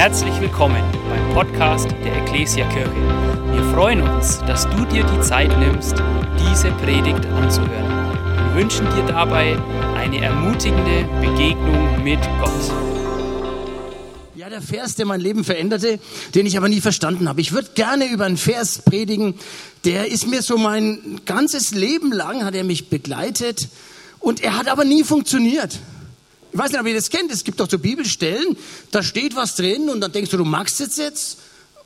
Herzlich 0.00 0.40
willkommen 0.40 0.82
beim 1.10 1.34
Podcast 1.34 1.90
der 2.02 2.22
Ecclesia 2.22 2.66
Kirche. 2.70 2.90
Wir 3.52 3.62
freuen 3.74 4.00
uns, 4.00 4.38
dass 4.46 4.66
du 4.70 4.86
dir 4.86 5.04
die 5.04 5.20
Zeit 5.20 5.50
nimmst, 5.58 5.92
diese 6.38 6.70
Predigt 6.70 7.26
anzuhören. 7.26 8.14
Wir 8.46 8.62
wünschen 8.62 8.86
dir 8.96 9.04
dabei 9.06 9.58
eine 9.98 10.22
ermutigende 10.22 11.04
Begegnung 11.20 12.02
mit 12.02 12.18
Gott. 12.40 12.72
Ja, 14.34 14.48
der 14.48 14.62
Vers, 14.62 14.94
der 14.94 15.04
mein 15.04 15.20
Leben 15.20 15.44
veränderte, 15.44 16.00
den 16.34 16.46
ich 16.46 16.56
aber 16.56 16.70
nie 16.70 16.80
verstanden 16.80 17.28
habe. 17.28 17.42
Ich 17.42 17.52
würde 17.52 17.68
gerne 17.74 18.06
über 18.06 18.24
einen 18.24 18.38
Vers 18.38 18.80
predigen, 18.80 19.34
der 19.84 20.10
ist 20.10 20.26
mir 20.26 20.40
so 20.40 20.56
mein 20.56 21.20
ganzes 21.26 21.72
Leben 21.72 22.10
lang, 22.10 22.46
hat 22.46 22.54
er 22.54 22.64
mich 22.64 22.88
begleitet 22.88 23.68
und 24.18 24.42
er 24.42 24.56
hat 24.56 24.68
aber 24.68 24.86
nie 24.86 25.04
funktioniert. 25.04 25.78
Ich 26.52 26.58
weiß 26.58 26.72
nicht, 26.72 26.80
ob 26.80 26.86
ihr 26.86 26.94
das 26.94 27.10
kennt. 27.10 27.30
Es 27.30 27.44
gibt 27.44 27.60
doch 27.60 27.70
so 27.70 27.78
Bibelstellen, 27.78 28.56
da 28.90 29.02
steht 29.02 29.36
was 29.36 29.54
drin 29.54 29.88
und 29.88 30.00
dann 30.00 30.12
denkst 30.12 30.30
du, 30.30 30.36
du 30.36 30.44
magst 30.44 30.80
es 30.80 30.96
jetzt, 30.96 31.38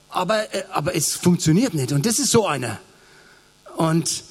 aber, 0.08 0.54
äh, 0.54 0.64
aber 0.72 0.94
es 0.94 1.14
funktioniert 1.14 1.74
nicht. 1.74 1.92
Und 1.92 2.06
das 2.06 2.18
ist 2.18 2.30
so 2.30 2.46
einer. 2.46 2.78
Und 3.76 4.24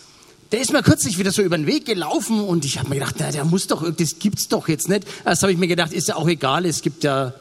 der 0.52 0.62
ist 0.62 0.72
mir 0.72 0.84
kürzlich 0.84 1.18
wieder 1.18 1.32
so 1.32 1.42
über 1.42 1.58
den 1.58 1.68
Weg 1.68 1.86
gelaufen 1.86 2.40
und 2.40 2.64
ich 2.64 2.78
habe 2.78 2.90
mir 2.90 2.96
gedacht, 2.96 3.16
na, 3.18 3.32
der 3.32 3.44
muss 3.44 3.68
doch, 3.68 3.90
das 3.92 4.20
gibt's 4.20 4.48
doch 4.48 4.68
jetzt 4.68 4.88
nicht. 4.88 5.06
Erst 5.26 5.42
habe 5.42 5.52
ich 5.52 5.58
mir 5.58 5.68
gedacht, 5.68 5.92
ist 5.92 6.08
ja 6.08 6.16
auch 6.16 6.28
egal, 6.28 6.66
es 6.66 6.81
gibt 6.81 7.04
ja 7.04 7.34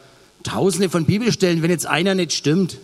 tausende 0.42 0.88
von 0.88 1.04
Bibelstellen, 1.04 1.62
wenn 1.62 1.70
jetzt 1.70 1.86
einer 1.86 2.14
nicht 2.14 2.32
stimmt. 2.32 2.78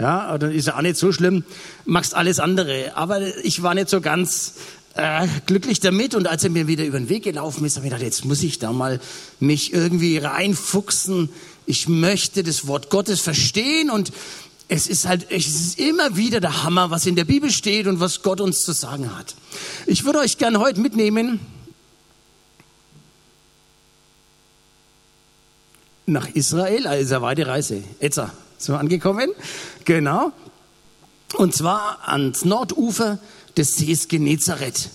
Ja, 0.00 0.36
dann 0.38 0.52
ist 0.52 0.66
ja 0.66 0.76
auch 0.76 0.82
nicht 0.82 0.96
so 0.96 1.10
schlimm, 1.12 1.44
machst 1.84 2.14
alles 2.14 2.38
andere. 2.38 2.92
Aber 2.96 3.20
ich 3.44 3.62
war 3.62 3.74
nicht 3.74 3.88
so 3.88 4.00
ganz 4.00 4.54
äh, 4.98 5.28
glücklich 5.46 5.78
damit. 5.80 6.14
Und 6.14 6.26
als 6.26 6.44
er 6.44 6.50
mir 6.50 6.66
wieder 6.66 6.84
über 6.84 6.98
den 6.98 7.08
Weg 7.08 7.22
gelaufen 7.22 7.64
ist, 7.64 7.76
habe 7.76 7.86
ich 7.86 7.92
gedacht, 7.92 8.04
jetzt 8.04 8.24
muss 8.24 8.42
ich 8.42 8.58
da 8.58 8.72
mal 8.72 9.00
mich 9.38 9.72
irgendwie 9.72 10.18
reinfuchsen. 10.18 11.30
Ich 11.66 11.88
möchte 11.88 12.42
das 12.42 12.66
Wort 12.66 12.90
Gottes 12.90 13.20
verstehen 13.20 13.90
und 13.90 14.12
es 14.66 14.86
ist 14.86 15.06
halt, 15.06 15.30
es 15.30 15.46
ist 15.46 15.78
immer 15.78 16.16
wieder 16.16 16.40
der 16.40 16.64
Hammer, 16.64 16.90
was 16.90 17.06
in 17.06 17.14
der 17.14 17.24
Bibel 17.24 17.50
steht 17.50 17.86
und 17.86 18.00
was 18.00 18.22
Gott 18.22 18.40
uns 18.40 18.60
zu 18.60 18.72
sagen 18.72 19.16
hat. 19.16 19.34
Ich 19.86 20.04
würde 20.04 20.18
euch 20.18 20.36
gerne 20.36 20.58
heute 20.58 20.80
mitnehmen 20.80 21.40
nach 26.06 26.28
Israel, 26.30 26.86
also 26.86 27.14
eine 27.14 27.22
weite 27.22 27.46
Reise. 27.46 27.84
Jetzt 28.00 28.16
sind 28.16 28.74
wir 28.74 28.80
angekommen. 28.80 29.30
Genau. 29.84 30.32
Und 31.34 31.54
zwar 31.54 32.08
ans 32.08 32.44
Nordufer 32.44 33.18
des 33.58 33.74
Sees 33.76 34.08
Genezareth. 34.08 34.88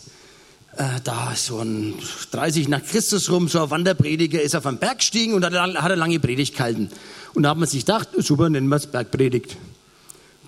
Äh, 0.75 1.35
so 1.35 1.59
ein 1.59 1.93
30 2.31 2.67
nach 2.67 2.83
Christus 2.83 3.29
rum, 3.29 3.47
so 3.47 3.61
ein 3.61 3.69
Wanderprediger 3.69 4.41
ist 4.41 4.55
auf 4.55 4.65
einen 4.65 4.79
Berg 4.79 4.99
gestiegen 4.99 5.33
und 5.33 5.45
hat, 5.45 5.53
hat 5.53 5.75
eine 5.77 5.95
lange 5.95 6.19
Predigt 6.19 6.55
gehalten. 6.55 6.89
Und 7.35 7.43
da 7.43 7.49
hat 7.49 7.57
man 7.57 7.67
sich 7.67 7.85
gedacht, 7.85 8.09
super, 8.17 8.49
nennen 8.49 8.67
wir 8.69 8.77
es 8.77 8.87
Bergpredigt. 8.87 9.57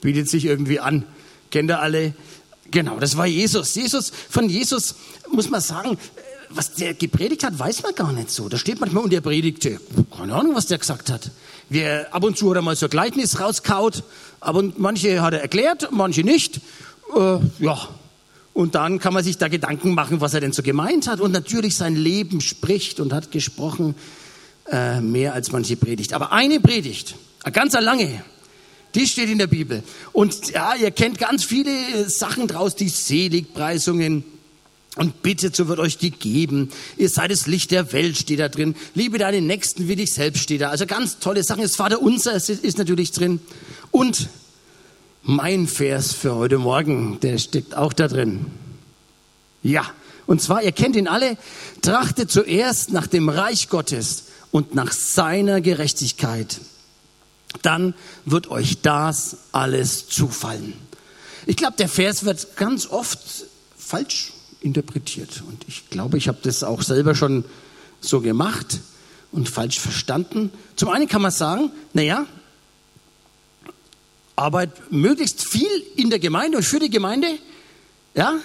Bietet 0.02 0.30
sich 0.30 0.46
irgendwie 0.46 0.80
an. 0.80 1.04
Kennt 1.52 1.70
ihr 1.70 1.80
alle? 1.80 2.14
Genau, 2.72 3.00
das 3.00 3.18
war 3.18 3.28
Jesus. 3.28 3.76
Jesus, 3.76 4.12
von 4.30 4.50
Jesus 4.50 4.96
muss 5.32 5.50
man 5.50 5.62
sagen, 5.62 5.98
was 6.50 6.74
der 6.74 6.94
gepredigt 6.94 7.44
hat, 7.44 7.58
weiß 7.60 7.84
man 7.84 7.94
gar 7.94 8.12
nicht 8.12 8.32
so. 8.32 8.50
Da 8.50 8.58
steht 8.58 8.80
manchmal 8.80 9.04
und 9.04 9.14
der 9.14 9.22
predigte. 9.22 9.80
Keine 10.16 10.34
Ahnung, 10.34 10.56
was 10.56 10.68
der 10.68 10.78
gesagt 10.78 11.12
hat. 11.12 11.32
Wir, 11.70 12.14
ab 12.14 12.24
und 12.24 12.38
zu 12.38 12.50
hat 12.50 12.58
er 12.58 12.62
mal 12.62 12.76
so 12.76 12.86
ein 12.86 12.90
Gleichnis 12.90 13.40
rauskaut, 13.40 14.04
aber 14.40 14.64
manche 14.78 15.22
hat 15.22 15.34
er 15.34 15.42
erklärt, 15.42 15.90
manche 15.92 16.22
nicht. 16.22 16.62
Äh, 17.16 17.38
ja, 17.60 17.90
und 18.56 18.74
dann 18.74 19.00
kann 19.00 19.14
man 19.14 19.22
sich 19.22 19.38
da 19.38 19.50
Gedanken 19.50 19.94
machen, 19.94 20.22
was 20.22 20.34
er 20.34 20.40
denn 20.40 20.54
so 20.54 20.64
gemeint 20.64 21.08
hat. 21.08 21.20
Und 21.20 21.34
natürlich 21.34 21.76
sein 21.76 21.94
Leben 21.94 22.40
spricht 22.40 23.02
und 23.02 23.12
hat 23.12 23.30
gesprochen 23.30 23.96
äh, 24.72 25.02
mehr 25.02 25.34
als 25.34 25.52
manche 25.52 25.76
Predigt. 25.76 26.14
Aber 26.14 26.32
eine 26.32 26.62
Predigt, 26.62 27.16
eine 27.44 27.52
ganz 27.52 27.74
lange, 27.74 28.24
die 28.96 29.08
steht 29.08 29.30
in 29.30 29.40
der 29.40 29.48
Bibel. 29.48 29.84
Und 30.14 30.52
ja, 30.52 30.74
ihr 30.74 30.92
kennt 30.92 31.18
ganz 31.18 31.44
viele 31.44 32.10
Sachen 32.10 32.48
draus, 32.48 32.78
die 32.78 32.88
Seligpreisungen. 32.88 34.24
Und 34.96 35.22
bitte, 35.22 35.52
so 35.54 35.68
wird 35.68 35.80
euch 35.80 35.98
die 35.98 36.12
geben. 36.12 36.72
Ihr 36.96 37.10
seid 37.10 37.32
das 37.32 37.48
Licht 37.48 37.72
der 37.72 37.92
Welt, 37.92 38.16
steht 38.16 38.40
da 38.40 38.48
drin. 38.48 38.74
Liebe 38.94 39.18
deinen 39.18 39.48
Nächsten 39.48 39.90
wie 39.90 39.98
dich 39.98 40.14
selbst, 40.14 40.44
steht 40.44 40.62
da. 40.62 40.70
Also 40.70 40.86
ganz 40.86 41.20
tolle 41.20 41.44
Sachen. 41.44 41.64
Das 41.64 41.76
Vater 41.76 42.02
Unser 42.02 42.32
ist, 42.36 42.48
ist 42.48 42.78
natürlich 42.78 43.12
drin. 43.12 43.42
Und 43.92 44.30
mein 45.26 45.68
Vers 45.68 46.14
für 46.14 46.36
heute 46.36 46.60
Morgen, 46.60 47.20
der 47.20 47.40
steckt 47.40 47.76
auch 47.76 47.94
da 47.94 48.08
drin. 48.08 48.46
Ja, 49.64 49.84
und 50.28 50.40
zwar, 50.40 50.62
ihr 50.62 50.72
kennt 50.72 50.96
ihn 50.96 51.08
alle, 51.08 51.38
trachtet 51.82 52.32
zuerst 52.32 52.92
nach 52.92 53.08
dem 53.08 53.30
Reich 53.30 53.70
Gottes 53.70 54.26
und 54.52 54.76
nach 54.76 54.92
seiner 54.92 55.62
Gerechtigkeit. 55.62 56.60
Dann 57.64 57.96
wird 58.26 58.52
euch 58.52 58.82
das 58.82 59.38
alles 59.52 60.08
zufallen. 60.08 60.74
Ich 61.48 61.56
glaube, 61.56 61.78
der 61.78 61.90
Vers 61.90 62.26
wird 62.26 62.56
ganz 62.56 62.88
oft 62.88 63.20
falsch 63.76 64.32
interpretiert. 64.62 65.44
Und 65.48 65.64
ich 65.68 65.90
glaube, 65.90 66.20
ich 66.20 66.28
habe 66.28 66.38
das 66.44 66.64
auch 66.64 66.84
selber 66.84 67.16
schon 67.16 67.46
so 68.00 68.22
gemacht 68.22 68.80
und 69.32 69.50
falsch 69.50 69.80
verstanden. 69.80 70.52
Zum 70.76 70.90
einen 70.90 71.08
kann 71.08 71.24
man 71.24 71.32
sagen, 71.32 71.72
naja, 71.94 72.28
arbeit 74.36 74.92
möglichst 74.92 75.44
viel 75.44 75.70
in 75.96 76.10
der 76.10 76.20
Gemeinde 76.20 76.58
und 76.58 76.64
für 76.64 76.80
die 76.80 76.90
Gemeinde, 76.90 77.28
ja, 78.14 78.40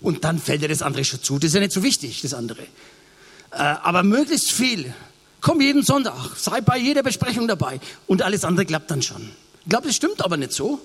und 0.00 0.24
dann 0.24 0.38
fällt 0.38 0.62
dir 0.62 0.68
das 0.68 0.82
andere 0.82 1.04
schon 1.04 1.22
zu. 1.22 1.38
Das 1.38 1.48
ist 1.48 1.54
ja 1.54 1.60
nicht 1.60 1.72
so 1.72 1.82
wichtig, 1.82 2.20
das 2.22 2.34
andere. 2.34 2.62
Äh, 2.62 3.56
aber 3.56 4.02
möglichst 4.02 4.52
viel. 4.52 4.92
Komm 5.40 5.60
jeden 5.60 5.82
Sonntag, 5.82 6.14
sei 6.36 6.60
bei 6.60 6.78
jeder 6.78 7.02
Besprechung 7.02 7.48
dabei 7.48 7.80
und 8.06 8.22
alles 8.22 8.44
andere 8.44 8.66
klappt 8.66 8.90
dann 8.90 9.02
schon. 9.02 9.30
Ich 9.62 9.68
glaube, 9.70 9.86
das 9.86 9.96
stimmt 9.96 10.22
aber 10.24 10.36
nicht 10.36 10.52
so, 10.52 10.80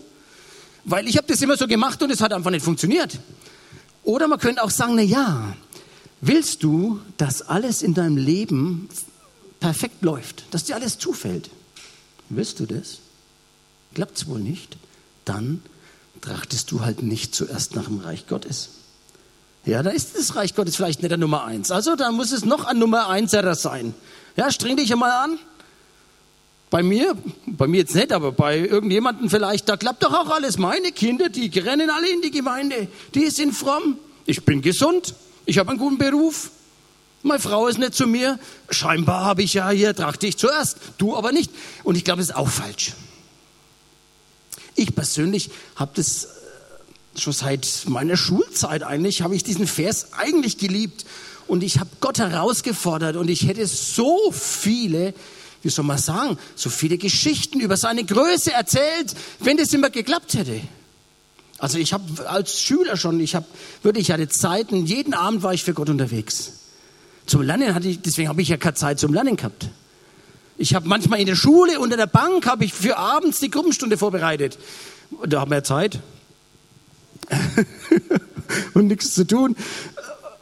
weil 0.85 1.07
ich 1.07 1.17
habe 1.17 1.27
das 1.27 1.41
immer 1.41 1.57
so 1.57 1.67
gemacht 1.67 2.01
und 2.01 2.11
es 2.11 2.21
hat 2.21 2.33
einfach 2.33 2.51
nicht 2.51 2.63
funktioniert. 2.63 3.19
Oder 4.03 4.27
man 4.27 4.39
könnte 4.39 4.63
auch 4.63 4.69
sagen, 4.69 4.95
na 4.95 5.01
ja, 5.01 5.55
willst 6.21 6.63
du, 6.63 6.99
dass 7.17 7.41
alles 7.41 7.81
in 7.81 7.93
deinem 7.93 8.17
Leben 8.17 8.89
perfekt 9.59 10.01
läuft, 10.01 10.45
dass 10.51 10.65
dir 10.65 10.75
alles 10.75 10.97
zufällt? 10.97 11.49
Willst 12.29 12.59
du 12.59 12.65
das? 12.65 12.99
Klappt 13.93 14.17
es 14.17 14.27
wohl 14.27 14.39
nicht? 14.39 14.77
Dann 15.25 15.61
trachtest 16.21 16.71
du 16.71 16.81
halt 16.81 17.03
nicht 17.03 17.33
zuerst 17.33 17.75
nach 17.75 17.85
dem 17.85 17.99
Reich 17.99 18.27
Gottes. 18.27 18.69
Ja, 19.65 19.83
da 19.83 19.89
ist 19.89 20.17
das 20.17 20.35
Reich 20.35 20.55
Gottes 20.55 20.75
vielleicht 20.75 21.01
nicht 21.01 21.11
der 21.11 21.17
Nummer 21.17 21.43
eins. 21.45 21.71
Also 21.71 21.95
da 21.95 22.11
muss 22.11 22.31
es 22.31 22.45
noch 22.45 22.65
ein 22.65 22.79
Nummer 22.79 23.09
einserer 23.09 23.55
sein. 23.55 23.93
Ja, 24.35 24.51
streng 24.51 24.77
dich 24.77 24.91
einmal 24.91 25.11
an. 25.11 25.37
Bei 26.69 26.83
mir, 26.83 27.15
bei 27.47 27.67
mir 27.67 27.79
jetzt 27.79 27.95
nicht, 27.95 28.11
aber 28.11 28.31
bei 28.31 28.59
irgendjemandem 28.59 29.29
vielleicht, 29.29 29.67
da 29.67 29.75
klappt 29.75 30.03
doch 30.03 30.13
auch 30.13 30.29
alles. 30.29 30.57
Meine 30.59 30.91
Kinder, 30.91 31.29
die 31.29 31.47
rennen 31.59 31.89
alle 31.89 32.09
in 32.09 32.21
die 32.21 32.31
Gemeinde, 32.31 32.87
die 33.15 33.29
sind 33.31 33.53
fromm. 33.53 33.97
Ich 34.25 34.45
bin 34.45 34.61
gesund, 34.61 35.15
ich 35.45 35.57
habe 35.57 35.71
einen 35.71 35.79
guten 35.79 35.97
Beruf. 35.97 36.51
Meine 37.23 37.39
Frau 37.39 37.67
ist 37.67 37.79
nicht 37.79 37.95
zu 37.95 38.07
mir. 38.07 38.39
Scheinbar 38.69 39.25
habe 39.25 39.41
ich 39.41 39.55
ja 39.55 39.69
hier, 39.71 39.95
trachte 39.95 40.27
ich 40.27 40.37
zuerst, 40.37 40.77
du 40.99 41.17
aber 41.17 41.31
nicht. 41.31 41.51
Und 41.83 41.95
ich 41.95 42.05
glaube, 42.05 42.19
das 42.19 42.29
ist 42.29 42.35
auch 42.35 42.47
falsch. 42.47 42.93
Ich 44.79 44.95
persönlich 44.95 45.49
habe 45.75 45.91
das 45.95 46.23
äh, 46.23 47.19
schon 47.19 47.33
seit 47.33 47.83
meiner 47.87 48.15
Schulzeit 48.15 48.83
eigentlich, 48.83 49.21
habe 49.21 49.35
ich 49.35 49.43
diesen 49.43 49.67
Vers 49.67 50.13
eigentlich 50.13 50.57
geliebt. 50.57 51.05
Und 51.47 51.63
ich 51.63 51.79
habe 51.79 51.89
Gott 51.99 52.19
herausgefordert 52.19 53.17
und 53.17 53.29
ich 53.29 53.45
hätte 53.45 53.67
so 53.67 54.31
viele, 54.31 55.13
wie 55.63 55.69
soll 55.69 55.83
man 55.83 55.97
sagen, 55.97 56.37
so 56.55 56.69
viele 56.69 56.97
Geschichten 56.97 57.59
über 57.59 57.75
seine 57.75 58.05
Größe 58.05 58.53
erzählt, 58.53 59.15
wenn 59.39 59.57
das 59.57 59.73
immer 59.73 59.89
geklappt 59.89 60.35
hätte. 60.35 60.61
Also 61.57 61.77
ich 61.77 61.91
habe 61.91 62.29
als 62.29 62.61
Schüler 62.61 62.95
schon, 62.95 63.19
ich 63.19 63.35
habe 63.35 63.47
wirklich, 63.83 64.07
ich 64.07 64.13
hatte 64.13 64.29
Zeiten, 64.29 64.85
jeden 64.85 65.13
Abend 65.13 65.43
war 65.43 65.53
ich 65.53 65.63
für 65.63 65.73
Gott 65.73 65.89
unterwegs. 65.89 66.53
Zum 67.25 67.41
Lernen 67.41 67.75
hatte 67.75 67.89
ich, 67.89 67.99
deswegen 67.99 68.29
habe 68.29 68.41
ich 68.41 68.47
ja 68.47 68.55
keine 68.55 68.75
Zeit 68.75 68.99
zum 68.99 69.13
Lernen 69.13 69.35
gehabt. 69.35 69.67
Ich 70.59 70.75
habe 70.75 70.89
manchmal 70.89 71.21
in 71.21 71.25
der 71.25 71.37
Schule 71.37 71.79
unter 71.79 71.95
der 71.95 72.05
Bank 72.05 72.45
habe 72.45 72.65
ich 72.65 72.73
für 72.73 72.97
abends 72.97 73.39
die 73.39 73.49
Gruppenstunde 73.49 73.97
vorbereitet. 73.97 74.59
Da 75.25 75.39
haben 75.39 75.51
wir 75.51 75.63
Zeit 75.63 75.99
und 78.73 78.87
nichts 78.87 79.13
zu 79.13 79.25
tun. 79.25 79.55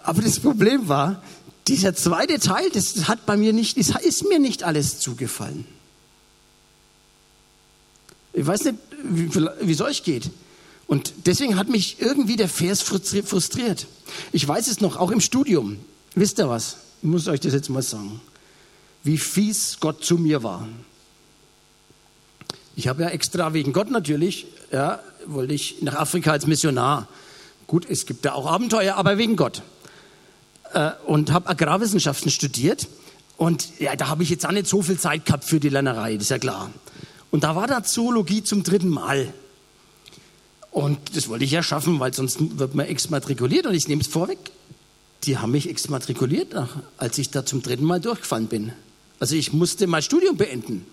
Aber 0.02 0.24
das 0.24 0.40
Problem 0.40 0.88
war, 0.88 1.22
dieser 1.68 1.94
zweite 1.94 2.40
Teil, 2.40 2.68
das 2.74 3.08
hat 3.08 3.28
bei 3.28 3.38
mir 3.38 3.54
nicht, 3.54 3.78
das 3.78 3.90
ist 3.90 4.28
mir 4.28 4.40
nicht 4.40 4.64
alles 4.64 4.98
zugefallen. 4.98 5.66
Ich 8.34 8.46
weiß 8.46 8.64
nicht, 8.64 8.78
wie 9.04 9.72
es 9.72 9.82
euch 9.82 10.02
geht. 10.02 10.32
Und 10.88 11.14
deswegen 11.28 11.58
hat 11.58 11.70
mich 11.70 12.02
irgendwie 12.02 12.38
der 12.38 12.50
Vers 12.50 12.82
frustriert. 12.82 13.86
Ich 14.32 14.48
weiß 14.48 14.68
es 14.68 14.82
noch, 14.82 14.98
auch 14.98 15.12
im 15.12 15.22
Studium. 15.22 15.78
Wisst 16.16 16.40
ihr 16.40 16.50
was? 16.50 16.78
Ich 17.04 17.08
muss 17.08 17.28
euch 17.28 17.40
das 17.40 17.54
jetzt 17.54 17.70
mal 17.70 17.84
sagen 17.84 18.20
wie 19.04 19.18
fies 19.18 19.80
Gott 19.80 20.04
zu 20.04 20.18
mir 20.18 20.44
war. 20.44 20.68
Ich 22.76 22.88
habe 22.88 23.04
ja 23.04 23.10
extra 23.10 23.54
wegen 23.54 23.74
Gott 23.74 23.90
natürlich, 23.90 24.46
ja, 24.72 25.00
wollte 25.26 25.54
ich 25.54 25.82
nach 25.82 25.96
Afrika 25.96 26.32
als 26.32 26.46
Missionar. 26.46 27.08
Gut, 27.66 27.88
es 27.90 28.06
gibt 28.06 28.24
da 28.24 28.34
auch 28.34 28.46
Abenteuer, 28.46 28.96
aber 28.96 29.18
wegen 29.18 29.36
Gott. 29.36 29.62
Äh, 30.74 30.92
und 31.06 31.32
habe 31.32 31.50
Agrarwissenschaften 31.50 32.30
studiert. 32.30 32.88
Und 33.36 33.80
ja, 33.80 33.96
da 33.96 34.08
habe 34.08 34.24
ich 34.24 34.30
jetzt 34.30 34.46
auch 34.46 34.52
nicht 34.52 34.68
so 34.68 34.82
viel 34.82 35.00
Zeit 35.00 35.26
gehabt 35.26 35.44
für 35.44 35.60
die 35.60 35.70
Lernerei, 35.70 36.16
das 36.16 36.24
ist 36.24 36.30
ja 36.30 36.40
klar. 36.40 36.72
Und 37.32 37.44
da 37.44 37.56
war 37.56 37.68
da 37.68 37.84
Zoologie 37.84 38.44
zum 38.44 38.64
dritten 38.64 38.90
Mal. 38.90 39.34
Und 40.72 41.16
das 41.16 41.28
wollte 41.28 41.46
ich 41.46 41.52
ja 41.52 41.64
schaffen, 41.64 42.00
weil 42.00 42.14
sonst 42.14 42.60
wird 42.60 42.76
man 42.76 42.86
exmatrikuliert. 42.86 43.66
Und 43.66 43.74
ich 43.74 43.88
nehme 43.88 44.02
es 44.02 44.08
vorweg, 44.08 44.38
die 45.24 45.38
haben 45.38 45.52
mich 45.52 45.70
exmatrikuliert, 45.70 46.56
als 46.98 47.18
ich 47.18 47.32
da 47.32 47.46
zum 47.46 47.64
dritten 47.64 47.86
Mal 47.86 48.00
durchgefallen 48.00 48.48
bin. 48.48 48.72
Also 49.20 49.36
ich 49.36 49.54
musste 49.54 49.88
mein 49.88 50.02
Studium 50.02 50.38
beenden. 50.38 50.86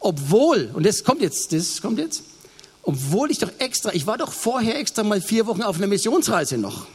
Obwohl, 0.00 0.70
und 0.74 0.86
das 0.86 1.02
kommt 1.04 1.22
jetzt, 1.22 1.52
das 1.52 1.80
kommt 1.80 1.98
jetzt, 1.98 2.22
obwohl 2.82 3.30
ich 3.30 3.38
doch 3.38 3.50
extra, 3.58 3.92
ich 3.92 4.06
war 4.06 4.16
doch 4.16 4.32
vorher 4.32 4.78
extra 4.78 5.02
mal 5.02 5.20
vier 5.20 5.46
Wochen 5.46 5.62
auf 5.62 5.76
einer 5.76 5.86
Missionsreise 5.86 6.56
noch 6.58 6.86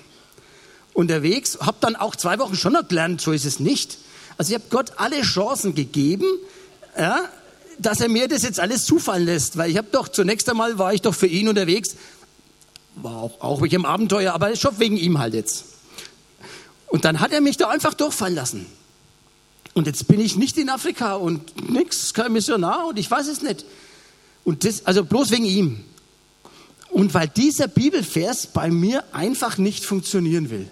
unterwegs, 0.94 1.58
habe 1.60 1.78
dann 1.82 1.96
auch 1.96 2.16
zwei 2.16 2.40
Wochen 2.40 2.56
schon 2.56 2.74
noch 2.74 2.88
gelernt, 2.88 3.20
so 3.20 3.32
ist 3.32 3.46
es 3.46 3.60
nicht. 3.60 3.98
Also 4.38 4.52
ich 4.52 4.56
habe 4.56 4.70
Gott 4.70 4.94
alle 4.98 5.22
Chancen 5.22 5.76
gegeben, 5.76 6.26
ja, 6.98 7.30
dass 7.80 8.00
er 8.00 8.10
mir 8.10 8.28
das 8.28 8.44
jetzt 8.44 8.60
alles 8.60 8.86
zufallen 8.86 9.26
lässt, 9.26 9.58
weil 9.58 9.72
ich 9.72 9.78
habe 9.78 9.88
doch 9.92 10.08
zunächst 10.08 10.50
einmal 10.50 10.78
war 10.78 10.94
ich 10.94 11.02
doch 11.02 11.16
für 11.16 11.28
ihn 11.28 11.48
unterwegs, 11.48 11.96
war 12.96 13.18
auch, 13.18 13.42
auch 13.42 13.62
wegen 13.62 13.72
dem 13.72 13.86
Abenteuer, 13.86 14.34
aber 14.34 14.56
schon 14.56 14.80
wegen 14.80 14.98
ihm 14.98 15.18
halt 15.18 15.34
jetzt. 15.34 15.66
Und 16.88 17.06
dann 17.06 17.20
hat 17.20 17.34
er 17.34 17.42
mich 17.42 17.58
da 17.58 17.70
einfach 17.70 17.96
durchfallen 17.96 18.36
lassen. 18.36 18.68
Und 19.74 19.88
jetzt 19.88 20.08
bin 20.08 20.20
ich 20.20 20.36
nicht 20.36 20.58
in 20.58 20.70
Afrika 20.70 21.16
und 21.16 21.70
nix, 21.70 22.14
kein 22.14 22.32
Missionar 22.32 22.88
und 22.88 23.00
ich 23.00 23.10
weiß 23.10 23.28
es 23.28 23.42
nicht. 23.42 23.66
Und 24.44 24.66
das, 24.66 24.86
also 24.86 25.04
bloß 25.04 25.32
wegen 25.32 25.46
ihm. 25.46 25.84
Und 26.90 27.14
weil 27.16 27.28
dieser 27.28 27.68
Bibelvers 27.68 28.48
bei 28.48 28.70
mir 28.70 29.04
einfach 29.14 29.58
nicht 29.58 29.84
funktionieren 29.84 30.52
will. 30.52 30.70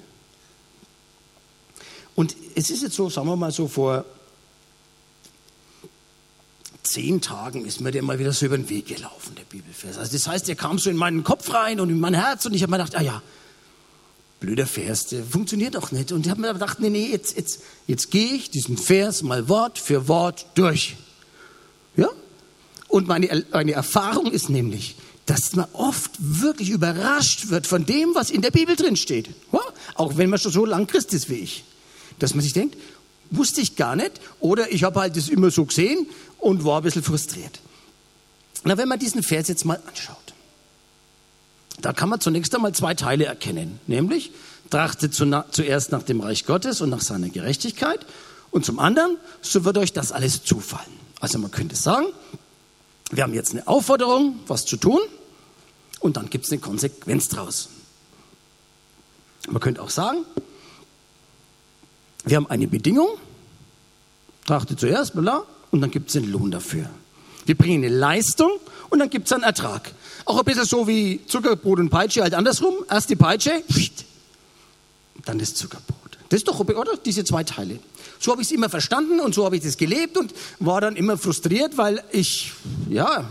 Und 2.15 2.35
es 2.53 2.69
ist 2.69 2.83
jetzt 2.83 2.95
so, 2.95 3.09
sagen 3.09 3.27
wir 3.27 3.35
mal 3.35 3.51
so, 3.51 3.67
vor 3.67 4.05
zehn 6.83 7.21
Tagen 7.21 7.65
ist 7.65 7.81
mir 7.81 7.91
der 7.91 8.03
mal 8.03 8.19
wieder 8.19 8.33
so 8.33 8.45
über 8.45 8.57
den 8.57 8.69
Weg 8.69 8.87
gelaufen, 8.87 9.33
der 9.35 9.43
Bibelvers. 9.43 9.97
Also 9.97 10.11
das 10.11 10.27
heißt, 10.27 10.47
der 10.47 10.55
kam 10.55 10.77
so 10.77 10.89
in 10.89 10.97
meinen 10.97 11.23
Kopf 11.23 11.51
rein 11.53 11.79
und 11.79 11.89
in 11.89 11.99
mein 11.99 12.13
Herz 12.13 12.45
und 12.45 12.53
ich 12.53 12.61
habe 12.61 12.71
mir 12.71 12.77
gedacht, 12.77 12.95
ah 12.95 13.01
ja, 13.01 13.21
blöder 14.41 14.65
Vers, 14.65 15.05
der 15.05 15.23
funktioniert 15.23 15.75
doch 15.75 15.93
nicht. 15.93 16.11
Und 16.11 16.25
ich 16.25 16.31
habe 16.31 16.41
mir 16.41 16.51
gedacht, 16.51 16.79
nee, 16.81 16.89
nee, 16.89 17.09
jetzt, 17.09 17.37
jetzt, 17.37 17.61
jetzt 17.87 18.11
gehe 18.11 18.33
ich 18.33 18.49
diesen 18.49 18.75
Vers 18.75 19.21
mal 19.21 19.47
Wort 19.47 19.79
für 19.79 20.09
Wort 20.09 20.47
durch. 20.55 20.97
Ja? 21.95 22.09
Und 22.89 23.07
meine, 23.07 23.45
meine 23.51 23.71
Erfahrung 23.71 24.31
ist 24.31 24.49
nämlich, 24.49 24.95
dass 25.27 25.55
man 25.55 25.67
oft 25.73 26.11
wirklich 26.19 26.71
überrascht 26.71 27.49
wird 27.49 27.67
von 27.67 27.85
dem, 27.85 28.15
was 28.15 28.31
in 28.31 28.41
der 28.41 28.51
Bibel 28.51 28.75
drin 28.75 28.97
steht. 28.97 29.29
Ja? 29.53 29.61
Auch 29.93 30.17
wenn 30.17 30.31
man 30.31 30.39
schon 30.39 30.51
so 30.51 30.65
lang 30.65 30.87
Christ 30.87 31.13
ist 31.13 31.29
wie 31.29 31.35
ich. 31.35 31.63
Dass 32.17 32.33
man 32.33 32.43
sich 32.43 32.53
denkt, 32.53 32.75
wusste 33.29 33.61
ich 33.61 33.75
gar 33.75 33.95
nicht 33.95 34.13
oder 34.39 34.71
ich 34.71 34.83
habe 34.83 34.99
halt 34.99 35.15
das 35.15 35.29
immer 35.29 35.51
so 35.51 35.65
gesehen 35.65 36.07
und 36.39 36.65
war 36.65 36.77
ein 36.77 36.83
bisschen 36.83 37.03
frustriert. 37.03 37.59
Na, 38.63 38.75
wenn 38.77 38.87
man 38.87 38.99
diesen 38.99 39.21
Vers 39.23 39.47
jetzt 39.47 39.65
mal 39.65 39.79
anschaut, 39.87 40.17
da 41.81 41.93
kann 41.93 42.09
man 42.09 42.19
zunächst 42.19 42.53
einmal 42.55 42.73
zwei 42.73 42.93
Teile 42.93 43.25
erkennen, 43.25 43.79
nämlich 43.87 44.31
trachtet 44.69 45.13
zuerst 45.13 45.91
nach 45.91 46.03
dem 46.03 46.21
Reich 46.21 46.45
Gottes 46.45 46.81
und 46.81 46.89
nach 46.89 47.01
seiner 47.01 47.29
Gerechtigkeit 47.29 48.05
und 48.51 48.65
zum 48.65 48.79
anderen, 48.79 49.17
so 49.41 49.65
wird 49.65 49.77
euch 49.77 49.93
das 49.93 50.11
alles 50.11 50.43
zufallen. 50.43 50.91
Also 51.19 51.39
man 51.39 51.51
könnte 51.51 51.75
sagen, 51.75 52.05
wir 53.11 53.23
haben 53.23 53.33
jetzt 53.33 53.51
eine 53.51 53.67
Aufforderung, 53.67 54.39
was 54.47 54.65
zu 54.65 54.77
tun 54.77 54.99
und 55.99 56.17
dann 56.17 56.29
gibt 56.29 56.45
es 56.45 56.51
eine 56.51 56.61
Konsequenz 56.61 57.27
draus. 57.27 57.69
Man 59.49 59.59
könnte 59.59 59.81
auch 59.81 59.89
sagen, 59.89 60.19
wir 62.23 62.37
haben 62.37 62.47
eine 62.47 62.67
Bedingung, 62.67 63.09
trachtet 64.45 64.79
zuerst, 64.79 65.15
bla, 65.15 65.43
und 65.71 65.81
dann 65.81 65.91
gibt 65.91 66.07
es 66.07 66.13
den 66.13 66.31
Lohn 66.31 66.51
dafür. 66.51 66.89
Wir 67.45 67.57
bringen 67.57 67.83
eine 67.83 67.93
Leistung 67.93 68.51
und 68.91 68.99
dann 68.99 69.09
gibt 69.09 69.25
es 69.25 69.33
einen 69.33 69.43
Ertrag. 69.43 69.91
Auch 70.25 70.37
ein 70.37 70.45
bisschen 70.45 70.65
so 70.65 70.87
wie 70.87 71.25
Zuckerbrot 71.25 71.79
und 71.79 71.89
Peitsche, 71.89 72.21
halt 72.21 72.33
andersrum. 72.33 72.75
Erst 72.89 73.09
die 73.09 73.15
Peitsche, 73.15 73.63
dann 75.25 75.39
das 75.39 75.55
Zuckerbrot. 75.55 76.17
Das 76.29 76.39
ist 76.39 76.47
doch, 76.47 76.59
oder? 76.59 76.97
Diese 77.03 77.23
zwei 77.23 77.43
Teile. 77.43 77.79
So 78.19 78.31
habe 78.31 78.41
ich 78.41 78.49
es 78.49 78.51
immer 78.51 78.69
verstanden 78.69 79.19
und 79.19 79.33
so 79.33 79.45
habe 79.45 79.55
ich 79.55 79.63
das 79.63 79.77
gelebt 79.77 80.17
und 80.17 80.33
war 80.59 80.81
dann 80.81 80.95
immer 80.95 81.17
frustriert, 81.17 81.77
weil 81.77 82.03
ich, 82.11 82.51
ja, 82.89 83.25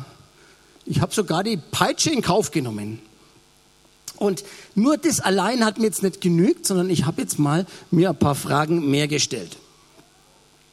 ich 0.86 1.00
habe 1.00 1.14
sogar 1.14 1.44
die 1.44 1.58
Peitsche 1.58 2.10
in 2.10 2.22
Kauf 2.22 2.50
genommen. 2.50 3.00
Und 4.16 4.44
nur 4.74 4.96
das 4.96 5.20
allein 5.20 5.64
hat 5.64 5.78
mir 5.78 5.84
jetzt 5.84 6.02
nicht 6.02 6.20
genügt, 6.20 6.66
sondern 6.66 6.90
ich 6.90 7.04
habe 7.04 7.20
jetzt 7.20 7.38
mal 7.38 7.66
mir 7.90 8.10
ein 8.10 8.18
paar 8.18 8.34
Fragen 8.34 8.90
mehr 8.90 9.08
gestellt. 9.08 9.58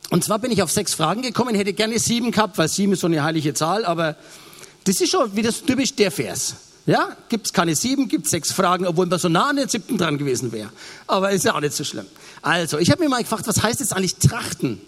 Und 0.10 0.24
zwar 0.24 0.40
bin 0.40 0.52
ich 0.52 0.64
auf 0.64 0.72
sechs 0.72 0.94
Fragen 0.94 1.22
gekommen, 1.22 1.56
hätte 1.56 1.74
gerne 1.74 2.00
sieben 2.00 2.32
gehabt, 2.32 2.58
weil 2.58 2.70
sieben 2.70 2.94
ist 2.94 3.02
so 3.02 3.08
eine 3.08 3.24
heilige 3.24 3.54
Zahl, 3.54 3.84
aber 3.86 4.16
das 4.88 5.02
ist 5.02 5.12
schon 5.12 5.36
wieder 5.36 5.52
typisch 5.52 5.94
der 5.94 6.12
Vers. 6.12 6.56
Ja, 6.86 7.18
gibt 7.28 7.48
es 7.48 7.54
keine 7.54 7.76
sieben, 7.76 8.08
gibt 8.08 8.26
es 8.26 8.32
sechs 8.32 8.54
Fragen, 8.54 8.88
obwohl 8.88 9.08
man 9.08 9.20
so 9.20 9.28
nah 9.28 9.50
an 9.50 9.58
den 9.58 9.68
siebten 9.68 9.98
dran 9.98 10.18
gewesen 10.18 10.54
wäre. 10.54 10.70
Aber 11.06 11.32
ist 11.32 11.44
ja 11.44 11.54
auch 11.54 11.60
nicht 11.60 11.74
so 11.74 11.84
schlimm. 11.84 12.06
Also, 12.42 12.78
ich 12.78 12.90
habe 12.90 13.04
mir 13.04 13.10
mal 13.10 13.22
gefragt, 13.22 13.46
was 13.46 13.62
heißt 13.62 13.82
jetzt 13.82 13.92
eigentlich 13.92 14.16
Trachten? 14.16 14.80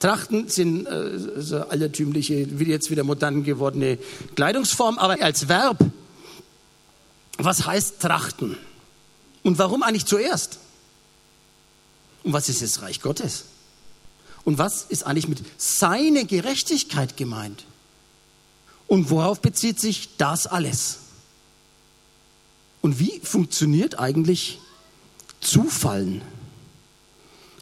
Trachten 0.00 0.48
sind 0.48 0.86
äh, 0.86 1.18
so 1.38 1.60
altertümliche, 1.60 2.58
wie 2.58 2.64
jetzt 2.64 2.90
wieder 2.90 3.04
modern 3.04 3.42
gewordene 3.42 3.98
Kleidungsform, 4.34 4.98
aber 4.98 5.22
als 5.22 5.48
Verb, 5.48 5.78
was 7.38 7.66
heißt 7.66 8.00
Trachten? 8.00 8.58
Und 9.42 9.58
warum 9.58 9.82
eigentlich 9.82 10.04
zuerst? 10.04 10.58
Und 12.22 12.34
was 12.34 12.50
ist 12.50 12.60
das 12.60 12.82
Reich 12.82 13.00
Gottes? 13.00 13.44
Und 14.44 14.58
was 14.58 14.84
ist 14.88 15.06
eigentlich 15.06 15.28
mit 15.28 15.40
seine 15.56 16.26
Gerechtigkeit 16.26 17.16
gemeint? 17.16 17.64
Und 18.90 19.08
worauf 19.08 19.40
bezieht 19.40 19.78
sich 19.78 20.16
das 20.16 20.48
alles? 20.48 20.98
Und 22.80 22.98
wie 22.98 23.20
funktioniert 23.22 24.00
eigentlich 24.00 24.58
Zufallen? 25.40 26.22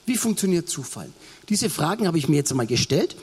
Wie 0.07 0.17
funktioniert 0.17 0.71
Zufall? 0.71 1.13
Diese 1.51 1.69
Fragen 1.69 2.07
habe 2.07 2.17
ich 2.17 2.31
mir 2.31 2.37
jetzt 2.37 2.51
einmal 2.51 2.67
gestellt. 2.67 3.15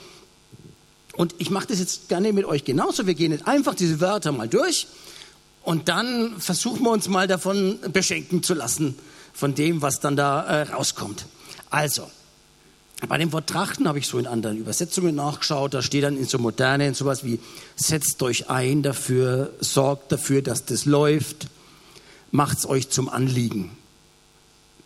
Und 1.14 1.34
ich 1.38 1.50
mache 1.50 1.66
das 1.66 1.80
jetzt 1.80 2.08
gerne 2.08 2.32
mit 2.32 2.44
euch 2.44 2.62
genauso. 2.62 3.08
Wir 3.08 3.14
gehen 3.14 3.32
jetzt 3.32 3.48
einfach 3.48 3.74
diese 3.74 4.00
Wörter 4.00 4.30
mal 4.30 4.46
durch 4.46 4.86
und 5.64 5.88
dann 5.88 6.40
versuchen 6.40 6.84
wir 6.84 6.90
uns 6.92 7.08
mal 7.08 7.26
davon 7.26 7.80
beschenken 7.92 8.44
zu 8.44 8.54
lassen, 8.54 8.96
von 9.32 9.56
dem, 9.56 9.82
was 9.82 9.98
dann 9.98 10.14
da 10.14 10.44
äh, 10.44 10.62
rauskommt. 10.70 11.26
Also, 11.70 12.08
bei 13.08 13.18
dem 13.18 13.32
Wort 13.32 13.48
Trachten 13.48 13.86
habe 13.86 13.98
ich 13.98 14.06
so 14.06 14.18
in 14.18 14.26
anderen 14.26 14.56
Übersetzungen 14.56 15.14
nachgeschaut. 15.14 15.74
Da 15.74 15.82
steht 15.82 16.04
dann 16.04 16.16
in 16.16 16.24
so 16.24 16.38
modernen 16.38 16.94
sowas 16.94 17.24
wie 17.24 17.40
setzt 17.76 18.22
euch 18.22 18.48
ein 18.48 18.82
dafür, 18.82 19.52
sorgt 19.60 20.12
dafür, 20.12 20.40
dass 20.40 20.64
das 20.64 20.86
läuft, 20.86 21.48
macht 22.30 22.58
es 22.58 22.66
euch 22.66 22.88
zum 22.88 23.08
Anliegen. 23.08 23.70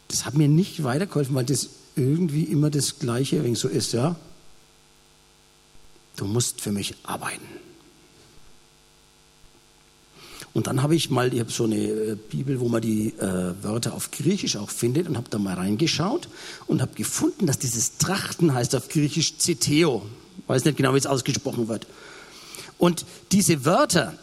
Das 0.08 0.24
hat 0.24 0.34
mir 0.34 0.48
nicht 0.48 0.82
weitergeholfen, 0.82 1.36
weil 1.36 1.44
das 1.44 1.68
irgendwie 1.94 2.44
immer 2.44 2.70
das 2.70 2.98
Gleiche 2.98 3.54
so 3.54 3.68
ist, 3.68 3.92
ja. 3.92 4.16
Du 6.16 6.24
musst 6.24 6.60
für 6.60 6.72
mich 6.72 6.96
arbeiten. 7.04 7.46
Und 10.52 10.66
dann 10.66 10.82
habe 10.82 10.96
ich 10.96 11.10
mal, 11.10 11.32
ich 11.32 11.40
habe 11.40 11.50
so 11.50 11.64
eine 11.64 11.76
äh, 11.76 12.16
Bibel, 12.16 12.58
wo 12.58 12.68
man 12.68 12.82
die 12.82 13.14
äh, 13.18 13.54
Wörter 13.62 13.94
auf 13.94 14.10
Griechisch 14.10 14.56
auch 14.56 14.70
findet 14.70 15.08
und 15.08 15.16
habe 15.16 15.28
da 15.30 15.38
mal 15.38 15.54
reingeschaut 15.54 16.28
und 16.66 16.82
habe 16.82 16.94
gefunden, 16.94 17.46
dass 17.46 17.58
dieses 17.58 17.98
Trachten 17.98 18.52
heißt 18.52 18.74
auf 18.74 18.88
Griechisch 18.88 19.38
Zeteo. 19.38 20.02
Weiß 20.48 20.64
nicht 20.64 20.76
genau, 20.76 20.94
wie 20.94 20.98
es 20.98 21.06
ausgesprochen 21.06 21.68
wird. 21.68 21.86
Und 22.78 23.04
diese 23.30 23.64
Wörter, 23.64 24.14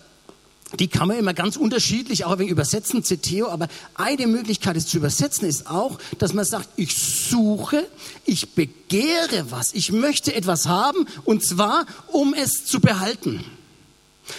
die 0.78 0.90
kann 0.90 1.08
man 1.08 1.18
immer 1.18 1.34
ganz 1.34 1.56
unterschiedlich 1.56 2.26
auch 2.26 2.40
wegen 2.40 2.50
übersetzen, 2.50 3.04
Zeteo, 3.04 3.48
aber 3.48 3.70
eine 3.96 4.28
Möglichkeit, 4.28 4.76
es 4.76 4.88
zu 4.88 4.98
übersetzen, 4.98 5.48
ist 5.48 5.68
auch, 5.68 5.98
dass 6.18 6.34
man 6.34 6.44
sagt, 6.44 6.68
ich 6.76 6.98
suche, 6.98 7.88
ich 8.26 8.54
begehre 8.54 9.50
was, 9.50 9.74
ich 9.74 9.94
möchte 9.94 10.36
etwas 10.36 10.68
haben 10.68 11.08
und 11.24 11.46
zwar, 11.46 11.86
um 12.08 12.34
es 12.34 12.66
zu 12.66 12.82
behalten. 12.82 13.46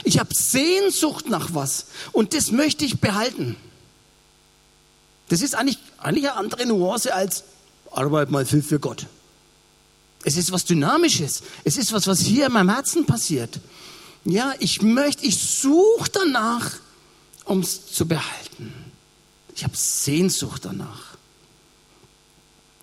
Ich 0.04 0.18
habe 0.18 0.34
Sehnsucht 0.34 1.28
nach 1.28 1.54
was 1.54 1.86
und 2.12 2.34
das 2.34 2.50
möchte 2.50 2.84
ich 2.84 3.00
behalten. 3.00 3.56
Das 5.28 5.42
ist 5.42 5.54
eigentlich, 5.54 5.78
eigentlich 5.98 6.28
eine 6.28 6.36
andere 6.36 6.66
Nuance 6.66 7.14
als 7.14 7.44
Arbeit 7.90 8.30
mal 8.30 8.46
viel 8.46 8.62
für 8.62 8.78
Gott. 8.78 9.06
Es 10.24 10.36
ist 10.36 10.52
was 10.52 10.64
Dynamisches. 10.64 11.42
Es 11.64 11.76
ist 11.76 11.92
was, 11.92 12.06
was 12.06 12.20
hier 12.20 12.46
in 12.46 12.52
meinem 12.52 12.70
Herzen 12.70 13.06
passiert. 13.06 13.60
Ja, 14.24 14.54
ich 14.58 14.82
möchte, 14.82 15.24
ich 15.24 15.38
suche 15.38 16.10
danach, 16.10 16.72
um 17.44 17.60
es 17.60 17.86
zu 17.86 18.06
behalten. 18.06 18.74
Ich 19.54 19.64
habe 19.64 19.76
Sehnsucht 19.76 20.64
danach. 20.64 21.16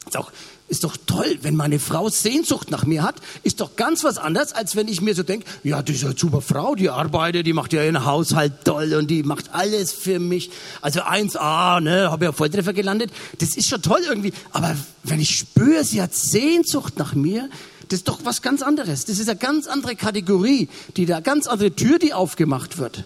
Das 0.06 0.08
ist 0.08 0.18
auch 0.18 0.32
ist 0.68 0.84
doch 0.84 0.98
toll, 1.06 1.38
wenn 1.42 1.56
meine 1.56 1.80
Frau 1.80 2.10
Sehnsucht 2.10 2.72
nach 2.72 2.86
mir 2.86 3.04
hat, 3.04 3.16
ist 3.44 3.62
doch 3.62 3.76
ganz 3.76 4.04
was 4.04 4.18
anderes, 4.18 4.52
als 4.52 4.76
wenn 4.76 4.88
ich 4.88 5.00
mir 5.00 5.14
so 5.14 5.22
denke, 5.22 5.46
ja, 5.64 5.82
das 5.84 5.98
ist 5.98 6.06
eine 6.06 6.18
super 6.18 6.42
Frau, 6.42 6.74
die 6.74 6.90
arbeitet, 6.90 7.46
die 7.46 7.54
macht 7.54 7.72
ja 7.74 7.84
ihren 7.84 8.06
Haushalt 8.06 8.66
toll 8.66 8.94
und 8.96 9.10
die 9.12 9.24
macht 9.24 9.54
alles 9.54 9.92
für 9.92 10.20
mich. 10.20 10.50
Also 10.82 11.02
1A, 11.02 11.82
ne, 11.82 12.10
habe 12.10 12.26
ja 12.26 12.32
Volltreffer 12.32 12.74
gelandet. 12.74 13.12
Das 13.40 13.56
ist 13.56 13.70
schon 13.70 13.82
toll 13.82 14.02
irgendwie. 14.08 14.34
Aber 14.52 14.76
wenn 15.04 15.20
ich 15.20 15.38
spüre, 15.38 15.84
sie 15.84 16.02
hat 16.02 16.16
Sehnsucht 16.16 16.98
nach 16.98 17.14
mir, 17.14 17.50
das 17.90 18.00
ist 18.00 18.08
doch 18.08 18.20
was 18.24 18.42
ganz 18.42 18.64
anderes. 18.64 19.06
Das 19.06 19.20
ist 19.20 19.30
eine 19.30 19.38
ganz 19.38 19.68
andere 19.68 19.96
Kategorie, 19.96 20.70
die 20.98 21.06
da 21.06 21.20
ganz 21.20 21.46
andere 21.46 21.72
Tür, 21.72 22.00
die 22.00 22.14
aufgemacht 22.14 22.80
wird. 22.80 23.04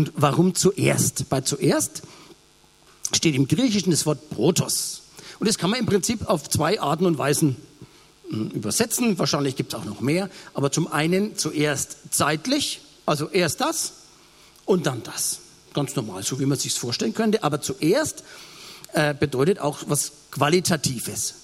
Und 0.00 0.12
warum 0.16 0.54
zuerst? 0.54 1.28
Bei 1.28 1.42
zuerst 1.42 2.00
steht 3.12 3.34
im 3.34 3.46
Griechischen 3.46 3.90
das 3.90 4.06
Wort 4.06 4.30
Protos. 4.30 5.02
Und 5.38 5.46
das 5.46 5.58
kann 5.58 5.68
man 5.68 5.78
im 5.78 5.84
Prinzip 5.84 6.26
auf 6.26 6.48
zwei 6.48 6.80
Arten 6.80 7.04
und 7.04 7.18
Weisen 7.18 7.56
hm, 8.30 8.48
übersetzen. 8.48 9.18
Wahrscheinlich 9.18 9.56
gibt 9.56 9.74
es 9.74 9.78
auch 9.78 9.84
noch 9.84 10.00
mehr. 10.00 10.30
Aber 10.54 10.72
zum 10.72 10.90
einen 10.90 11.36
zuerst 11.36 11.98
zeitlich, 12.12 12.80
also 13.04 13.28
erst 13.28 13.60
das 13.60 13.92
und 14.64 14.86
dann 14.86 15.02
das. 15.02 15.40
Ganz 15.74 15.94
normal, 15.96 16.22
so 16.22 16.40
wie 16.40 16.46
man 16.46 16.56
sich 16.56 16.72
vorstellen 16.72 17.12
könnte. 17.12 17.42
Aber 17.42 17.60
zuerst 17.60 18.24
äh, 18.94 19.12
bedeutet 19.12 19.58
auch 19.58 19.80
was 19.86 20.12
Qualitatives. 20.30 21.34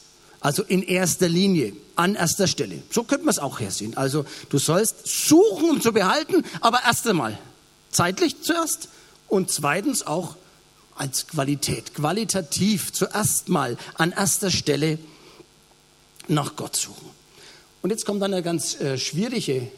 Also 0.41 0.63
in 0.63 0.83
erster 0.83 1.29
Linie, 1.29 1.75
an 1.95 2.15
erster 2.15 2.47
Stelle. 2.47 2.83
So 2.89 3.05
könnte 3.05 3.27
man 3.27 3.33
es 3.33 3.39
auch 3.39 3.61
hersehen. 3.61 3.99
Also 3.99 4.25
du 4.49 4.57
sollst 4.57 5.07
suchen, 5.07 5.69
um 5.69 5.83
zu 5.83 5.93
behalten, 5.93 6.43
aber 6.63 6.81
erst 6.87 7.07
einmal 7.07 7.39
zeitlich 7.91 8.43
zuerst 8.43 8.89
und 9.29 9.51
zweitens 9.51 10.07
auch 10.07 10.37
als 10.97 11.27
Qualität, 11.27 11.95
qualitativ 11.95 12.93
zuerst 12.93 13.49
mal 13.49 13.77
an 13.95 14.13
erster 14.13 14.51
Stelle 14.51 14.99
nach 16.29 16.57
Gott 16.57 16.77
suchen. 16.77 17.11
Und 17.83 17.91
jetzt 17.91 18.07
kommt 18.07 18.23
dann 18.23 18.35
ein 18.35 18.43
ganz 18.43 18.81
äh, 18.81 18.99
schwierige, 18.99 19.69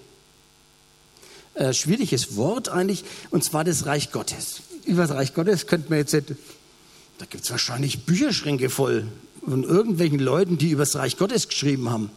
äh, 1.54 1.72
schwieriges 1.72 2.36
Wort 2.36 2.68
eigentlich, 2.68 3.04
und 3.30 3.44
zwar 3.44 3.64
das 3.64 3.86
Reich 3.86 4.12
Gottes. 4.12 4.62
Über 4.84 5.02
das 5.02 5.10
Reich 5.10 5.34
Gottes 5.34 5.66
könnte 5.66 5.90
man 5.90 5.98
jetzt, 5.98 6.14
da 6.14 7.24
gibt 7.28 7.44
es 7.44 7.50
wahrscheinlich 7.50 8.04
Bücherschränke 8.06 8.70
voll 8.70 9.08
von 9.44 9.64
irgendwelchen 9.64 10.20
Leuten, 10.20 10.56
die 10.58 10.70
über 10.70 10.82
das 10.82 10.96
Reich 10.96 11.16
Gottes 11.16 11.48
geschrieben 11.48 11.90
haben. 11.90 12.10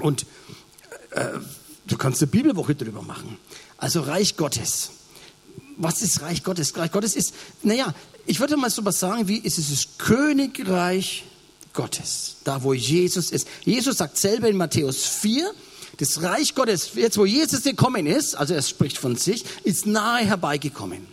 Und 0.00 0.26
äh, 1.10 1.30
du 1.86 1.96
kannst 1.96 2.22
eine 2.22 2.30
Bibelwoche 2.30 2.74
drüber 2.74 3.02
machen. 3.02 3.38
Also 3.80 4.02
Reich 4.02 4.36
Gottes. 4.36 4.90
Was 5.78 6.02
ist 6.02 6.20
Reich 6.20 6.44
Gottes? 6.44 6.76
Reich 6.76 6.92
Gottes 6.92 7.16
ist, 7.16 7.34
naja, 7.62 7.94
ich 8.26 8.38
würde 8.38 8.56
mal 8.58 8.70
so 8.70 8.84
was 8.84 9.00
sagen, 9.00 9.26
wie 9.26 9.38
ist 9.38 9.58
es 9.58 9.70
das 9.70 9.98
Königreich 9.98 11.24
Gottes, 11.72 12.36
da 12.44 12.62
wo 12.62 12.74
Jesus 12.74 13.30
ist. 13.30 13.48
Jesus 13.64 13.96
sagt 13.96 14.18
selber 14.18 14.48
in 14.48 14.56
Matthäus 14.56 15.06
4, 15.06 15.50
das 15.96 16.22
Reich 16.22 16.54
Gottes, 16.54 16.90
jetzt 16.94 17.16
wo 17.16 17.24
Jesus 17.24 17.62
gekommen 17.62 18.06
ist, 18.06 18.34
also 18.34 18.52
er 18.52 18.62
spricht 18.62 18.98
von 18.98 19.16
sich, 19.16 19.44
ist 19.64 19.86
nahe 19.86 20.24
herbeigekommen. 20.24 21.06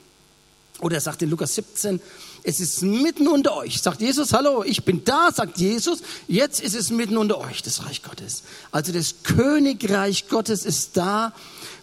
Oder 0.82 0.96
er 0.96 1.02
sagt 1.02 1.22
in 1.22 1.30
Lukas 1.30 1.56
17, 1.56 2.02
es 2.44 2.60
ist 2.60 2.82
mitten 2.82 3.28
unter 3.28 3.56
euch. 3.56 3.82
Sagt 3.82 4.00
Jesus, 4.00 4.32
hallo, 4.32 4.64
ich 4.64 4.84
bin 4.84 5.04
da, 5.04 5.32
sagt 5.34 5.58
Jesus, 5.58 6.00
jetzt 6.28 6.62
ist 6.62 6.76
es 6.76 6.92
mitten 6.92 7.18
unter 7.18 7.40
euch, 7.40 7.62
das 7.62 7.86
Reich 7.86 8.04
Gottes. 8.04 8.44
Also 8.72 8.92
das 8.92 9.16
Königreich 9.24 10.28
Gottes 10.30 10.66
ist 10.66 10.96
da, 10.96 11.34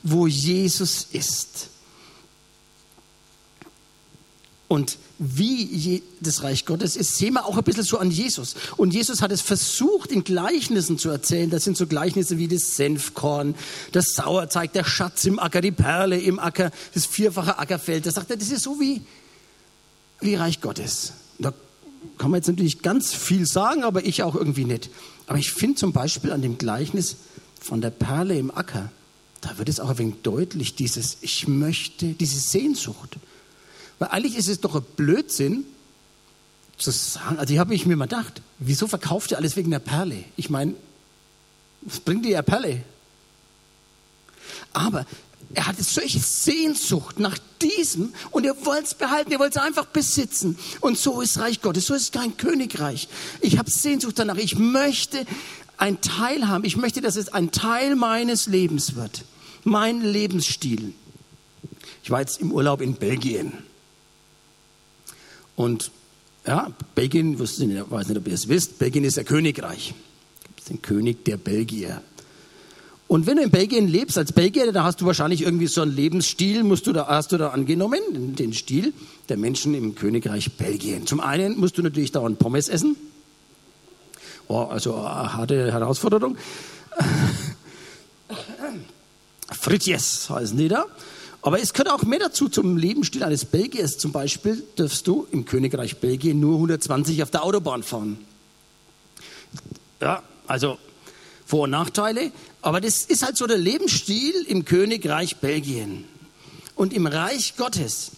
wo 0.04 0.28
Jesus 0.28 1.08
ist. 1.10 1.70
Und 4.68 4.98
wie 5.18 6.02
das 6.20 6.42
Reich 6.42 6.66
Gottes 6.66 6.96
ist, 6.96 7.16
sehen 7.16 7.34
wir 7.34 7.46
auch 7.46 7.56
ein 7.56 7.64
bisschen 7.64 7.84
so 7.84 7.98
an 7.98 8.10
Jesus. 8.10 8.54
Und 8.76 8.92
Jesus 8.92 9.22
hat 9.22 9.30
es 9.30 9.40
versucht, 9.40 10.10
in 10.10 10.24
Gleichnissen 10.24 10.98
zu 10.98 11.08
erzählen. 11.10 11.48
Das 11.48 11.64
sind 11.64 11.76
so 11.76 11.86
Gleichnisse 11.86 12.38
wie 12.38 12.48
das 12.48 12.76
Senfkorn, 12.76 13.54
das 13.92 14.14
Sauerzeig, 14.14 14.72
der 14.72 14.84
Schatz 14.84 15.24
im 15.24 15.38
Acker, 15.38 15.60
die 15.60 15.70
Perle 15.70 16.18
im 16.18 16.38
Acker, 16.38 16.70
das 16.92 17.06
vierfache 17.06 17.58
Ackerfeld. 17.58 18.06
Da 18.06 18.10
sagt 18.10 18.30
er, 18.30 18.36
das 18.36 18.50
ist 18.50 18.64
so 18.64 18.80
wie, 18.80 19.02
wie 20.20 20.34
Reich 20.34 20.60
Gottes. 20.60 21.12
Da 21.38 21.54
kann 22.18 22.30
man 22.30 22.38
jetzt 22.38 22.48
natürlich 22.48 22.82
ganz 22.82 23.14
viel 23.14 23.46
sagen, 23.46 23.84
aber 23.84 24.04
ich 24.04 24.22
auch 24.22 24.34
irgendwie 24.34 24.64
nicht. 24.64 24.90
Aber 25.26 25.38
ich 25.38 25.52
finde 25.52 25.76
zum 25.76 25.92
Beispiel 25.92 26.32
an 26.32 26.42
dem 26.42 26.58
Gleichnis 26.58 27.16
von 27.60 27.80
der 27.80 27.90
Perle 27.90 28.36
im 28.36 28.50
Acker, 28.50 28.90
da 29.44 29.58
wird 29.58 29.68
es 29.68 29.78
auch 29.78 29.90
ein 29.90 29.98
wenig 29.98 30.22
deutlich, 30.22 30.74
dieses 30.74 31.18
Ich 31.20 31.46
möchte, 31.46 32.06
diese 32.14 32.40
Sehnsucht. 32.40 33.18
Weil 33.98 34.08
eigentlich 34.08 34.36
ist 34.36 34.48
es 34.48 34.60
doch 34.60 34.74
ein 34.74 34.84
Blödsinn 34.96 35.64
zu 36.78 36.90
sagen, 36.90 37.38
also 37.38 37.52
ich 37.52 37.60
habe 37.60 37.74
ich 37.74 37.84
mir 37.84 37.94
mal 37.94 38.06
gedacht, 38.06 38.40
wieso 38.58 38.86
verkauft 38.86 39.32
ihr 39.32 39.36
alles 39.36 39.54
wegen 39.56 39.70
der 39.70 39.80
Perle? 39.80 40.24
Ich 40.36 40.48
meine, 40.48 40.74
was 41.82 42.00
bringt 42.00 42.24
dir 42.24 42.30
ja 42.32 42.42
Perle? 42.42 42.82
Aber 44.72 45.04
er 45.52 45.66
hatte 45.66 45.84
solche 45.84 46.20
Sehnsucht 46.20 47.20
nach 47.20 47.36
diesem 47.60 48.14
und 48.30 48.46
er 48.46 48.64
wollte 48.64 48.84
es 48.84 48.94
behalten, 48.94 49.30
er 49.30 49.38
wollte 49.38 49.58
es 49.58 49.64
einfach 49.64 49.86
besitzen. 49.86 50.58
Und 50.80 50.98
so 50.98 51.20
ist 51.20 51.38
Reich 51.38 51.60
Gottes, 51.60 51.84
so 51.84 51.94
ist 51.94 52.14
kein 52.14 52.38
Königreich. 52.38 53.08
Ich 53.42 53.58
habe 53.58 53.70
Sehnsucht 53.70 54.18
danach, 54.18 54.38
ich 54.38 54.56
möchte 54.58 55.26
ein 55.76 56.00
Teil 56.00 56.48
haben, 56.48 56.64
ich 56.64 56.78
möchte, 56.78 57.02
dass 57.02 57.16
es 57.16 57.28
ein 57.28 57.52
Teil 57.52 57.94
meines 57.94 58.46
Lebens 58.46 58.94
wird 58.94 59.22
mein 59.64 60.02
Lebensstil. 60.02 60.92
Ich 62.02 62.10
war 62.10 62.20
jetzt 62.20 62.40
im 62.40 62.52
Urlaub 62.52 62.80
in 62.80 62.94
Belgien. 62.94 63.52
Und 65.56 65.90
ja, 66.46 66.72
Belgien, 66.94 67.34
ich 67.34 67.40
weiß 67.40 67.58
nicht, 67.60 68.18
ob 68.18 68.28
ihr 68.28 68.34
es 68.34 68.48
wisst, 68.48 68.78
Belgien 68.78 69.04
ist 69.04 69.18
ein 69.18 69.24
Königreich. 69.24 69.94
Ist 70.58 70.70
ein 70.70 70.82
König 70.82 71.24
der 71.24 71.36
Belgier. 71.36 72.02
Und 73.06 73.26
wenn 73.26 73.36
du 73.36 73.42
in 73.42 73.50
Belgien 73.50 73.86
lebst 73.86 74.16
als 74.16 74.32
Belgier, 74.32 74.72
dann 74.72 74.84
hast 74.84 75.00
du 75.00 75.06
wahrscheinlich 75.06 75.42
irgendwie 75.42 75.66
so 75.66 75.82
einen 75.82 75.94
Lebensstil, 75.94 76.64
musst 76.64 76.86
du 76.86 76.92
da, 76.92 77.06
hast 77.06 77.32
du 77.32 77.36
da 77.36 77.50
angenommen, 77.50 78.34
den 78.34 78.52
Stil 78.52 78.92
der 79.28 79.36
Menschen 79.36 79.74
im 79.74 79.94
Königreich 79.94 80.56
Belgien. 80.56 81.06
Zum 81.06 81.20
einen 81.20 81.58
musst 81.58 81.76
du 81.78 81.82
natürlich 81.82 82.12
dauernd 82.12 82.38
Pommes 82.38 82.68
essen. 82.68 82.96
Oh, 84.48 84.62
also 84.62 84.96
eine 84.96 85.34
harte 85.34 85.72
Herausforderung. 85.72 86.36
Fritjes 89.64 90.28
heißen 90.28 90.58
die 90.58 90.68
da. 90.68 90.84
Aber 91.40 91.58
es 91.58 91.72
gehört 91.72 91.88
auch 91.88 92.02
mehr 92.02 92.18
dazu 92.18 92.50
zum 92.50 92.76
Lebensstil 92.76 93.24
eines 93.24 93.46
Belgiers. 93.46 93.96
Zum 93.96 94.12
Beispiel 94.12 94.62
dürfst 94.78 95.06
du 95.06 95.26
im 95.30 95.46
Königreich 95.46 95.96
Belgien 96.00 96.38
nur 96.38 96.56
120 96.56 97.22
auf 97.22 97.30
der 97.30 97.44
Autobahn 97.44 97.82
fahren. 97.82 98.18
Ja, 100.02 100.22
also 100.46 100.76
Vor- 101.46 101.62
und 101.62 101.70
Nachteile. 101.70 102.30
Aber 102.60 102.82
das 102.82 103.06
ist 103.06 103.22
halt 103.22 103.38
so 103.38 103.46
der 103.46 103.56
Lebensstil 103.56 104.34
im 104.48 104.66
Königreich 104.66 105.36
Belgien. 105.36 106.04
Und 106.74 106.92
im 106.92 107.06
Reich 107.06 107.56
Gottes, 107.56 108.10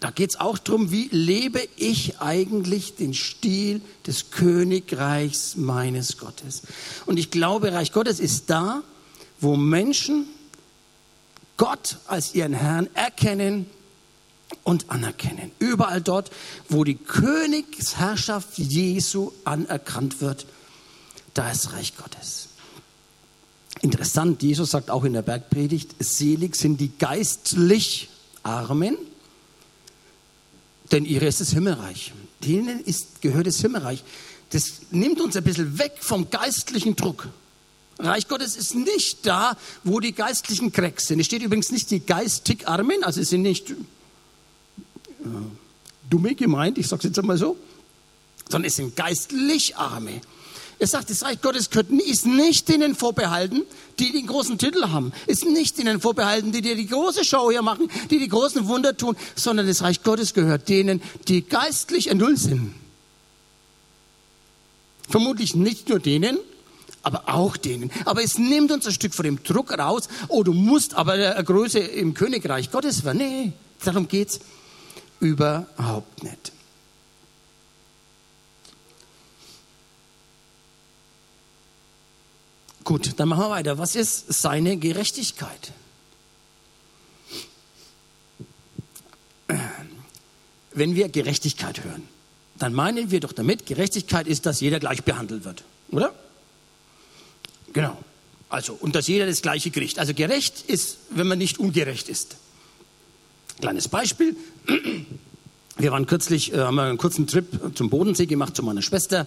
da 0.00 0.10
geht 0.10 0.28
es 0.28 0.40
auch 0.40 0.58
darum, 0.58 0.90
wie 0.90 1.08
lebe 1.10 1.66
ich 1.76 2.20
eigentlich 2.20 2.96
den 2.96 3.14
Stil 3.14 3.80
des 4.06 4.30
Königreichs 4.30 5.56
meines 5.56 6.18
Gottes. 6.18 6.62
Und 7.06 7.18
ich 7.18 7.30
glaube, 7.30 7.72
Reich 7.72 7.92
Gottes 7.92 8.20
ist 8.20 8.50
da, 8.50 8.82
wo 9.40 9.56
Menschen 9.56 10.26
Gott 11.56 11.98
als 12.06 12.34
ihren 12.34 12.52
Herrn 12.52 12.88
erkennen 12.94 13.66
und 14.62 14.90
anerkennen. 14.90 15.52
Überall 15.58 16.00
dort, 16.00 16.30
wo 16.68 16.84
die 16.84 16.96
Königsherrschaft 16.96 18.58
Jesu 18.58 19.32
anerkannt 19.44 20.20
wird, 20.20 20.46
da 21.34 21.50
ist 21.50 21.72
Reich 21.72 21.96
Gottes. 21.96 22.48
Interessant, 23.82 24.42
Jesus 24.42 24.70
sagt 24.70 24.90
auch 24.90 25.04
in 25.04 25.12
der 25.12 25.22
Bergpredigt, 25.22 25.94
selig 25.98 26.56
sind 26.56 26.80
die 26.80 26.96
geistlich 26.98 28.08
Armen, 28.42 28.96
denn 30.92 31.04
ihre 31.04 31.26
ist 31.26 31.40
das 31.40 31.50
Himmelreich. 31.50 32.12
Denen 32.44 32.80
ist, 32.80 33.20
gehört 33.20 33.46
das 33.46 33.60
Himmelreich. 33.60 34.04
Das 34.50 34.82
nimmt 34.90 35.20
uns 35.20 35.36
ein 35.36 35.44
bisschen 35.44 35.78
weg 35.78 35.96
vom 36.00 36.30
geistlichen 36.30 36.96
Druck. 36.96 37.28
Reich 37.98 38.28
Gottes 38.28 38.56
ist 38.56 38.74
nicht 38.74 39.26
da, 39.26 39.56
wo 39.82 40.00
die 40.00 40.12
geistlichen 40.12 40.70
Cracks 40.70 41.06
sind. 41.06 41.20
Es 41.20 41.26
steht 41.26 41.42
übrigens 41.42 41.70
nicht 41.70 41.90
die 41.90 42.00
geistig 42.00 42.68
Armen, 42.68 43.02
also 43.02 43.20
es 43.20 43.30
sind 43.30 43.42
nicht 43.42 43.70
äh, 43.70 43.74
dumme 46.10 46.34
gemeint, 46.34 46.78
ich 46.78 46.88
sage 46.88 47.00
es 47.00 47.04
jetzt 47.04 47.18
einmal 47.18 47.38
so, 47.38 47.56
sondern 48.50 48.68
es 48.68 48.76
sind 48.76 48.96
geistlich 48.96 49.76
Arme. 49.76 50.20
Er 50.78 50.86
sagt, 50.86 51.08
das 51.08 51.22
Reich 51.22 51.40
Gottes 51.40 51.70
ist 52.06 52.26
nicht 52.26 52.68
denen 52.68 52.94
vorbehalten, 52.94 53.62
die 53.98 54.12
den 54.12 54.26
großen 54.26 54.58
Titel 54.58 54.88
haben. 54.88 55.12
Ist 55.26 55.46
nicht 55.46 55.78
denen 55.78 56.02
vorbehalten, 56.02 56.52
die 56.52 56.60
dir 56.60 56.76
die 56.76 56.86
große 56.86 57.24
Show 57.24 57.50
hier 57.50 57.62
machen, 57.62 57.88
die 58.10 58.18
die 58.18 58.28
großen 58.28 58.68
Wunder 58.68 58.94
tun, 58.94 59.16
sondern 59.34 59.66
das 59.66 59.80
Reich 59.80 60.02
Gottes 60.02 60.34
gehört 60.34 60.68
denen, 60.68 61.00
die 61.28 61.42
geistlich 61.42 62.12
null 62.12 62.36
sind. 62.36 62.74
Vermutlich 65.08 65.54
nicht 65.54 65.88
nur 65.88 65.98
denen, 65.98 66.38
aber 67.06 67.22
auch 67.28 67.56
denen. 67.56 67.92
Aber 68.04 68.20
es 68.24 68.36
nimmt 68.36 68.72
uns 68.72 68.84
ein 68.84 68.92
Stück 68.92 69.14
von 69.14 69.24
dem 69.24 69.40
Druck 69.44 69.70
raus, 69.78 70.08
oh, 70.26 70.42
du 70.42 70.52
musst 70.52 70.94
aber 70.94 71.12
eine 71.12 71.44
Größe 71.44 71.78
im 71.78 72.14
Königreich 72.14 72.72
Gottes 72.72 73.04
werden. 73.04 73.18
Nee, 73.18 73.52
darum 73.84 74.08
geht's 74.08 74.40
überhaupt 75.20 76.24
nicht. 76.24 76.50
Gut, 82.82 83.12
dann 83.18 83.28
machen 83.28 83.44
wir 83.44 83.50
weiter. 83.50 83.78
Was 83.78 83.94
ist 83.94 84.32
seine 84.32 84.76
Gerechtigkeit? 84.76 85.72
Wenn 90.72 90.96
wir 90.96 91.08
Gerechtigkeit 91.08 91.84
hören, 91.84 92.08
dann 92.58 92.74
meinen 92.74 93.12
wir 93.12 93.20
doch 93.20 93.32
damit, 93.32 93.64
Gerechtigkeit 93.64 94.26
ist, 94.26 94.44
dass 94.44 94.60
jeder 94.60 94.80
gleich 94.80 95.04
behandelt 95.04 95.44
wird, 95.44 95.62
oder? 95.92 96.12
Genau. 97.76 97.96
Also, 98.48 98.72
und 98.74 98.94
dass 98.94 99.06
jeder 99.06 99.26
das 99.26 99.42
gleiche 99.42 99.70
kriegt. 99.70 99.98
Also 99.98 100.14
gerecht 100.14 100.64
ist, 100.66 100.98
wenn 101.10 101.26
man 101.26 101.38
nicht 101.38 101.58
ungerecht 101.58 102.08
ist. 102.08 102.36
Kleines 103.60 103.88
Beispiel. 103.88 104.36
Wir 105.78 105.92
waren 105.92 106.06
kürzlich, 106.06 106.52
äh, 106.54 106.58
haben 106.58 106.78
einen 106.78 106.96
kurzen 106.96 107.26
Trip 107.26 107.46
zum 107.74 107.90
Bodensee 107.90 108.26
gemacht 108.26 108.56
zu 108.56 108.62
meiner 108.62 108.82
Schwester 108.82 109.26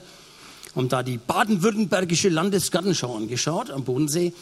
haben 0.75 0.89
da 0.89 1.03
die 1.03 1.18
baden-württembergische 1.18 2.29
Landesgartenschau 2.29 3.15
angeschaut 3.15 3.72
am 3.72 3.84
Bodensee. 3.84 4.34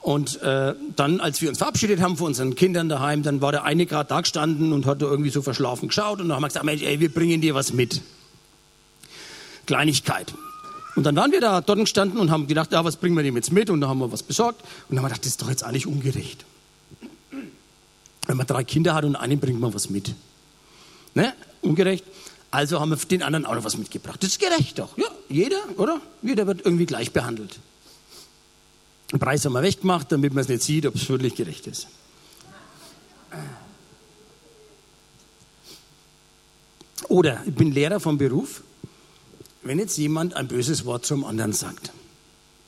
Und 0.00 0.42
äh, 0.42 0.74
dann, 0.96 1.20
als 1.20 1.40
wir 1.40 1.48
uns 1.48 1.58
verabschiedet 1.58 2.00
haben 2.00 2.16
von 2.16 2.28
unseren 2.28 2.56
Kindern 2.56 2.88
daheim, 2.88 3.22
dann 3.22 3.40
war 3.40 3.52
der 3.52 3.64
eine 3.64 3.86
gerade 3.86 4.08
da 4.08 4.20
gestanden 4.20 4.72
und 4.72 4.84
hat 4.84 5.00
da 5.00 5.06
irgendwie 5.06 5.30
so 5.30 5.42
verschlafen 5.42 5.88
geschaut. 5.88 6.20
Und 6.20 6.28
dann 6.28 6.36
haben 6.36 6.42
wir 6.42 6.48
gesagt, 6.48 6.66
ey, 6.66 7.00
wir 7.00 7.12
bringen 7.12 7.40
dir 7.40 7.54
was 7.54 7.72
mit. 7.72 8.02
Kleinigkeit. 9.66 10.34
Und 10.94 11.04
dann 11.04 11.16
waren 11.16 11.32
wir 11.32 11.40
da 11.40 11.60
dort 11.60 11.78
gestanden 11.78 12.18
und 12.18 12.30
haben 12.30 12.46
gedacht, 12.46 12.72
ja, 12.72 12.84
was 12.84 12.96
bringen 12.96 13.16
wir 13.16 13.22
dem 13.22 13.36
jetzt 13.36 13.52
mit? 13.52 13.70
Und 13.70 13.80
dann 13.80 13.88
haben 13.88 13.98
wir 13.98 14.12
was 14.12 14.22
besorgt. 14.22 14.60
Und 14.62 14.68
dann 14.90 14.98
haben 14.98 15.04
wir 15.04 15.08
gedacht, 15.08 15.24
das 15.24 15.32
ist 15.32 15.42
doch 15.42 15.48
jetzt 15.48 15.64
eigentlich 15.64 15.86
ungerecht. 15.86 16.44
Wenn 18.26 18.36
man 18.36 18.46
drei 18.46 18.62
Kinder 18.64 18.94
hat 18.94 19.04
und 19.04 19.16
einen 19.16 19.40
bringt 19.40 19.60
man 19.60 19.72
was 19.74 19.90
mit. 19.90 20.14
Ne? 21.14 21.32
Ungerecht. 21.62 22.04
Also 22.50 22.80
haben 22.80 22.90
wir 22.90 22.96
den 22.96 23.22
anderen 23.22 23.46
auch 23.46 23.54
noch 23.54 23.64
was 23.64 23.78
mitgebracht. 23.78 24.22
Das 24.22 24.30
ist 24.30 24.38
gerecht 24.38 24.78
doch. 24.78 24.96
Ja, 24.98 25.06
jeder, 25.28 25.60
oder? 25.78 26.00
Jeder 26.20 26.46
wird 26.46 26.64
irgendwie 26.64 26.86
gleich 26.86 27.10
behandelt. 27.12 27.58
Den 29.10 29.18
Preis 29.18 29.44
haben 29.44 29.54
wir 29.54 29.62
weggemacht, 29.62 30.12
damit 30.12 30.34
man 30.34 30.42
es 30.42 30.48
nicht 30.48 30.62
sieht, 30.62 30.86
ob 30.86 30.94
es 30.94 31.08
wirklich 31.08 31.34
gerecht 31.34 31.66
ist. 31.66 31.86
Oder 37.08 37.42
ich 37.46 37.54
bin 37.54 37.72
Lehrer 37.72 38.00
vom 38.00 38.18
Beruf. 38.18 38.62
Wenn 39.62 39.78
jetzt 39.78 39.96
jemand 39.96 40.34
ein 40.34 40.48
böses 40.48 40.84
Wort 40.84 41.06
zum 41.06 41.24
anderen 41.24 41.52
sagt, 41.52 41.92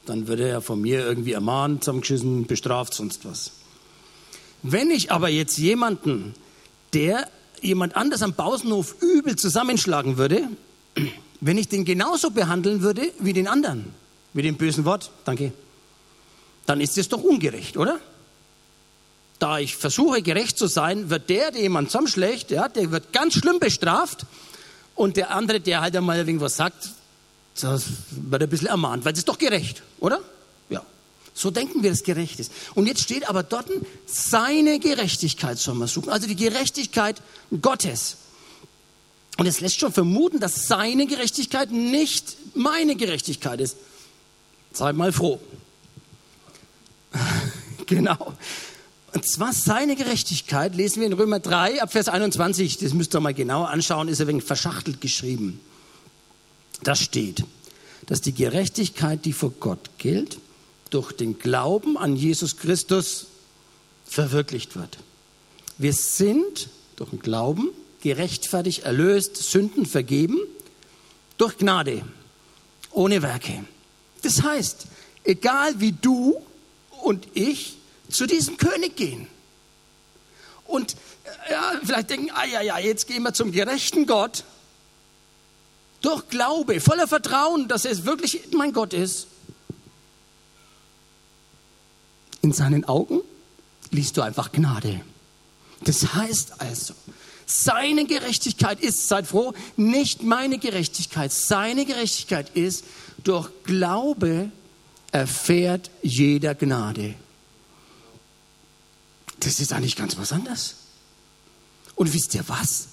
dann 0.07 0.29
wird 0.29 0.41
er 0.41 0.49
ja 0.49 0.61
von 0.61 0.81
mir 0.81 1.01
irgendwie 1.01 1.33
ermahnt, 1.33 1.83
zusammengeschissen, 1.83 2.47
bestraft, 2.47 2.95
sonst 2.95 3.25
was. 3.25 3.53
Wenn 4.63 4.91
ich 4.91 5.11
aber 5.11 5.29
jetzt 5.29 5.59
jemanden, 5.59 6.35
der 6.93 7.29
jemand 7.61 7.97
anders 7.97 8.23
am 8.23 8.35
Pausenhof 8.35 8.97
übel 9.03 9.35
zusammenschlagen 9.37 10.19
würde, 10.19 10.49
wenn 11.41 11.59
ich 11.59 11.69
den 11.69 11.85
genauso 11.85 12.31
behandeln 12.31 12.83
würde 12.83 13.11
wie 13.19 13.33
den 13.33 13.49
anderen, 13.49 13.93
mit 14.33 14.45
dem 14.45 14.57
bösen 14.57 14.85
Wort, 14.85 15.11
danke, 15.25 15.53
dann 16.67 16.81
ist 16.81 16.97
es 16.97 17.09
doch 17.09 17.23
ungerecht, 17.23 17.77
oder? 17.77 17.99
Da 19.41 19.59
ich 19.59 19.77
versuche, 19.77 20.23
gerecht 20.23 20.57
zu 20.57 20.69
sein, 20.69 21.11
wird 21.11 21.29
der, 21.29 21.51
der 21.51 21.63
jemand 21.63 21.91
zusammenschlägt, 21.91 22.53
ja, 22.53 22.69
der 22.69 22.93
wird 22.93 23.13
ganz 23.13 23.35
schlimm 23.35 23.59
bestraft 23.59 24.27
und 24.95 25.17
der 25.17 25.31
andere, 25.31 25.61
der 25.61 25.81
halt 25.81 25.97
einmal 25.97 26.19
irgendwas 26.19 26.57
sagt, 26.57 26.91
das 27.61 27.85
wird 28.11 28.43
ein 28.43 28.49
bisschen 28.49 28.69
ermahnt, 28.69 29.05
weil 29.05 29.13
es 29.13 29.21
ist 29.21 29.29
doch 29.29 29.39
gerecht, 29.39 29.83
oder? 30.01 30.21
So 31.35 31.51
denken 31.51 31.83
wir, 31.83 31.91
dass 31.91 32.05
gerecht 32.05 32.39
ist. 32.39 32.53
Und 32.77 32.87
jetzt 32.87 33.03
steht 33.03 33.29
aber 33.29 33.43
dort, 33.43 33.67
seine 34.07 34.79
Gerechtigkeit 34.79 35.59
soll 35.59 35.75
man 35.75 35.89
suchen. 35.89 36.11
Also 36.11 36.29
die 36.29 36.37
Gerechtigkeit 36.37 37.21
Gottes. 37.61 38.19
Und 39.37 39.47
es 39.47 39.61
lässt 39.61 39.81
schon 39.81 39.93
vermuten, 39.93 40.39
dass 40.39 40.69
seine 40.69 41.07
Gerechtigkeit 41.09 41.73
nicht 41.73 42.37
meine 42.55 42.95
Gerechtigkeit 42.95 43.61
ist. 43.61 43.77
Sei 44.73 44.93
mal 44.93 45.13
froh. 45.13 45.41
genau. 47.87 48.35
Und 49.15 49.25
zwar 49.25 49.53
seine 49.53 49.95
Gerechtigkeit 49.95 50.75
lesen 50.75 50.99
wir 51.01 51.07
in 51.07 51.13
Römer 51.13 51.39
3 51.39 51.81
ab 51.81 51.93
Vers 51.93 52.09
21. 52.09 52.79
Das 52.79 52.95
müsst 52.95 53.15
ihr 53.15 53.21
mal 53.21 53.33
genauer 53.33 53.71
anschauen, 53.71 54.09
ist 54.09 54.21
ein 54.21 54.27
wenig 54.27 54.43
verschachtelt 54.43 55.01
geschrieben. 55.01 55.61
Da 56.83 56.97
steht, 56.97 57.45
dass 58.07 58.21
die 58.21 58.35
Gerechtigkeit, 58.35 59.25
die 59.25 59.33
vor 59.33 59.53
Gott 59.61 59.91
gilt, 59.99 60.39
durch 60.91 61.13
den 61.13 61.39
Glauben 61.39 61.97
an 61.97 62.17
Jesus 62.17 62.57
Christus 62.57 63.27
verwirklicht 64.05 64.75
wird. 64.75 64.99
Wir 65.79 65.93
sind 65.93 66.69
durch 66.97 67.11
den 67.11 67.21
Glauben 67.21 67.69
gerechtfertigt, 68.03 68.81
erlöst, 68.83 69.37
Sünden 69.37 69.87
vergeben, 69.87 70.39
durch 71.39 71.57
Gnade, 71.57 72.03
ohne 72.91 73.23
Werke. 73.23 73.65
Das 74.23 74.43
heißt, 74.43 74.87
egal 75.23 75.79
wie 75.79 75.93
du 75.93 76.37
und 77.03 77.29
ich 77.35 77.77
zu 78.15 78.27
diesem 78.27 78.57
König 78.57 78.97
gehen 78.97 79.27
und 80.67 80.97
ja, 81.51 81.73
vielleicht 81.83 82.11
denken, 82.11 82.31
ah 82.33 82.45
ja, 82.45 82.61
ja, 82.63 82.79
jetzt 82.79 83.07
gehen 83.07 83.23
wir 83.23 83.35
zum 83.35 83.53
gerechten 83.53 84.07
Gott, 84.07 84.45
durch 86.01 86.29
Glaube, 86.29 86.81
voller 86.81 87.09
Vertrauen, 87.09 87.67
dass 87.69 87.85
es 87.85 88.05
wirklich 88.05 88.41
mein 88.53 88.73
Gott 88.73 88.93
ist, 88.93 89.27
in 92.43 92.53
seinen 92.53 92.85
Augen 92.85 93.21
liest 93.91 94.17
du 94.17 94.23
einfach 94.23 94.53
Gnade. 94.53 95.01
Das 95.83 96.15
heißt 96.15 96.61
also, 96.61 96.95
seine 97.47 98.05
Gerechtigkeit 98.07 98.81
ist, 98.81 99.09
seid 99.09 99.27
froh, 99.27 99.55
nicht 99.77 100.23
meine 100.23 100.59
Gerechtigkeit. 100.59 101.33
Seine 101.33 101.85
Gerechtigkeit 101.85 102.51
ist, 102.55 102.85
durch 103.23 103.51
Glaube 103.65 104.51
erfährt 105.11 105.91
jeder 106.03 106.55
Gnade. 106.55 107.15
Das 109.45 109.61
ist 109.61 109.73
eigentlich 109.73 109.97
ganz 109.97 110.17
was 110.17 110.33
anderes. 110.33 110.77
Und 111.95 112.13
wisst 112.13 112.35
ihr 112.35 112.45
was? 112.49 112.89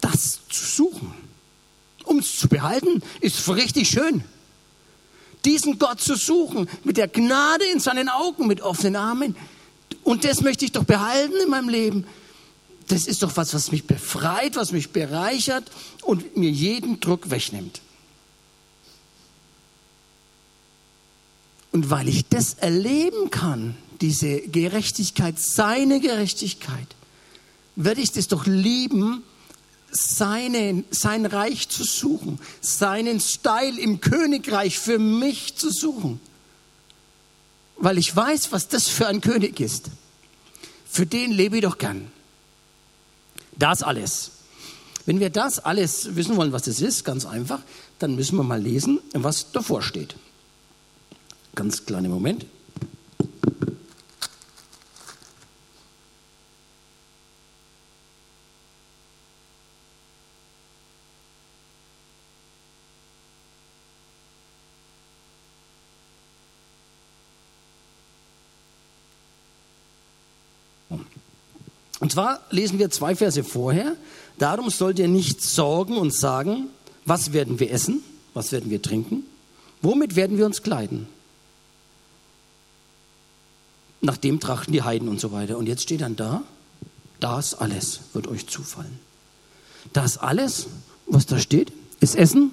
Das 0.00 0.40
zu 0.48 0.64
suchen, 0.64 1.14
um 2.04 2.18
es 2.18 2.36
zu 2.36 2.48
behalten, 2.48 3.02
ist 3.20 3.48
richtig 3.48 3.88
schön 3.88 4.24
diesen 5.44 5.78
Gott 5.78 6.00
zu 6.00 6.16
suchen, 6.16 6.68
mit 6.84 6.96
der 6.96 7.08
Gnade 7.08 7.64
in 7.72 7.80
seinen 7.80 8.08
Augen, 8.08 8.46
mit 8.46 8.60
offenen 8.60 8.96
Armen. 8.96 9.36
Und 10.04 10.24
das 10.24 10.40
möchte 10.40 10.64
ich 10.64 10.72
doch 10.72 10.84
behalten 10.84 11.34
in 11.42 11.50
meinem 11.50 11.68
Leben. 11.68 12.06
Das 12.88 13.06
ist 13.06 13.22
doch 13.22 13.36
was, 13.36 13.54
was 13.54 13.72
mich 13.72 13.86
befreit, 13.86 14.56
was 14.56 14.72
mich 14.72 14.90
bereichert 14.90 15.70
und 16.02 16.36
mir 16.36 16.50
jeden 16.50 17.00
Druck 17.00 17.30
wegnimmt. 17.30 17.80
Und 21.72 21.90
weil 21.90 22.08
ich 22.08 22.28
das 22.28 22.54
erleben 22.54 23.30
kann, 23.30 23.76
diese 24.00 24.40
Gerechtigkeit, 24.40 25.38
seine 25.38 26.00
Gerechtigkeit, 26.00 26.86
werde 27.76 28.02
ich 28.02 28.12
das 28.12 28.28
doch 28.28 28.46
lieben, 28.46 29.22
seinen, 29.90 30.84
sein 30.90 31.26
Reich 31.26 31.68
zu 31.68 31.84
suchen, 31.84 32.38
seinen 32.60 33.20
Style 33.20 33.78
im 33.80 34.00
Königreich 34.00 34.78
für 34.78 34.98
mich 34.98 35.56
zu 35.56 35.70
suchen. 35.70 36.20
Weil 37.76 37.98
ich 37.98 38.14
weiß, 38.14 38.52
was 38.52 38.68
das 38.68 38.88
für 38.88 39.06
ein 39.06 39.20
König 39.20 39.60
ist. 39.60 39.90
Für 40.88 41.06
den 41.06 41.32
lebe 41.32 41.56
ich 41.56 41.62
doch 41.62 41.78
gern. 41.78 42.10
Das 43.56 43.82
alles. 43.82 44.32
Wenn 45.04 45.20
wir 45.20 45.30
das 45.30 45.58
alles 45.58 46.14
wissen 46.14 46.36
wollen, 46.36 46.52
was 46.52 46.62
das 46.62 46.80
ist, 46.80 47.04
ganz 47.04 47.24
einfach, 47.26 47.60
dann 47.98 48.14
müssen 48.14 48.36
wir 48.36 48.44
mal 48.44 48.60
lesen, 48.60 49.00
was 49.12 49.52
davor 49.52 49.82
steht. 49.82 50.14
Ganz 51.54 51.84
kleiner 51.84 52.08
Moment. 52.08 52.46
Und 72.02 72.10
zwar 72.10 72.40
lesen 72.50 72.80
wir 72.80 72.90
zwei 72.90 73.14
Verse 73.14 73.44
vorher. 73.44 73.94
Darum 74.36 74.70
sollt 74.70 74.98
ihr 74.98 75.06
nicht 75.06 75.40
sorgen 75.40 75.96
und 75.96 76.12
sagen, 76.12 76.66
was 77.04 77.32
werden 77.32 77.60
wir 77.60 77.70
essen, 77.70 78.02
was 78.34 78.50
werden 78.50 78.70
wir 78.72 78.82
trinken, 78.82 79.22
womit 79.82 80.16
werden 80.16 80.36
wir 80.36 80.46
uns 80.46 80.64
kleiden. 80.64 81.06
Nach 84.02 84.16
dem 84.16 84.40
trachten 84.40 84.72
die 84.72 84.82
Heiden 84.82 85.08
und 85.08 85.20
so 85.20 85.32
weiter. 85.32 85.56
Und 85.56 85.66
jetzt 85.66 85.82
steht 85.82 86.02
dann 86.02 86.16
da, 86.16 86.42
das 87.20 87.54
alles 87.54 88.00
wird 88.12 88.26
euch 88.26 88.48
zufallen. 88.48 88.98
Das 89.92 90.18
alles, 90.18 90.66
was 91.06 91.26
da 91.26 91.38
steht, 91.38 91.72
ist 92.00 92.16
Essen, 92.16 92.50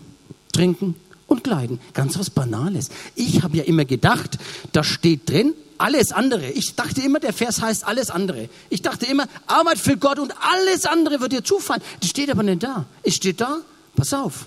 Trinken 0.51 0.95
und 1.27 1.43
Kleiden. 1.43 1.79
Ganz 1.93 2.17
was 2.17 2.29
Banales. 2.29 2.89
Ich 3.15 3.43
habe 3.43 3.57
ja 3.57 3.63
immer 3.63 3.85
gedacht, 3.85 4.37
da 4.71 4.83
steht 4.83 5.29
drin, 5.29 5.53
alles 5.79 6.11
andere. 6.11 6.51
Ich 6.51 6.75
dachte 6.75 7.01
immer, 7.01 7.19
der 7.19 7.33
Vers 7.33 7.61
heißt 7.61 7.85
alles 7.85 8.11
andere. 8.11 8.49
Ich 8.69 8.81
dachte 8.81 9.05
immer, 9.05 9.27
Arbeit 9.47 9.79
für 9.79 9.97
Gott 9.97 10.19
und 10.19 10.33
alles 10.39 10.85
andere 10.85 11.19
wird 11.19 11.31
dir 11.31 11.43
zufallen. 11.43 11.81
Das 12.01 12.09
steht 12.09 12.29
aber 12.29 12.43
nicht 12.43 12.63
da. 12.63 12.85
Es 13.01 13.15
steht 13.15 13.41
da, 13.41 13.59
pass 13.95 14.13
auf. 14.13 14.45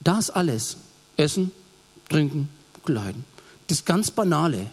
Das 0.00 0.30
alles. 0.30 0.76
Essen, 1.16 1.50
trinken, 2.08 2.48
kleiden. 2.84 3.24
Das 3.66 3.84
ganz 3.84 4.10
Banale. 4.10 4.70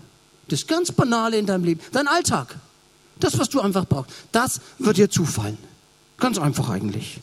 Das 0.47 0.67
ganz 0.67 0.91
Banale 0.91 1.37
in 1.37 1.45
deinem 1.45 1.63
Leben. 1.63 1.81
Dein 1.91 2.07
Alltag. 2.07 2.55
Das, 3.19 3.39
was 3.39 3.49
du 3.49 3.61
einfach 3.61 3.85
brauchst. 3.85 4.11
Das 4.31 4.59
wird 4.77 4.97
dir 4.97 5.09
zufallen. 5.09 5.57
Ganz 6.17 6.37
einfach 6.37 6.69
eigentlich. 6.69 7.19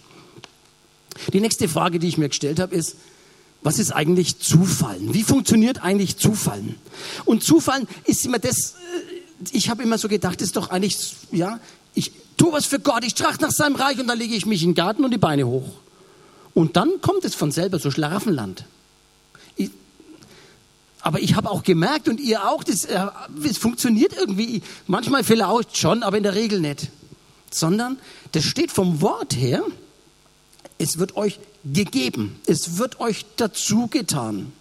Die 1.33 1.41
nächste 1.41 1.69
Frage, 1.69 1.99
die 1.99 2.09
ich 2.09 2.19
mir 2.19 2.29
gestellt 2.29 2.59
habe, 2.59 2.75
ist, 2.75 2.97
was 3.63 3.79
ist 3.79 3.93
eigentlich 3.93 4.39
Zufallen? 4.39 5.15
Wie 5.15 5.23
funktioniert 5.23 5.83
eigentlich 5.83 6.17
Zufallen? 6.17 6.77
Und 7.25 7.45
Zufallen 7.45 7.87
ist 8.05 8.25
immer 8.27 8.39
das, 8.39 8.73
äh, 8.73 9.45
ich 9.53 9.71
habe 9.71 9.83
immer 9.83 9.99
so 9.99 10.09
gedacht, 10.09 10.43
ist 10.43 10.57
doch 10.57 10.71
eigentlich, 10.71 11.15
ja, 11.31 11.61
ich 11.95 12.13
tue 12.37 12.53
was 12.53 12.67
für 12.67 12.81
Gott, 12.81 13.05
ich 13.05 13.15
trachte 13.15 13.43
nach 13.43 13.53
seinem 13.53 13.77
Reich 13.77 14.01
und 14.01 14.09
dann 14.09 14.19
lege 14.19 14.35
ich 14.35 14.47
mich 14.47 14.63
in 14.63 14.71
den 14.71 14.75
Garten 14.75 15.05
und 15.05 15.13
die 15.13 15.19
Beine 15.19 15.47
hoch. 15.47 15.69
Und 16.55 16.77
dann 16.77 17.01
kommt 17.01 17.25
es 17.25 17.35
von 17.35 17.53
selber, 17.53 17.79
so 17.79 17.91
Schlaraffenland. 17.91 18.65
Aber 21.03 21.21
ich 21.21 21.35
habe 21.35 21.51
auch 21.51 21.65
gemerkt 21.65 22.09
und 22.09 22.21
ihr 22.21 22.49
auch, 22.49 22.63
das, 22.63 22.85
äh, 22.85 23.07
es 23.45 23.59
funktioniert 23.59 24.13
irgendwie, 24.17 24.63
manchmal 24.87 25.25
vielleicht 25.25 25.77
schon, 25.77 26.03
aber 26.03 26.17
in 26.17 26.23
der 26.23 26.35
Regel 26.35 26.61
nicht. 26.61 26.89
Sondern 27.51 27.99
das 28.31 28.45
steht 28.45 28.71
vom 28.71 29.03
Wort 29.03 29.37
her, 29.37 29.63
es 30.79 30.99
wird 30.99 31.17
euch 31.17 31.39
gegeben. 31.65 32.37
Es 32.47 32.79
wird 32.79 33.01
euch 33.01 33.27
dazu 33.37 33.89
getan. 33.89 34.53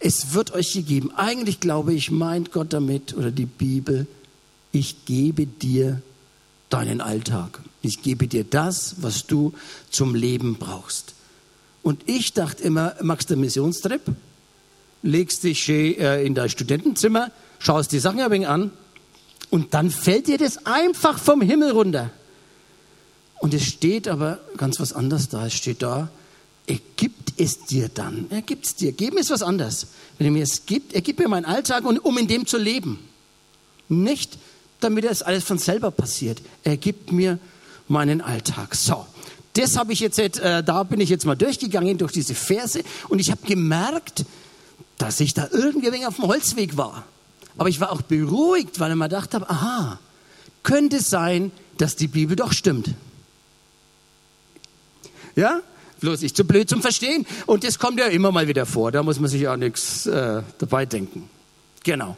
Es 0.00 0.32
wird 0.32 0.52
euch 0.52 0.72
gegeben. 0.72 1.12
Eigentlich 1.14 1.60
glaube 1.60 1.92
ich, 1.92 2.10
meint 2.10 2.52
Gott 2.52 2.72
damit 2.72 3.14
oder 3.14 3.30
die 3.30 3.46
Bibel, 3.46 4.06
ich 4.72 5.04
gebe 5.04 5.46
dir 5.46 6.02
deinen 6.70 7.00
Alltag. 7.00 7.60
Ich 7.82 8.02
gebe 8.02 8.28
dir 8.28 8.44
das, 8.44 8.96
was 9.00 9.26
du 9.26 9.52
zum 9.90 10.14
Leben 10.14 10.56
brauchst. 10.56 11.14
Und 11.82 12.02
ich 12.06 12.32
dachte 12.32 12.62
immer, 12.62 12.94
machst 13.02 13.30
du 13.30 13.34
einen 13.34 13.42
Missionstrip, 13.42 14.02
legst 15.02 15.44
dich 15.44 15.68
äh, 15.68 16.24
in 16.24 16.34
dein 16.34 16.48
Studentenzimmer, 16.48 17.30
schaust 17.58 17.92
die 17.92 17.98
Sachen 17.98 18.20
ein 18.20 18.30
wenig 18.30 18.48
an 18.48 18.70
und 19.50 19.74
dann 19.74 19.90
fällt 19.90 20.26
dir 20.26 20.38
das 20.38 20.66
einfach 20.66 21.18
vom 21.18 21.40
Himmel 21.40 21.70
runter. 21.72 22.10
Und 23.40 23.54
es 23.54 23.64
steht 23.64 24.08
aber 24.08 24.40
ganz 24.56 24.80
was 24.80 24.92
anderes 24.92 25.28
da. 25.28 25.46
Es 25.46 25.54
steht 25.54 25.82
da, 25.82 26.10
er 26.66 26.78
gibt 26.96 27.34
es 27.38 27.64
dir 27.64 27.88
dann. 27.88 28.26
Er 28.30 28.42
gibt 28.42 28.66
es 28.66 28.74
dir. 28.74 28.92
Geben 28.92 29.16
ist 29.16 29.30
was 29.30 29.42
anderes. 29.42 29.86
Wenn 30.18 30.26
er 30.26 30.30
mir 30.32 30.42
es 30.42 30.66
gibt, 30.66 30.92
er 30.92 31.00
gibt 31.00 31.18
mir 31.18 31.28
meinen 31.28 31.44
Alltag, 31.44 31.84
um 31.84 32.18
in 32.18 32.26
dem 32.26 32.46
zu 32.46 32.58
leben. 32.58 32.98
Nicht, 33.88 34.38
damit 34.80 35.04
es 35.04 35.22
alles 35.22 35.44
von 35.44 35.58
selber 35.58 35.90
passiert. 35.90 36.42
Er 36.64 36.76
gibt 36.76 37.12
mir 37.12 37.38
meinen 37.86 38.20
Alltag. 38.20 38.74
So, 38.74 39.06
das 39.54 39.76
habe 39.76 39.92
ich 39.92 40.00
jetzt, 40.00 40.18
äh, 40.18 40.62
da 40.62 40.82
bin 40.82 41.00
ich 41.00 41.08
jetzt 41.08 41.24
mal 41.24 41.36
durchgegangen 41.36 41.96
durch 41.96 42.12
diese 42.12 42.34
Verse 42.34 42.82
und 43.08 43.18
ich 43.18 43.30
habe 43.30 43.46
gemerkt, 43.46 44.24
dass 44.98 45.20
ich 45.20 45.34
da 45.34 45.48
irgendwie 45.50 46.04
auf 46.04 46.16
dem 46.16 46.26
Holzweg 46.26 46.76
war. 46.76 47.04
Aber 47.56 47.68
ich 47.68 47.80
war 47.80 47.92
auch 47.92 48.02
beruhigt, 48.02 48.78
weil 48.78 48.90
ich 48.90 48.96
mir 48.96 49.08
gedacht 49.08 49.34
habe, 49.34 49.48
aha, 49.48 49.98
könnte 50.62 51.00
sein, 51.00 51.50
dass 51.78 51.96
die 51.96 52.08
Bibel 52.08 52.36
doch 52.36 52.52
stimmt. 52.52 52.94
Ja? 55.34 55.60
Bloß 56.00 56.22
ich 56.22 56.34
zu 56.34 56.44
blöd 56.44 56.68
zum 56.68 56.82
Verstehen. 56.82 57.26
Und 57.46 57.64
das 57.64 57.78
kommt 57.78 57.98
ja 57.98 58.06
immer 58.06 58.30
mal 58.30 58.46
wieder 58.46 58.66
vor. 58.66 58.92
Da 58.92 59.02
muss 59.02 59.18
man 59.18 59.28
sich 59.28 59.48
auch 59.48 59.56
nichts 59.56 60.06
äh, 60.06 60.42
dabei 60.58 60.86
denken. 60.86 61.28
Genau. 61.82 62.16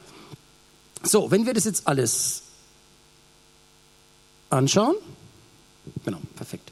So, 1.02 1.30
wenn 1.30 1.46
wir 1.46 1.54
das 1.54 1.64
jetzt 1.64 1.86
alles 1.86 2.42
anschauen. 4.50 4.96
Genau, 6.04 6.18
perfekt. 6.36 6.69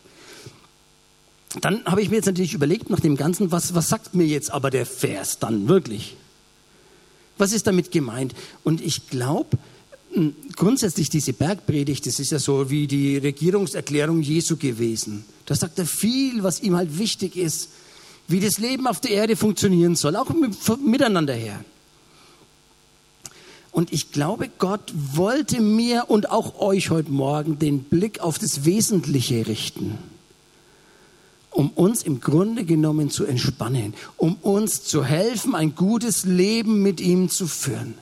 Dann 1.60 1.84
habe 1.86 2.02
ich 2.02 2.10
mir 2.10 2.16
jetzt 2.16 2.26
natürlich 2.26 2.54
überlegt, 2.54 2.90
nach 2.90 3.00
dem 3.00 3.16
Ganzen, 3.16 3.50
was, 3.50 3.74
was 3.74 3.88
sagt 3.88 4.14
mir 4.14 4.26
jetzt 4.26 4.50
aber 4.50 4.70
der 4.70 4.86
Vers 4.86 5.38
dann 5.38 5.68
wirklich? 5.68 6.16
Was 7.38 7.52
ist 7.52 7.66
damit 7.66 7.90
gemeint? 7.90 8.34
Und 8.64 8.80
ich 8.80 9.08
glaube, 9.08 9.56
hm, 10.12 10.34
grundsätzlich 10.56 11.08
diese 11.08 11.32
Bergpredigt, 11.32 12.06
das 12.06 12.18
ist 12.18 12.32
ja 12.32 12.38
so 12.38 12.70
wie 12.70 12.86
die 12.86 13.16
Regierungserklärung 13.16 14.20
Jesu 14.20 14.56
gewesen. 14.56 15.24
Da 15.46 15.54
sagt 15.54 15.78
er 15.78 15.86
viel, 15.86 16.42
was 16.42 16.60
ihm 16.60 16.76
halt 16.76 16.98
wichtig 16.98 17.36
ist, 17.36 17.70
wie 18.26 18.40
das 18.40 18.58
Leben 18.58 18.86
auf 18.86 19.00
der 19.00 19.12
Erde 19.12 19.36
funktionieren 19.36 19.96
soll, 19.96 20.16
auch 20.16 20.30
miteinander 20.84 21.34
her. 21.34 21.64
Und 23.70 23.92
ich 23.92 24.12
glaube, 24.12 24.50
Gott 24.58 24.92
wollte 24.94 25.60
mir 25.60 26.06
und 26.08 26.30
auch 26.30 26.58
euch 26.60 26.90
heute 26.90 27.10
Morgen 27.10 27.58
den 27.58 27.84
Blick 27.84 28.20
auf 28.20 28.38
das 28.38 28.64
Wesentliche 28.64 29.46
richten, 29.46 29.98
um 31.58 31.70
uns 31.70 32.04
im 32.04 32.20
Grunde 32.20 32.64
genommen 32.64 33.10
zu 33.10 33.24
entspannen, 33.24 33.92
um 34.16 34.36
uns 34.36 34.84
zu 34.84 35.02
helfen, 35.02 35.56
ein 35.56 35.74
gutes 35.74 36.24
Leben 36.24 36.82
mit 36.82 37.00
ihm 37.00 37.30
zu 37.30 37.48
führen. 37.48 37.94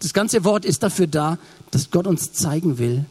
Das 0.00 0.12
ganze 0.12 0.44
Wort 0.44 0.66
ist 0.66 0.82
dafür 0.82 1.06
da, 1.06 1.38
dass 1.70 1.90
Gott 1.90 2.06
uns 2.06 2.34
zeigen 2.34 2.76
will, 2.76 3.06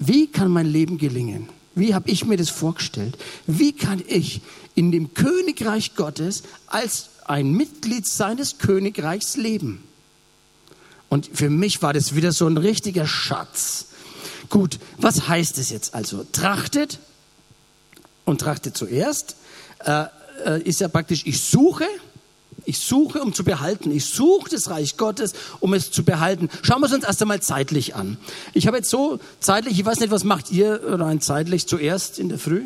wie 0.00 0.26
kann 0.26 0.50
mein 0.50 0.66
Leben 0.66 0.98
gelingen? 0.98 1.48
Wie 1.76 1.94
habe 1.94 2.10
ich 2.10 2.24
mir 2.24 2.36
das 2.36 2.50
vorgestellt? 2.50 3.16
Wie 3.46 3.72
kann 3.72 4.02
ich 4.08 4.40
in 4.74 4.90
dem 4.90 5.14
Königreich 5.14 5.94
Gottes 5.94 6.42
als 6.66 7.10
ein 7.26 7.52
Mitglied 7.52 8.08
seines 8.08 8.58
Königreichs 8.58 9.36
leben? 9.36 9.84
Und 11.08 11.30
für 11.32 11.48
mich 11.48 11.80
war 11.80 11.92
das 11.92 12.16
wieder 12.16 12.32
so 12.32 12.48
ein 12.48 12.56
richtiger 12.56 13.06
Schatz. 13.06 13.86
Gut, 14.48 14.80
was 14.98 15.28
heißt 15.28 15.58
es 15.58 15.70
jetzt 15.70 15.94
also? 15.94 16.26
Trachtet 16.32 16.98
und 18.26 18.42
trachtet 18.42 18.76
zuerst 18.76 19.36
äh, 19.84 20.04
äh 20.44 20.62
ist 20.62 20.80
ja 20.80 20.88
praktisch, 20.88 21.22
ich 21.24 21.40
suche 21.40 21.86
ich 22.66 22.78
suche, 22.78 23.20
um 23.22 23.32
zu 23.32 23.44
behalten. 23.44 23.92
Ich 23.92 24.06
suche 24.06 24.50
das 24.50 24.68
Reich 24.70 24.96
Gottes, 24.96 25.34
um 25.60 25.72
es 25.72 25.92
zu 25.92 26.04
behalten. 26.04 26.48
Schauen 26.62 26.80
wir 26.80 26.86
es 26.86 26.92
uns 26.92 27.04
erst 27.04 27.22
einmal 27.22 27.40
zeitlich 27.40 27.94
an. 27.94 28.18
Ich 28.54 28.66
habe 28.66 28.78
jetzt 28.78 28.90
so 28.90 29.20
zeitlich, 29.38 29.78
ich 29.78 29.84
weiß 29.84 30.00
nicht, 30.00 30.10
was 30.10 30.24
macht 30.24 30.50
ihr 30.50 30.80
rein 30.84 31.20
zeitlich 31.20 31.66
zuerst 31.68 32.18
in 32.18 32.28
der 32.28 32.38
Früh? 32.38 32.62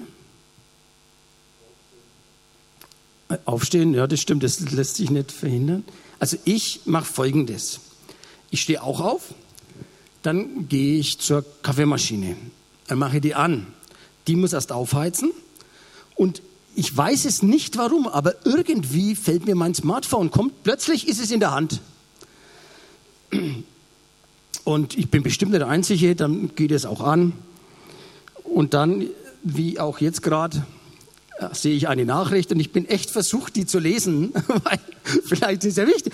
Aufstehen, 3.45 3.95
ja, 3.95 4.07
das 4.07 4.21
stimmt, 4.21 4.43
das 4.43 4.61
lässt 4.71 4.97
sich 4.97 5.11
nicht 5.11 5.31
verhindern. 5.31 5.85
Also 6.19 6.37
ich 6.45 6.81
mache 6.87 7.05
Folgendes. 7.05 7.81
Ich 8.51 8.63
stehe 8.63 8.83
auch 8.83 9.01
auf, 9.01 9.35
dann 10.23 10.69
gehe 10.69 10.99
ich 10.99 11.19
zur 11.19 11.45
Kaffeemaschine, 11.63 12.37
dann 12.89 12.99
mache 12.99 13.17
ich 13.17 13.23
die 13.23 13.35
an. 13.35 13.67
Die 14.27 14.35
muss 14.35 14.53
erst 14.53 14.73
aufheizen 14.73 15.31
und 16.21 16.43
ich 16.77 16.95
weiß 16.95 17.25
es 17.25 17.43
nicht 17.43 17.79
warum, 17.79 18.07
aber 18.07 18.35
irgendwie 18.45 19.17
fällt 19.17 19.47
mir 19.47 19.55
mein 19.55 19.75
Smartphone, 19.75 20.31
kommt, 20.31 20.63
plötzlich 20.65 21.09
ist 21.09 21.19
es 21.19 21.31
in 21.31 21.41
der 21.41 21.53
Hand. 21.53 21.81
Und 24.65 24.99
ich 24.99 25.11
bin 25.11 25.23
bestimmt 25.23 25.53
nicht 25.53 25.63
der 25.63 25.69
Einzige, 25.69 26.15
dann 26.15 26.55
geht 26.55 26.73
es 26.73 26.85
auch 26.85 27.01
an. 27.01 27.33
Und 28.45 28.75
dann, 28.75 29.07
wie 29.43 29.81
auch 29.81 30.03
jetzt 30.03 30.21
gerade, 30.23 30.67
äh, 31.39 31.55
sehe 31.55 31.75
ich 31.75 31.89
eine 31.89 32.05
Nachricht 32.05 32.53
und 32.53 32.61
ich 32.61 32.71
bin 32.71 32.85
echt 32.85 33.09
versucht, 33.09 33.57
die 33.57 33.65
zu 33.65 33.79
lesen, 33.79 34.35
weil 34.65 34.79
vielleicht 35.25 35.65
ist 35.65 35.79
ja 35.79 35.87
wichtig, 35.87 36.13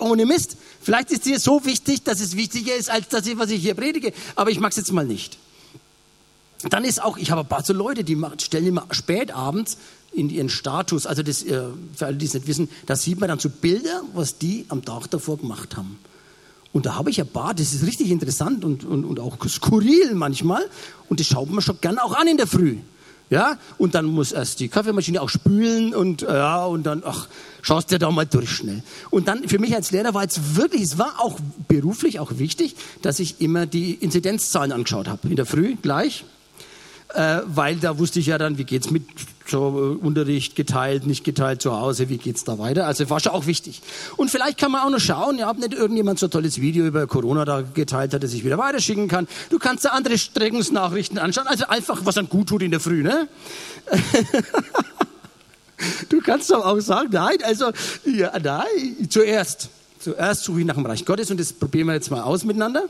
ohne 0.00 0.26
Mist, 0.26 0.56
vielleicht 0.82 1.12
ist 1.12 1.22
sie 1.22 1.36
so 1.36 1.64
wichtig, 1.64 2.02
dass 2.02 2.18
es 2.18 2.36
wichtiger 2.36 2.74
ist, 2.74 2.90
als 2.90 3.10
das, 3.10 3.24
was 3.36 3.50
ich 3.50 3.62
hier 3.62 3.74
predige, 3.74 4.12
aber 4.34 4.50
ich 4.50 4.58
mag 4.58 4.72
es 4.72 4.78
jetzt 4.78 4.92
mal 4.92 5.06
nicht. 5.06 5.38
Dann 6.62 6.84
ist 6.84 7.02
auch, 7.02 7.16
ich 7.18 7.30
habe 7.30 7.42
ein 7.42 7.46
paar 7.46 7.64
so 7.64 7.72
Leute, 7.72 8.04
die 8.04 8.20
stellen 8.38 8.66
immer 8.66 8.86
spät 8.90 9.34
abends 9.34 9.76
in 10.12 10.30
ihren 10.30 10.48
Status, 10.48 11.06
also 11.06 11.22
das, 11.22 11.42
äh, 11.42 11.62
für 11.94 12.06
alle, 12.06 12.16
die 12.16 12.26
es 12.26 12.34
nicht 12.34 12.46
wissen, 12.46 12.68
da 12.86 12.96
sieht 12.96 13.20
man 13.20 13.28
dann 13.28 13.38
so 13.38 13.50
Bilder, 13.50 14.02
was 14.14 14.38
die 14.38 14.64
am 14.68 14.84
Tag 14.84 15.08
davor 15.10 15.36
gemacht 15.36 15.76
haben. 15.76 15.98
Und 16.72 16.86
da 16.86 16.94
habe 16.94 17.10
ich 17.10 17.20
ein 17.20 17.26
paar, 17.26 17.54
das 17.54 17.72
ist 17.72 17.86
richtig 17.86 18.10
interessant 18.10 18.64
und, 18.64 18.84
und, 18.84 19.04
und 19.04 19.20
auch 19.20 19.38
skurril 19.48 20.14
manchmal. 20.14 20.62
Und 21.08 21.20
das 21.20 21.26
schaut 21.26 21.48
man 21.48 21.62
schon 21.62 21.78
gern 21.80 21.98
auch 21.98 22.14
an 22.14 22.28
in 22.28 22.36
der 22.36 22.46
Früh. 22.46 22.76
Ja, 23.28 23.58
und 23.78 23.94
dann 23.94 24.04
muss 24.04 24.30
erst 24.30 24.60
die 24.60 24.68
Kaffeemaschine 24.68 25.20
auch 25.20 25.28
spülen 25.28 25.94
und 25.94 26.22
ja, 26.22 26.64
und 26.64 26.84
dann, 26.84 27.02
ach, 27.04 27.28
schaust 27.60 27.90
dir 27.90 27.98
da 27.98 28.10
mal 28.10 28.26
durch 28.26 28.50
schnell. 28.50 28.84
Und 29.10 29.26
dann 29.26 29.48
für 29.48 29.58
mich 29.58 29.74
als 29.74 29.90
Lehrer 29.90 30.14
war 30.14 30.22
es 30.22 30.54
wirklich, 30.54 30.82
es 30.82 30.98
war 30.98 31.14
auch 31.18 31.40
beruflich 31.66 32.20
auch 32.20 32.38
wichtig, 32.38 32.76
dass 33.02 33.18
ich 33.18 33.40
immer 33.40 33.66
die 33.66 33.94
Inzidenzzahlen 33.94 34.70
angeschaut 34.70 35.08
habe. 35.08 35.28
In 35.28 35.34
der 35.36 35.46
Früh 35.46 35.76
gleich, 35.80 36.24
äh, 37.14 37.40
weil 37.46 37.76
da 37.76 37.98
wusste 37.98 38.20
ich 38.20 38.26
ja 38.26 38.38
dann, 38.38 38.58
wie 38.58 38.64
geht's 38.64 38.90
mit 38.90 39.04
so 39.48 39.98
äh, 40.00 40.04
Unterricht 40.04 40.56
geteilt, 40.56 41.06
nicht 41.06 41.24
geteilt 41.24 41.62
zu 41.62 41.72
Hause, 41.72 42.08
wie 42.08 42.18
geht's 42.18 42.44
da 42.44 42.58
weiter? 42.58 42.86
Also 42.86 43.08
war 43.10 43.20
schon 43.20 43.32
auch 43.32 43.46
wichtig. 43.46 43.82
Und 44.16 44.30
vielleicht 44.30 44.58
kann 44.58 44.72
man 44.72 44.82
auch 44.82 44.90
noch 44.90 45.00
schauen, 45.00 45.38
ja, 45.38 45.50
ob 45.50 45.58
nicht 45.58 45.72
irgendjemand 45.72 46.18
so 46.18 46.26
ein 46.26 46.30
tolles 46.30 46.60
Video 46.60 46.86
über 46.86 47.06
Corona 47.06 47.44
da 47.44 47.62
geteilt 47.62 48.12
hat, 48.12 48.22
das 48.22 48.32
ich 48.32 48.44
wieder 48.44 48.58
weiterschicken 48.58 49.08
kann. 49.08 49.28
Du 49.50 49.58
kannst 49.58 49.84
da 49.84 49.90
andere 49.90 50.18
Streckungsnachrichten 50.18 51.18
anschauen, 51.18 51.46
also 51.46 51.66
einfach, 51.66 52.04
was 52.04 52.16
dann 52.16 52.28
gut 52.28 52.48
tut 52.48 52.62
in 52.62 52.70
der 52.70 52.80
Früh, 52.80 53.02
ne? 53.02 53.28
du 56.08 56.20
kannst 56.20 56.50
doch 56.50 56.64
auch 56.64 56.80
sagen, 56.80 57.08
nein, 57.12 57.36
also, 57.44 57.70
ja, 58.04 58.32
nein, 58.38 59.08
zuerst. 59.08 59.68
Zuerst 60.00 60.44
suche 60.44 60.60
ich 60.60 60.66
nach 60.66 60.74
dem 60.74 60.86
Reich 60.86 61.04
Gottes 61.04 61.30
und 61.30 61.40
das 61.40 61.52
probieren 61.52 61.88
wir 61.88 61.94
jetzt 61.94 62.10
mal 62.10 62.22
aus 62.22 62.44
miteinander. 62.44 62.84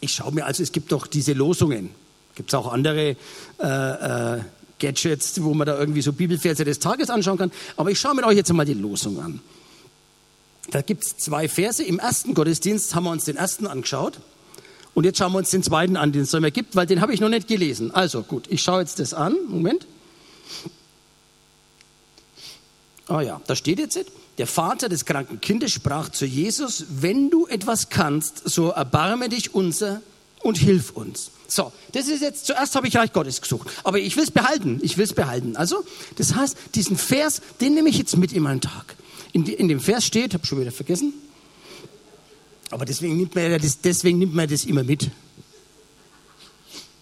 Ich 0.00 0.12
schaue 0.12 0.32
mir 0.32 0.46
also, 0.46 0.62
es 0.62 0.70
gibt 0.70 0.92
doch 0.92 1.06
diese 1.06 1.32
Losungen. 1.32 1.90
Gibt 2.34 2.50
es 2.50 2.54
auch 2.54 2.72
andere 2.72 3.16
äh, 3.58 4.36
äh, 4.36 4.40
Gadgets, 4.78 5.42
wo 5.42 5.54
man 5.54 5.66
da 5.66 5.78
irgendwie 5.78 6.02
so 6.02 6.12
Bibelverse 6.12 6.64
des 6.64 6.78
Tages 6.78 7.10
anschauen 7.10 7.38
kann. 7.38 7.52
Aber 7.76 7.90
ich 7.90 8.00
schaue 8.00 8.14
mir 8.14 8.24
euch 8.24 8.36
jetzt 8.36 8.52
mal 8.52 8.64
die 8.64 8.74
Losung 8.74 9.20
an. 9.20 9.40
Da 10.70 10.82
gibt 10.82 11.04
es 11.04 11.16
zwei 11.16 11.48
Verse. 11.48 11.82
Im 11.82 11.98
ersten 11.98 12.34
Gottesdienst 12.34 12.94
haben 12.94 13.04
wir 13.04 13.10
uns 13.10 13.24
den 13.24 13.36
ersten 13.36 13.66
angeschaut. 13.66 14.18
Und 14.94 15.04
jetzt 15.04 15.18
schauen 15.18 15.32
wir 15.32 15.38
uns 15.38 15.50
den 15.50 15.62
zweiten 15.62 15.96
an, 15.96 16.12
den 16.12 16.22
es 16.22 16.34
immer 16.34 16.50
gibt, 16.50 16.76
weil 16.76 16.86
den 16.86 17.00
habe 17.00 17.14
ich 17.14 17.20
noch 17.20 17.28
nicht 17.28 17.48
gelesen. 17.48 17.94
Also 17.94 18.22
gut, 18.22 18.46
ich 18.48 18.62
schaue 18.62 18.80
jetzt 18.80 18.98
das 18.98 19.14
an. 19.14 19.36
Moment. 19.48 19.86
Ah 23.08 23.20
ja, 23.20 23.40
da 23.46 23.56
steht 23.56 23.78
jetzt, 23.78 23.98
der 24.38 24.46
Vater 24.46 24.88
des 24.88 25.04
kranken 25.04 25.40
Kindes 25.40 25.72
sprach 25.72 26.08
zu 26.10 26.24
Jesus, 26.24 26.86
wenn 26.88 27.30
du 27.30 27.46
etwas 27.46 27.88
kannst, 27.88 28.48
so 28.48 28.70
erbarme 28.70 29.28
dich 29.28 29.54
unser 29.54 30.02
und 30.40 30.56
hilf 30.56 30.90
uns. 30.90 31.31
So, 31.54 31.70
das 31.92 32.08
ist 32.08 32.22
jetzt, 32.22 32.46
zuerst 32.46 32.74
habe 32.76 32.88
ich 32.88 32.96
Reich 32.96 33.12
Gottes 33.12 33.42
gesucht, 33.42 33.68
aber 33.84 33.98
ich 33.98 34.16
will 34.16 34.24
es 34.24 34.30
behalten, 34.30 34.80
ich 34.82 34.96
will 34.96 35.04
es 35.04 35.12
behalten. 35.12 35.54
Also, 35.54 35.84
das 36.16 36.34
heißt, 36.34 36.56
diesen 36.74 36.96
Vers, 36.96 37.42
den 37.60 37.74
nehme 37.74 37.90
ich 37.90 37.98
jetzt 37.98 38.16
mit 38.16 38.32
in 38.32 38.42
meinen 38.42 38.62
Tag. 38.62 38.96
In, 39.32 39.44
in 39.44 39.68
dem 39.68 39.78
Vers 39.78 40.06
steht, 40.06 40.32
habe 40.32 40.46
schon 40.46 40.62
wieder 40.62 40.72
vergessen, 40.72 41.12
aber 42.70 42.86
deswegen 42.86 43.18
nimmt, 43.18 43.34
man 43.34 43.60
das, 43.60 43.82
deswegen 43.82 44.18
nimmt 44.18 44.34
man 44.34 44.48
das 44.48 44.64
immer 44.64 44.82
mit. 44.82 45.10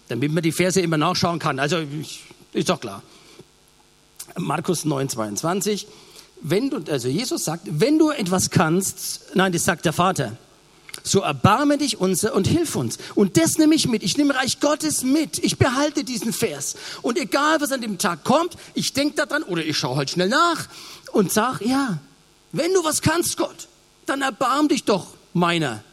Damit 0.09 0.33
man 0.33 0.43
die 0.43 0.51
Verse 0.51 0.81
immer 0.81 0.97
nachschauen 0.97 1.39
kann. 1.39 1.57
Also, 1.57 1.77
ist 2.51 2.67
doch 2.67 2.81
klar. 2.81 3.03
Markus 4.35 4.83
9, 4.83 5.07
22. 5.07 5.87
Wenn 6.41 6.69
du, 6.69 6.83
also 6.91 7.07
Jesus 7.07 7.45
sagt, 7.45 7.67
wenn 7.69 7.97
du 7.97 8.09
etwas 8.09 8.49
kannst, 8.49 9.33
nein, 9.33 9.53
das 9.53 9.63
sagt 9.63 9.85
der 9.85 9.93
Vater, 9.93 10.37
so 11.03 11.21
erbarme 11.21 11.77
dich 11.77 11.99
unser 11.99 12.33
und 12.33 12.47
hilf 12.47 12.75
uns. 12.75 12.97
Und 13.15 13.37
das 13.37 13.57
nehme 13.57 13.75
ich 13.75 13.87
mit. 13.87 14.03
Ich 14.03 14.17
nehme 14.17 14.35
Reich 14.35 14.59
Gottes 14.59 15.03
mit. 15.03 15.39
Ich 15.43 15.57
behalte 15.57 16.03
diesen 16.03 16.33
Vers. 16.33 16.75
Und 17.01 17.17
egal, 17.17 17.59
was 17.61 17.71
an 17.71 17.81
dem 17.81 17.97
Tag 17.97 18.23
kommt, 18.23 18.55
ich 18.73 18.93
denke 18.93 19.15
daran 19.15 19.43
oder 19.43 19.65
ich 19.65 19.77
schaue 19.77 19.97
halt 19.97 20.09
schnell 20.09 20.29
nach 20.29 20.67
und 21.11 21.31
sage, 21.31 21.67
ja, 21.67 21.99
wenn 22.51 22.73
du 22.73 22.83
was 22.83 23.01
kannst, 23.01 23.37
Gott, 23.37 23.67
dann 24.05 24.21
erbarm 24.21 24.67
dich 24.67 24.83
doch 24.83 25.07
meiner. 25.33 25.83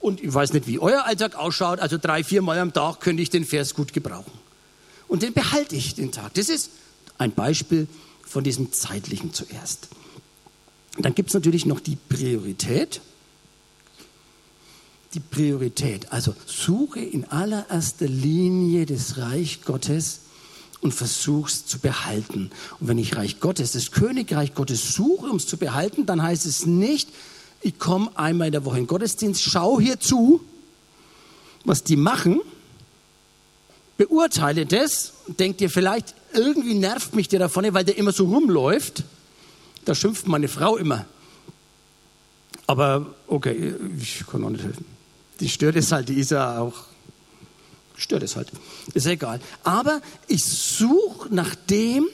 Und 0.00 0.22
ich 0.22 0.32
weiß 0.32 0.52
nicht, 0.52 0.66
wie 0.66 0.78
euer 0.78 1.04
Alltag 1.04 1.34
ausschaut. 1.34 1.80
Also 1.80 1.98
drei, 1.98 2.24
vier 2.24 2.42
Mal 2.42 2.58
am 2.58 2.72
Tag 2.72 3.00
könnte 3.00 3.22
ich 3.22 3.30
den 3.30 3.44
Vers 3.44 3.74
gut 3.74 3.92
gebrauchen. 3.92 4.32
Und 5.08 5.22
den 5.22 5.32
behalte 5.32 5.76
ich 5.76 5.94
den 5.94 6.12
Tag. 6.12 6.34
Das 6.34 6.48
ist 6.48 6.70
ein 7.18 7.32
Beispiel 7.32 7.86
von 8.26 8.44
diesem 8.44 8.72
zeitlichen 8.72 9.32
zuerst. 9.32 9.88
Dann 10.98 11.14
gibt 11.14 11.30
es 11.30 11.34
natürlich 11.34 11.66
noch 11.66 11.80
die 11.80 11.96
Priorität. 11.96 13.00
Die 15.14 15.20
Priorität. 15.20 16.12
Also 16.12 16.34
suche 16.44 17.00
in 17.00 17.24
allererster 17.26 18.08
Linie 18.08 18.84
das 18.84 19.16
Reich 19.16 19.60
Gottes 19.64 20.20
und 20.80 20.92
versuch's 20.92 21.64
zu 21.66 21.78
behalten. 21.78 22.50
Und 22.80 22.88
wenn 22.88 22.98
ich 22.98 23.16
Reich 23.16 23.38
Gottes, 23.38 23.72
das 23.72 23.92
Königreich 23.92 24.54
Gottes 24.54 24.92
suche, 24.94 25.26
um 25.26 25.36
es 25.36 25.46
zu 25.46 25.56
behalten, 25.56 26.04
dann 26.04 26.20
heißt 26.20 26.46
es 26.46 26.66
nicht, 26.66 27.08
ich 27.62 27.78
komme 27.78 28.10
einmal 28.16 28.48
in 28.48 28.52
der 28.52 28.64
Woche 28.64 28.76
in 28.76 28.82
den 28.82 28.88
Gottesdienst, 28.88 29.40
schau 29.40 29.80
hier 29.80 30.00
zu, 30.00 30.40
was 31.64 31.84
die 31.84 31.96
machen, 31.96 32.40
beurteile 33.96 34.66
das, 34.66 35.12
denkt 35.38 35.60
dir 35.60 35.70
vielleicht, 35.70 36.14
irgendwie 36.34 36.74
nervt 36.74 37.14
mich 37.14 37.28
der 37.28 37.38
da 37.38 37.48
vorne, 37.48 37.72
weil 37.72 37.84
der 37.84 37.96
immer 37.96 38.12
so 38.12 38.26
rumläuft. 38.26 39.04
Da 39.84 39.94
schimpft 39.94 40.26
meine 40.26 40.48
Frau 40.48 40.76
immer. 40.76 41.06
Aber 42.66 43.14
okay, 43.28 43.74
ich 43.98 44.24
kann 44.26 44.44
auch 44.44 44.50
nicht 44.50 44.64
helfen. 44.64 44.84
Die 45.40 45.48
stört 45.48 45.76
es 45.76 45.92
halt, 45.92 46.08
die 46.08 46.14
ist 46.14 46.30
ja 46.30 46.58
auch, 46.58 46.74
stört 47.96 48.22
es 48.22 48.36
halt. 48.36 48.50
Ist 48.94 49.06
egal. 49.06 49.40
Aber 49.62 50.00
ich 50.28 50.44
suche 50.44 51.34
nach 51.34 51.54
dem, 51.54 52.06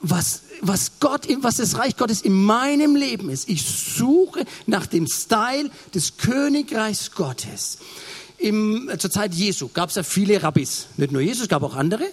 was, 0.00 0.42
was 0.60 0.92
Gott, 1.00 1.26
was 1.40 1.56
das 1.56 1.78
Reich 1.78 1.96
Gottes 1.96 2.20
in 2.20 2.44
meinem 2.44 2.96
Leben 2.96 3.30
ist. 3.30 3.48
Ich 3.48 3.64
suche 3.64 4.44
nach 4.66 4.86
dem 4.86 5.06
Style 5.06 5.70
des 5.94 6.16
Königreichs 6.18 7.12
Gottes. 7.12 7.78
Im, 8.38 8.90
zur 8.98 9.10
Zeit 9.10 9.34
Jesu 9.34 9.68
gab 9.72 9.88
es 9.88 9.96
ja 9.96 10.02
viele 10.02 10.42
Rabbis. 10.42 10.86
Nicht 10.96 11.12
nur 11.12 11.22
Jesus, 11.22 11.48
gab 11.48 11.62
auch 11.62 11.74
andere. 11.74 12.04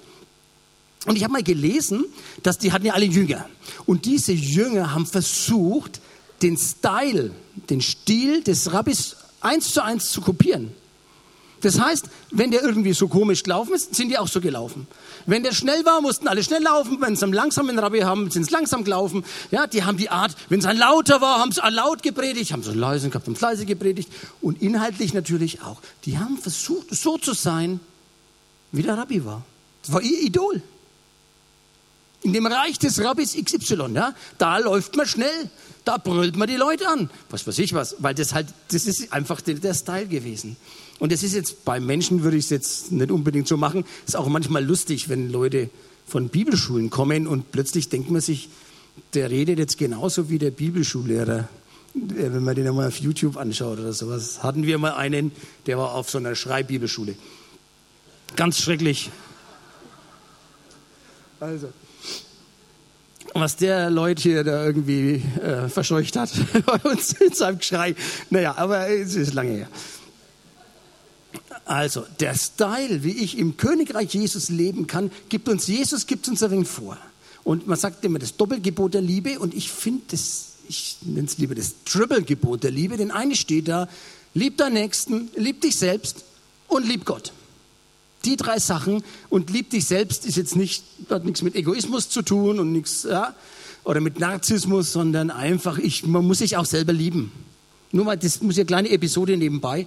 Und 1.05 1.17
ich 1.17 1.23
habe 1.23 1.33
mal 1.33 1.43
gelesen, 1.43 2.05
dass 2.43 2.57
die 2.57 2.71
hatten 2.71 2.85
ja 2.85 2.93
alle 2.93 3.05
Jünger. 3.05 3.49
Und 3.85 4.05
diese 4.05 4.31
Jünger 4.31 4.93
haben 4.93 5.05
versucht, 5.05 5.99
den 6.41 6.57
Style, 6.57 7.31
den 7.69 7.81
Stil 7.81 8.41
des 8.41 8.71
Rabbis 8.71 9.17
eins 9.43 9.73
zu 9.73 9.83
eins 9.83 10.11
zu 10.11 10.21
kopieren. 10.21 10.73
Das 11.63 11.79
heißt, 11.79 12.09
wenn 12.31 12.51
der 12.51 12.61
irgendwie 12.61 12.91
so 12.91 13.07
komisch 13.07 13.41
gelaufen 13.43 13.73
ist, 13.73 13.95
sind 13.95 14.09
die 14.09 14.17
auch 14.17 14.27
so 14.27 14.41
gelaufen. 14.41 14.85
Wenn 15.25 15.43
der 15.43 15.53
schnell 15.53 15.85
war, 15.85 16.01
mussten 16.01 16.27
alle 16.27 16.43
schnell 16.43 16.61
laufen. 16.61 16.97
Wenn 16.99 17.15
sie 17.15 17.23
einen 17.23 17.31
langsamen 17.31 17.79
Rabbi 17.79 18.01
haben, 18.01 18.29
sind 18.29 18.45
sie 18.45 18.51
langsam 18.51 18.83
gelaufen. 18.83 19.23
Ja, 19.49 19.65
die 19.65 19.83
haben 19.83 19.97
die 19.97 20.09
Art, 20.09 20.35
wenn 20.49 20.59
es 20.59 20.65
ein 20.65 20.77
lauter 20.77 21.21
war, 21.21 21.39
haben 21.39 21.53
sie 21.53 21.61
laut 21.69 22.03
gepredigt, 22.03 22.51
haben 22.51 22.63
sie 22.63 22.73
leise 22.73 23.09
gehabt 23.09 23.29
und 23.29 23.39
leise 23.39 23.65
gepredigt. 23.65 24.11
Und 24.41 24.61
inhaltlich 24.61 25.13
natürlich 25.13 25.61
auch. 25.61 25.77
Die 26.03 26.17
haben 26.17 26.37
versucht, 26.37 26.93
so 26.93 27.17
zu 27.17 27.33
sein, 27.33 27.79
wie 28.73 28.83
der 28.83 28.97
Rabbi 28.97 29.23
war. 29.23 29.43
Das 29.83 29.93
war 29.93 30.01
ihr 30.01 30.21
Idol. 30.21 30.61
In 32.23 32.33
dem 32.33 32.45
Reich 32.45 32.79
des 32.79 33.03
Rabbis 33.03 33.35
XY, 33.35 33.93
ja, 33.93 34.15
da 34.37 34.57
läuft 34.57 34.95
man 34.95 35.05
schnell, 35.05 35.49
da 35.83 35.97
brüllt 35.97 36.37
man 36.37 36.47
die 36.47 36.55
Leute 36.55 36.87
an. 36.87 37.09
Was 37.29 37.45
weiß 37.45 37.59
ich 37.59 37.73
was, 37.73 37.97
weil 37.99 38.15
das 38.15 38.33
halt, 38.33 38.47
das 38.71 38.85
ist 38.85 39.11
einfach 39.11 39.41
der, 39.41 39.55
der 39.55 39.73
Style 39.73 40.07
gewesen. 40.07 40.55
Und 40.99 41.11
das 41.11 41.21
ist 41.21 41.33
jetzt, 41.33 41.65
bei 41.65 41.81
Menschen 41.81 42.23
würde 42.23 42.37
ich 42.37 42.45
es 42.45 42.49
jetzt 42.49 42.91
nicht 42.93 43.11
unbedingt 43.11 43.47
so 43.47 43.57
machen. 43.57 43.83
Ist 44.07 44.15
auch 44.15 44.27
manchmal 44.27 44.63
lustig, 44.63 45.09
wenn 45.09 45.29
Leute 45.29 45.69
von 46.07 46.29
Bibelschulen 46.29 46.89
kommen 46.89 47.27
und 47.27 47.51
plötzlich 47.51 47.89
denkt 47.89 48.09
man 48.09 48.21
sich, 48.21 48.49
der 49.13 49.29
redet 49.29 49.59
jetzt 49.59 49.77
genauso 49.77 50.29
wie 50.29 50.39
der 50.39 50.51
Bibelschullehrer. 50.51 51.49
Wenn 51.93 52.43
man 52.43 52.55
den 52.55 52.67
einmal 52.67 52.87
auf 52.87 52.97
YouTube 52.97 53.37
anschaut 53.37 53.79
oder 53.79 53.93
sowas. 53.93 54.41
Hatten 54.41 54.65
wir 54.65 54.77
mal 54.77 54.93
einen, 54.93 55.31
der 55.65 55.77
war 55.77 55.93
auf 55.93 56.09
so 56.09 56.17
einer 56.17 56.35
Schreibbibelschule. 56.35 57.15
Ganz 58.35 58.59
schrecklich. 58.59 59.11
Also, 61.39 61.67
was 63.33 63.55
der 63.55 63.89
Leute 63.89 64.21
hier 64.21 64.43
da 64.43 64.65
irgendwie 64.65 65.23
äh, 65.41 65.67
verscheucht 65.69 66.15
hat 66.15 66.31
bei 66.65 66.89
uns 66.89 67.13
in 67.13 67.33
seinem 67.33 67.57
Geschrei. 67.57 67.95
Naja, 68.29 68.55
aber 68.57 68.89
es 68.89 69.15
ist 69.15 69.33
lange 69.33 69.51
her. 69.51 69.67
Also, 71.65 72.05
der 72.19 72.35
Style, 72.35 73.03
wie 73.03 73.23
ich 73.23 73.37
im 73.37 73.57
Königreich 73.57 74.13
Jesus 74.13 74.49
leben 74.49 74.85
kann, 74.85 75.11
gibt 75.29 75.47
uns 75.47 75.67
Jesus, 75.67 76.07
gibt 76.07 76.27
uns 76.27 76.43
ein 76.43 76.51
wenig 76.51 76.67
vor. 76.67 76.97
Und 77.43 77.67
man 77.67 77.77
sagt 77.77 78.03
immer 78.05 78.19
das 78.19 78.35
Doppelgebot 78.35 78.93
der 78.93 79.01
Liebe 79.01 79.39
und 79.39 79.53
ich 79.53 79.71
finde 79.71 80.03
das, 80.11 80.53
ich 80.67 80.97
nenne 81.01 81.27
es 81.27 81.37
lieber 81.37 81.55
das 81.55 81.75
Triple-Gebot 81.85 82.63
der 82.63 82.71
Liebe, 82.71 82.97
denn 82.97 83.11
eine 83.11 83.35
steht 83.35 83.67
da, 83.67 83.87
lieb 84.33 84.57
deinen 84.57 84.73
Nächsten, 84.73 85.29
lieb 85.35 85.61
dich 85.61 85.77
selbst 85.77 86.23
und 86.67 86.87
lieb 86.87 87.05
Gott. 87.05 87.33
Die 88.25 88.37
drei 88.37 88.59
Sachen 88.59 89.03
und 89.29 89.49
lieb 89.49 89.69
dich 89.69 89.85
selbst 89.85 90.25
ist 90.25 90.37
jetzt 90.37 90.55
nicht, 90.55 90.83
hat 91.09 91.25
nichts 91.25 91.41
mit 91.41 91.55
Egoismus 91.55 92.09
zu 92.09 92.21
tun 92.21 92.59
und 92.59 92.71
nichts, 92.71 93.03
ja, 93.03 93.35
oder 93.83 93.99
mit 93.99 94.19
Narzissmus, 94.19 94.93
sondern 94.93 95.29
einfach, 95.29 95.77
ich, 95.77 96.05
man 96.05 96.25
muss 96.25 96.37
sich 96.37 96.55
auch 96.55 96.65
selber 96.65 96.93
lieben. 96.93 97.31
Nur 97.91 98.05
mal, 98.05 98.17
das 98.17 98.41
muss 98.41 98.55
ja 98.55 98.61
eine 98.61 98.67
kleine 98.67 98.89
Episode 98.89 99.37
nebenbei 99.37 99.85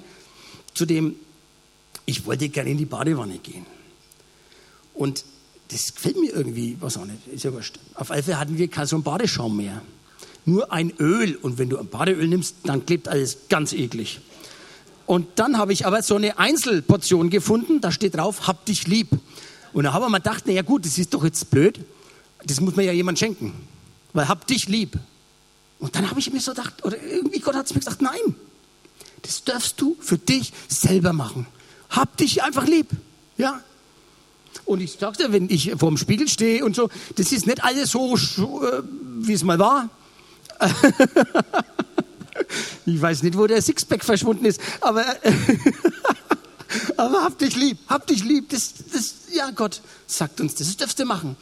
zu 0.74 0.84
dem, 0.84 1.16
ich 2.04 2.26
wollte 2.26 2.48
gerne 2.48 2.70
in 2.70 2.78
die 2.78 2.84
Badewanne 2.84 3.38
gehen. 3.38 3.66
Und 4.94 5.24
das 5.68 5.94
gefällt 5.94 6.18
mir 6.20 6.32
irgendwie, 6.32 6.76
was 6.80 6.96
auch 6.96 7.04
nicht, 7.04 7.26
ist 7.26 7.44
ja 7.44 7.52
wurscht. 7.52 7.78
Auf 7.94 8.08
Fälle 8.08 8.38
hatten 8.38 8.58
wir 8.58 8.68
keinen 8.68 8.86
so 8.86 8.96
einen 8.96 9.02
Badeschaum 9.02 9.56
mehr. 9.56 9.82
Nur 10.44 10.72
ein 10.72 10.92
Öl. 10.98 11.36
Und 11.36 11.58
wenn 11.58 11.68
du 11.68 11.78
ein 11.78 11.88
Badeöl 11.88 12.28
nimmst, 12.28 12.56
dann 12.64 12.86
klebt 12.86 13.08
alles 13.08 13.38
ganz 13.48 13.72
eklig. 13.72 14.20
Und 15.06 15.26
dann 15.36 15.56
habe 15.56 15.72
ich 15.72 15.86
aber 15.86 16.02
so 16.02 16.16
eine 16.16 16.38
Einzelportion 16.38 17.30
gefunden, 17.30 17.80
da 17.80 17.92
steht 17.92 18.16
drauf, 18.16 18.48
hab 18.48 18.64
dich 18.66 18.86
lieb. 18.86 19.08
Und 19.72 19.84
da 19.84 19.92
haben 19.92 20.02
wir 20.02 20.08
mal 20.08 20.18
gedacht, 20.18 20.44
na 20.46 20.52
ja 20.52 20.62
gut, 20.62 20.84
das 20.84 20.98
ist 20.98 21.14
doch 21.14 21.24
jetzt 21.24 21.50
blöd, 21.50 21.80
das 22.44 22.60
muss 22.60 22.74
man 22.76 22.84
ja 22.84 22.92
jemand 22.92 23.18
schenken, 23.18 23.52
weil 24.12 24.28
hab 24.28 24.46
dich 24.46 24.68
lieb. 24.68 24.98
Und 25.78 25.94
dann 25.94 26.10
habe 26.10 26.18
ich 26.18 26.32
mir 26.32 26.40
so 26.40 26.52
gedacht, 26.52 26.84
oder 26.84 27.00
irgendwie 27.02 27.38
Gott 27.38 27.54
hat 27.54 27.66
es 27.66 27.74
mir 27.74 27.80
gesagt, 27.80 28.02
nein, 28.02 28.34
das 29.22 29.44
darfst 29.44 29.80
du 29.80 29.96
für 30.00 30.18
dich 30.18 30.52
selber 30.68 31.12
machen. 31.12 31.46
Hab 31.90 32.16
dich 32.16 32.42
einfach 32.42 32.66
lieb, 32.66 32.88
ja. 33.36 33.60
Und 34.64 34.80
ich 34.80 34.92
sagte, 34.92 35.32
wenn 35.32 35.50
ich 35.50 35.72
vor 35.76 35.90
dem 35.90 35.98
Spiegel 35.98 36.28
stehe 36.28 36.64
und 36.64 36.74
so, 36.74 36.88
das 37.16 37.30
ist 37.30 37.46
nicht 37.46 37.62
alles 37.62 37.90
so, 37.90 38.14
äh, 38.16 38.82
wie 39.20 39.34
es 39.34 39.44
mal 39.44 39.58
war. 39.58 39.90
Ich 42.84 43.00
weiß 43.00 43.22
nicht, 43.22 43.36
wo 43.36 43.46
der 43.46 43.60
Sixpack 43.60 44.04
verschwunden 44.04 44.44
ist, 44.44 44.60
aber, 44.80 45.04
aber 46.96 47.24
hab 47.24 47.38
dich 47.38 47.56
lieb, 47.56 47.78
hab 47.88 48.06
dich 48.06 48.24
lieb. 48.24 48.48
Das, 48.50 48.74
das, 48.92 49.14
ja, 49.34 49.50
Gott 49.50 49.80
sagt 50.06 50.40
uns 50.40 50.54
das, 50.54 50.68
das 50.68 50.76
dürfst 50.76 50.98
du 50.98 51.04
machen. 51.04 51.36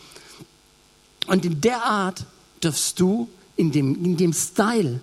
Und 1.26 1.44
in 1.44 1.60
der 1.60 1.82
Art 1.82 2.24
darfst 2.60 3.00
du, 3.00 3.28
in 3.56 3.72
dem, 3.72 4.04
in 4.04 4.16
dem 4.16 4.32
Style, 4.32 5.00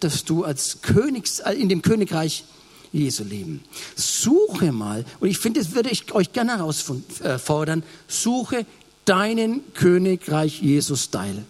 darfst 0.00 0.28
du 0.28 0.44
als 0.44 0.82
Königs, 0.82 1.40
äh, 1.40 1.52
in 1.52 1.68
dem 1.68 1.82
Königreich 1.82 2.44
Jesu 2.92 3.24
leben. 3.24 3.62
Suche 3.96 4.72
mal, 4.72 5.04
und 5.20 5.28
ich 5.28 5.38
finde, 5.38 5.60
das 5.60 5.74
würde 5.74 5.90
ich 5.90 6.12
euch 6.12 6.32
gerne 6.32 6.58
herausfordern, 6.58 7.82
suche 8.06 8.66
deinen 9.04 9.60
Königreich 9.74 10.62
Jesus-Style. 10.62 11.44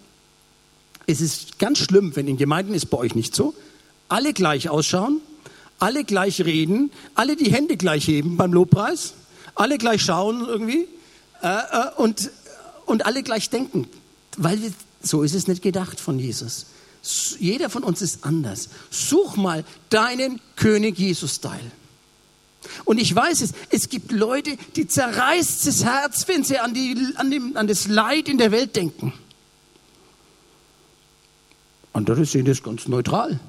Es 1.07 1.21
ist 1.21 1.59
ganz 1.59 1.79
schlimm, 1.79 2.15
wenn 2.15 2.27
in 2.27 2.37
Gemeinden 2.37 2.73
ist 2.73 2.87
bei 2.87 2.97
euch 2.97 3.13
nicht 3.13 3.35
so, 3.35 3.53
alle 4.09 4.33
gleich 4.33 4.69
ausschauen, 4.69 5.21
alle 5.79 6.03
gleich 6.03 6.41
reden, 6.41 6.91
alle 7.15 7.35
die 7.35 7.51
Hände 7.51 7.77
gleich 7.77 8.07
heben 8.07 8.37
beim 8.37 8.53
Lobpreis, 8.53 9.13
alle 9.55 9.77
gleich 9.77 10.01
schauen 10.01 10.45
irgendwie 10.45 10.87
äh, 11.41 11.47
äh, 11.47 11.91
und, 11.97 12.31
und 12.85 13.05
alle 13.05 13.23
gleich 13.23 13.49
denken, 13.49 13.87
weil 14.37 14.61
wir, 14.61 14.71
so 15.01 15.23
ist 15.23 15.35
es 15.35 15.47
nicht 15.47 15.61
gedacht 15.61 15.99
von 15.99 16.19
Jesus. 16.19 16.67
Jeder 17.39 17.69
von 17.69 17.83
uns 17.83 18.01
ist 18.01 18.25
anders. 18.25 18.69
Such 18.89 19.35
mal 19.35 19.63
deinen 19.89 20.41
König 20.55 20.97
Jesus-Style. 20.97 21.71
Und 22.83 22.97
ich 22.97 23.15
weiß 23.15 23.41
es, 23.41 23.51
es 23.69 23.89
gibt 23.89 24.11
Leute, 24.11 24.57
die 24.75 24.87
zerreißt 24.87 25.67
das 25.67 25.83
Herz, 25.83 26.27
wenn 26.27 26.43
sie 26.43 26.57
an, 26.57 26.73
die, 26.73 26.97
an, 27.15 27.29
dem, 27.29 27.55
an 27.57 27.67
das 27.67 27.87
Leid 27.87 28.27
in 28.27 28.39
der 28.39 28.51
Welt 28.51 28.75
denken. 28.75 29.13
Andere 31.93 32.25
sehen 32.25 32.45
das 32.45 32.63
ganz 32.63 32.87
neutral. 32.87 33.39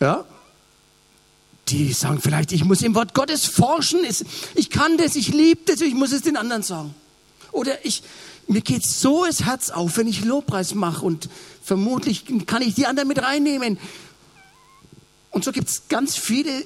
Ja? 0.00 0.24
Die 1.68 1.92
sagen 1.92 2.20
vielleicht, 2.20 2.52
ich 2.52 2.64
muss 2.64 2.82
im 2.82 2.94
Wort 2.94 3.14
Gottes 3.14 3.44
forschen, 3.44 4.00
ich 4.54 4.70
kann 4.70 4.96
das, 4.96 5.14
ich 5.14 5.28
liebe 5.28 5.60
das, 5.66 5.80
ich 5.80 5.94
muss 5.94 6.10
es 6.10 6.22
den 6.22 6.36
anderen 6.36 6.62
sagen. 6.62 6.94
Oder 7.52 7.84
ich, 7.84 8.02
mir 8.48 8.62
geht 8.62 8.84
so 8.84 9.24
das 9.24 9.44
Herz 9.44 9.70
auf, 9.70 9.96
wenn 9.96 10.08
ich 10.08 10.24
Lobpreis 10.24 10.74
mache 10.74 11.04
und 11.04 11.28
vermutlich 11.62 12.24
kann 12.46 12.62
ich 12.62 12.74
die 12.74 12.86
anderen 12.86 13.08
mit 13.08 13.22
reinnehmen. 13.22 13.78
Und 15.30 15.44
so 15.44 15.52
gibt 15.52 15.68
es 15.68 15.88
ganz 15.88 16.16
viele 16.16 16.50
äh, 16.50 16.64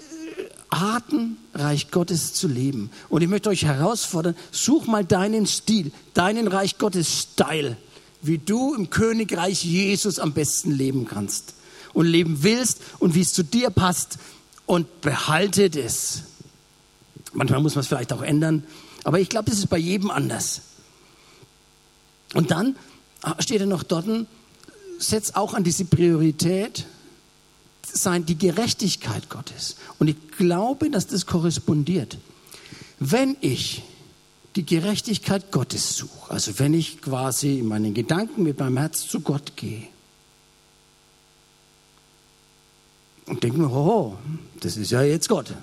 Arten, 0.70 1.36
Reich 1.52 1.90
Gottes 1.90 2.32
zu 2.32 2.48
leben. 2.48 2.90
Und 3.10 3.22
ich 3.22 3.28
möchte 3.28 3.50
euch 3.50 3.64
herausfordern, 3.64 4.34
such 4.52 4.86
mal 4.86 5.04
deinen 5.04 5.46
Stil, 5.46 5.92
deinen 6.14 6.48
Reich 6.48 6.78
Gottes 6.78 7.26
Style, 7.32 7.76
wie 8.22 8.38
du 8.38 8.74
im 8.74 8.88
Königreich 8.88 9.64
Jesus 9.64 10.18
am 10.18 10.32
besten 10.32 10.70
leben 10.70 11.06
kannst 11.06 11.54
und 11.94 12.06
leben 12.06 12.42
willst 12.42 12.80
und 12.98 13.14
wie 13.14 13.22
es 13.22 13.32
zu 13.32 13.42
dir 13.42 13.70
passt 13.70 14.18
und 14.66 15.00
behalte 15.00 15.70
das. 15.70 16.24
Manchmal 17.32 17.60
muss 17.60 17.74
man 17.74 17.80
es 17.80 17.88
vielleicht 17.88 18.12
auch 18.12 18.22
ändern, 18.22 18.64
aber 19.04 19.20
ich 19.20 19.28
glaube, 19.28 19.50
das 19.50 19.58
ist 19.58 19.68
bei 19.68 19.78
jedem 19.78 20.10
anders. 20.10 20.62
Und 22.34 22.50
dann 22.50 22.76
steht 23.38 23.60
er 23.60 23.66
noch 23.66 23.82
dort, 23.82 24.06
setz 24.98 25.32
auch 25.32 25.54
an 25.54 25.64
diese 25.64 25.84
Priorität 25.84 26.86
sein, 27.82 28.26
die 28.26 28.36
Gerechtigkeit 28.36 29.28
Gottes. 29.28 29.76
Und 29.98 30.08
ich 30.08 30.16
glaube, 30.36 30.90
dass 30.90 31.06
das 31.06 31.26
korrespondiert. 31.26 32.18
Wenn 32.98 33.36
ich 33.40 33.82
die 34.56 34.66
Gerechtigkeit 34.66 35.52
Gottes 35.52 35.96
suche, 35.96 36.30
also 36.30 36.58
wenn 36.58 36.74
ich 36.74 37.00
quasi 37.00 37.58
in 37.58 37.66
meinen 37.66 37.94
Gedanken 37.94 38.42
mit 38.42 38.58
meinem 38.58 38.78
Herz 38.78 39.06
zu 39.06 39.20
Gott 39.20 39.56
gehe 39.56 39.88
und 43.26 43.42
denke 43.42 43.58
mir, 43.58 43.70
oh, 43.70 44.16
das 44.60 44.76
ist 44.76 44.90
ja 44.90 45.02
jetzt 45.02 45.28
Gott. 45.28 45.54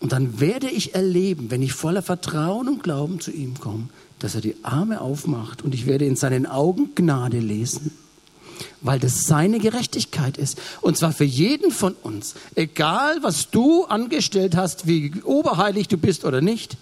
Und 0.00 0.12
dann 0.12 0.40
werde 0.40 0.68
ich 0.68 0.94
erleben, 0.94 1.50
wenn 1.50 1.62
ich 1.62 1.74
voller 1.74 2.02
Vertrauen 2.02 2.68
und 2.68 2.82
Glauben 2.82 3.20
zu 3.20 3.30
ihm 3.30 3.58
komme, 3.60 3.88
dass 4.18 4.34
er 4.34 4.40
die 4.40 4.56
Arme 4.62 5.00
aufmacht 5.00 5.62
und 5.62 5.74
ich 5.74 5.86
werde 5.86 6.06
in 6.06 6.16
seinen 6.16 6.46
Augen 6.46 6.94
Gnade 6.94 7.38
lesen, 7.38 7.92
weil 8.80 8.98
das 8.98 9.24
seine 9.24 9.58
Gerechtigkeit 9.58 10.38
ist. 10.38 10.58
Und 10.80 10.96
zwar 10.96 11.12
für 11.12 11.24
jeden 11.24 11.70
von 11.70 11.94
uns, 12.02 12.34
egal 12.54 13.22
was 13.22 13.50
du 13.50 13.84
angestellt 13.84 14.56
hast, 14.56 14.86
wie 14.86 15.12
oberheilig 15.22 15.88
du 15.88 15.98
bist 15.98 16.24
oder 16.24 16.40
nicht. 16.40 16.76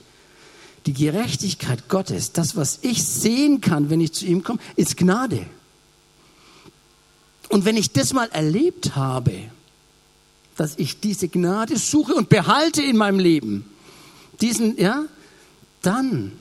Die 0.86 0.92
Gerechtigkeit 0.92 1.88
Gottes, 1.88 2.32
das, 2.32 2.56
was 2.56 2.78
ich 2.82 3.04
sehen 3.04 3.60
kann, 3.60 3.90
wenn 3.90 4.00
ich 4.00 4.12
zu 4.12 4.26
ihm 4.26 4.44
komme, 4.44 4.60
ist 4.76 4.96
Gnade. 4.96 5.46
Und 7.48 7.64
wenn 7.64 7.76
ich 7.76 7.92
das 7.92 8.12
mal 8.12 8.28
erlebt 8.30 8.94
habe, 8.96 9.34
dass 10.56 10.74
ich 10.76 11.00
diese 11.00 11.28
Gnade 11.28 11.78
suche 11.78 12.14
und 12.14 12.28
behalte 12.28 12.82
in 12.82 12.96
meinem 12.96 13.18
Leben, 13.18 13.64
diesen, 14.40 14.76
ja, 14.76 15.04
dann 15.82 16.32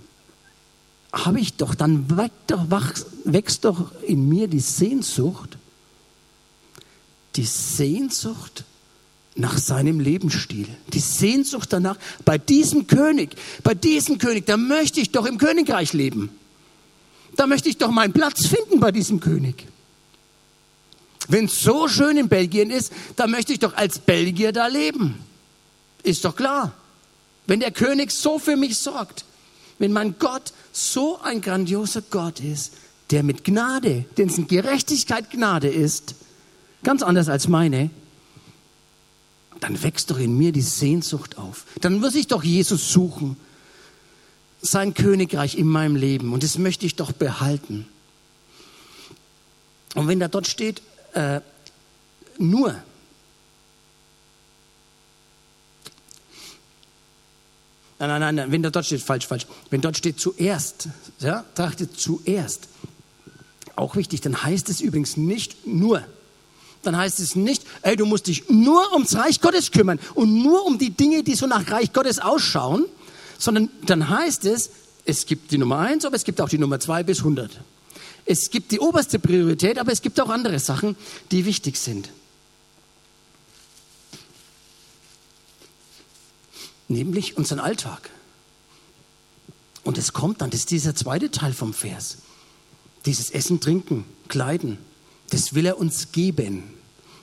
habe 1.14 1.40
ich 1.40 1.54
doch, 1.54 1.76
dann 1.76 2.06
wächst 3.24 3.66
doch, 3.66 3.92
in 4.04 4.28
mir 4.28 4.48
die 4.48 4.60
Sehnsucht, 4.60 5.58
die 7.36 7.46
Sehnsucht 7.46 8.64
nach 9.36 9.58
seinem 9.58 10.00
Lebensstil, 10.00 10.68
die 10.94 11.00
Sehnsucht 11.00 11.72
danach, 11.72 11.98
bei 12.26 12.38
diesem 12.38 12.88
König, 12.88 13.36
bei 13.64 13.76
diesem 13.76 14.18
König, 14.18 14.46
da 14.48 14.58
möchte 14.58 15.00
ich 15.00 15.12
doch 15.12 15.26
im 15.26 15.38
Königreich 15.38 15.94
leben. 15.94 16.32
Da 17.36 17.46
möchte 17.46 17.70
ich 17.70 17.78
doch 17.78 17.92
meinen 17.92 18.14
Platz 18.14 18.48
finden 18.48 18.80
bei 18.80 18.92
diesem 18.92 19.20
König. 19.20 19.68
Wenn 21.28 21.46
es 21.46 21.62
so 21.62 21.88
schön 21.88 22.18
in 22.18 22.30
Belgien 22.30 22.70
ist, 22.70 22.92
da 23.16 23.28
möchte 23.28 23.54
ich 23.54 23.60
doch 23.60 23.76
als 23.76 24.00
Belgier 24.00 24.52
da 24.52 24.68
leben. 24.68 25.16
Ist 26.04 26.24
doch 26.24 26.36
klar. 26.36 26.74
Wenn 27.48 27.60
der 27.60 27.72
König 27.72 28.12
so 28.12 28.40
für 28.40 28.56
mich 28.56 28.78
sorgt, 28.78 29.26
wenn 29.80 29.94
mein 29.94 30.16
Gott 30.20 30.54
so 30.72 31.20
ein 31.22 31.42
grandioser 31.42 32.02
Gott 32.02 32.40
ist, 32.40 32.74
der 33.12 33.24
mit 33.24 33.44
Gnade, 33.44 34.06
dessen 34.18 34.48
Gerechtigkeit 34.48 35.30
Gnade 35.32 35.70
ist, 35.70 36.16
ganz 36.84 37.04
anders 37.04 37.30
als 37.30 37.48
meine, 37.48 37.90
dann 39.60 39.82
wächst 39.82 40.12
doch 40.12 40.20
in 40.20 40.38
mir 40.38 40.52
die 40.52 40.62
Sehnsucht 40.62 41.38
auf. 41.38 41.66
Dann 41.82 42.00
muss 42.00 42.16
ich 42.16 42.28
doch 42.28 42.44
Jesus 42.44 42.92
suchen, 42.92 43.38
sein 44.62 44.94
Königreich 44.94 45.58
in 45.58 45.68
meinem 45.68 45.96
Leben. 45.96 46.34
Und 46.34 46.44
das 46.44 46.58
möchte 46.58 46.86
ich 46.86 46.96
doch 46.96 47.12
behalten. 47.12 47.88
Und 49.96 50.08
wenn 50.08 50.20
da 50.20 50.28
dort 50.28 50.48
steht, 50.48 50.82
äh, 51.18 51.42
nur, 52.38 52.76
Nein, 58.00 58.20
nein, 58.20 58.36
nein, 58.36 58.52
wenn 58.52 58.62
dort 58.62 58.86
steht, 58.86 59.02
falsch, 59.02 59.26
falsch. 59.26 59.48
Wenn 59.72 59.82
dort 59.82 59.98
steht 59.98 60.20
zuerst, 60.20 60.88
ja, 61.20 61.44
trachtet 61.56 62.00
zuerst. 62.00 62.68
Auch 63.76 63.96
wichtig, 63.96 64.22
dann 64.22 64.44
heißt 64.44 64.70
es 64.70 64.82
übrigens 64.82 65.18
nicht 65.18 65.66
nur. 65.66 66.04
Dann 66.84 66.96
heißt 66.96 67.20
es 67.20 67.36
nicht, 67.36 67.66
ey, 67.82 67.96
du 67.96 68.06
musst 68.06 68.28
dich 68.28 68.50
nur 68.50 68.94
ums 68.94 69.16
Reich 69.16 69.42
Gottes 69.42 69.72
kümmern 69.72 70.00
und 70.14 70.44
nur 70.44 70.68
um 70.68 70.78
die 70.78 70.92
Dinge, 70.92 71.24
die 71.24 71.34
so 71.34 71.48
nach 71.48 71.72
Reich 71.72 71.92
Gottes 71.92 72.20
ausschauen, 72.20 72.86
sondern 73.40 73.70
dann 73.88 74.08
heißt 74.08 74.46
es, 74.46 74.70
es 75.06 75.26
gibt 75.26 75.52
die 75.52 75.58
Nummer 75.58 75.80
eins, 75.80 76.06
aber 76.06 76.16
es 76.16 76.24
gibt 76.24 76.40
auch 76.40 76.50
die 76.50 76.60
Nummer 76.60 76.80
zwei 76.80 77.02
bis 77.02 77.24
hundert. 77.24 77.60
Es 78.28 78.50
gibt 78.50 78.72
die 78.72 78.80
oberste 78.80 79.20
Priorität, 79.20 79.80
aber 79.80 79.92
es 79.92 80.02
gibt 80.02 80.20
auch 80.20 80.30
andere 80.30 80.60
Sachen, 80.60 80.96
die 81.32 81.46
wichtig 81.46 81.78
sind. 81.78 82.10
nämlich 86.88 87.38
unseren 87.38 87.60
Alltag. 87.60 88.10
Und 89.84 89.98
es 89.98 90.14
kommt 90.14 90.42
dann, 90.42 90.50
das 90.50 90.62
ist 90.62 90.72
dieser 90.72 90.96
zweite 90.96 91.32
Teil 91.32 91.54
vom 91.54 91.74
Vers. 91.74 92.18
Dieses 93.06 93.30
Essen, 93.30 93.60
Trinken, 93.60 94.06
Kleiden, 94.28 94.78
das 95.30 95.54
will 95.54 95.66
er 95.66 95.78
uns 95.78 96.12
geben. 96.12 96.64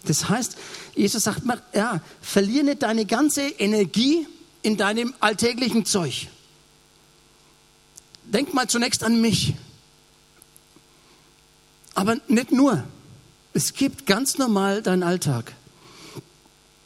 Das 0.07 0.29
heißt, 0.29 0.57
Jesus 0.95 1.25
sagt 1.25 1.45
mal, 1.45 1.63
ja, 1.75 2.01
verliere 2.21 2.65
nicht 2.65 2.83
deine 2.83 3.07
ganze 3.07 3.43
Energie 3.43 4.27
in 4.63 4.77
deinem 4.77 5.15
alltäglichen 5.21 5.85
Zeug. 5.85 6.29
Denk 8.25 8.55
mal 8.55 8.69
zunächst 8.69 9.03
an 9.03 9.21
mich. 9.21 9.55
Aber 11.95 12.17
nicht 12.29 12.53
nur. 12.53 12.85
Es 13.53 13.75
gibt 13.75 14.07
ganz 14.07 14.39
normal 14.39 14.83
deinen 14.83 15.03
Alltag. 15.03 15.53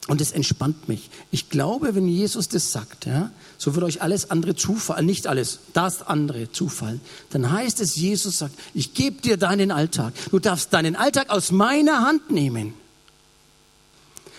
Und 0.07 0.21
es 0.21 0.31
entspannt 0.31 0.87
mich. 0.87 1.09
Ich 1.29 1.49
glaube, 1.49 1.93
wenn 1.93 2.07
Jesus 2.07 2.47
das 2.47 2.71
sagt, 2.71 3.05
ja, 3.05 3.31
so 3.59 3.75
wird 3.75 3.85
euch 3.85 4.01
alles 4.01 4.31
andere 4.31 4.55
zufallen, 4.55 5.05
nicht 5.05 5.27
alles, 5.27 5.59
das 5.73 6.01
andere 6.01 6.51
zufallen. 6.51 6.99
Dann 7.29 7.51
heißt 7.51 7.79
es, 7.79 7.95
Jesus 7.95 8.39
sagt, 8.39 8.57
ich 8.73 8.95
gebe 8.95 9.21
dir 9.21 9.37
deinen 9.37 9.69
Alltag. 9.69 10.13
Du 10.31 10.39
darfst 10.39 10.73
deinen 10.73 10.95
Alltag 10.95 11.29
aus 11.29 11.51
meiner 11.51 12.01
Hand 12.01 12.31
nehmen. 12.31 12.73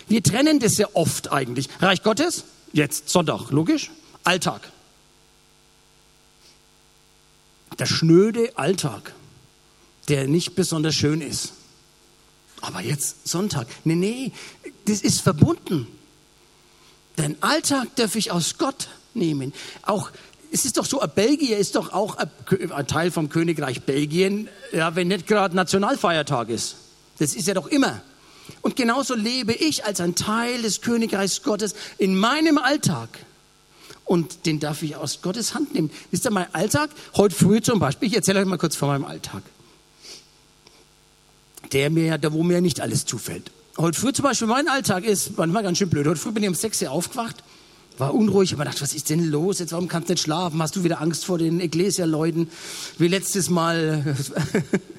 Wir 0.09 0.21
trennen 0.21 0.59
das 0.59 0.77
ja 0.77 0.87
oft 0.91 1.31
eigentlich. 1.31 1.69
Reich 1.79 2.03
Gottes, 2.03 2.43
jetzt 2.73 3.07
Sonntag, 3.09 3.49
logisch. 3.51 3.91
Alltag. 4.25 4.61
Der 7.79 7.85
schnöde 7.85 8.57
Alltag, 8.57 9.13
der 10.11 10.27
nicht 10.27 10.55
besonders 10.55 10.93
schön 10.93 11.21
ist. 11.21 11.53
Aber 12.59 12.81
jetzt 12.81 13.27
Sonntag. 13.27 13.65
Nee, 13.85 13.95
nee, 13.95 14.31
das 14.85 15.01
ist 15.01 15.21
verbunden. 15.21 15.87
Den 17.17 17.41
Alltag 17.41 17.95
darf 17.95 18.15
ich 18.15 18.29
aus 18.29 18.57
Gott 18.57 18.89
nehmen. 19.13 19.53
Auch 19.83 20.11
es 20.51 20.65
ist 20.65 20.77
doch 20.77 20.85
so, 20.85 20.99
Belgien 21.15 21.57
ist 21.57 21.75
doch 21.75 21.93
auch 21.93 22.17
ein 22.17 22.87
Teil 22.87 23.09
vom 23.09 23.29
Königreich 23.29 23.83
Belgien, 23.83 24.49
ja, 24.73 24.95
wenn 24.95 25.07
nicht 25.07 25.27
gerade 25.27 25.55
Nationalfeiertag 25.55 26.49
ist. 26.49 26.75
Das 27.19 27.33
ist 27.33 27.47
ja 27.47 27.53
doch 27.53 27.67
immer. 27.67 28.01
Und 28.61 28.75
genauso 28.75 29.15
lebe 29.15 29.53
ich 29.53 29.85
als 29.85 30.01
ein 30.01 30.15
Teil 30.15 30.61
des 30.61 30.81
Königreichs 30.81 31.41
Gottes 31.41 31.73
in 31.97 32.17
meinem 32.17 32.57
Alltag. 32.57 33.07
Und 34.03 34.45
den 34.45 34.59
darf 34.59 34.83
ich 34.83 34.97
aus 34.97 35.21
Gottes 35.21 35.53
Hand 35.53 35.73
nehmen. 35.73 35.89
Wisst 36.11 36.25
ihr, 36.25 36.31
mein 36.31 36.53
Alltag, 36.53 36.89
heute 37.15 37.33
früh 37.33 37.61
zum 37.61 37.79
Beispiel, 37.79 38.09
ich 38.09 38.15
erzähle 38.15 38.41
euch 38.41 38.45
mal 38.45 38.57
kurz 38.57 38.75
von 38.75 38.89
meinem 38.89 39.05
Alltag. 39.05 39.43
Der 41.73 41.89
mir, 41.89 42.17
da 42.17 42.33
wo 42.33 42.43
mir 42.43 42.61
nicht 42.61 42.81
alles 42.81 43.05
zufällt. 43.05 43.51
Heute 43.77 43.99
früh 43.99 44.11
zum 44.11 44.23
Beispiel, 44.23 44.47
mein 44.47 44.67
Alltag 44.67 45.05
ist 45.05 45.37
manchmal 45.37 45.63
ganz 45.63 45.77
schön 45.77 45.89
blöd. 45.89 46.05
Heute 46.05 46.19
früh 46.19 46.31
bin 46.31 46.43
ich 46.43 46.49
um 46.49 46.55
6 46.55 46.81
Uhr 46.81 46.91
aufgewacht, 46.91 47.37
war 47.97 48.13
unruhig, 48.13 48.53
aber 48.53 48.65
dachte, 48.65 48.81
was 48.81 48.93
ist 48.93 49.09
denn 49.09 49.29
los? 49.29 49.59
Jetzt, 49.59 49.71
warum 49.71 49.87
kannst 49.87 50.09
du 50.09 50.13
nicht 50.13 50.23
schlafen? 50.23 50.61
Hast 50.61 50.75
du 50.75 50.83
wieder 50.83 50.99
Angst 50.99 51.23
vor 51.23 51.37
den 51.37 51.59
Ecclesia-Leuten? 51.61 52.49
Wie 52.97 53.07
letztes 53.07 53.49
Mal. 53.49 54.15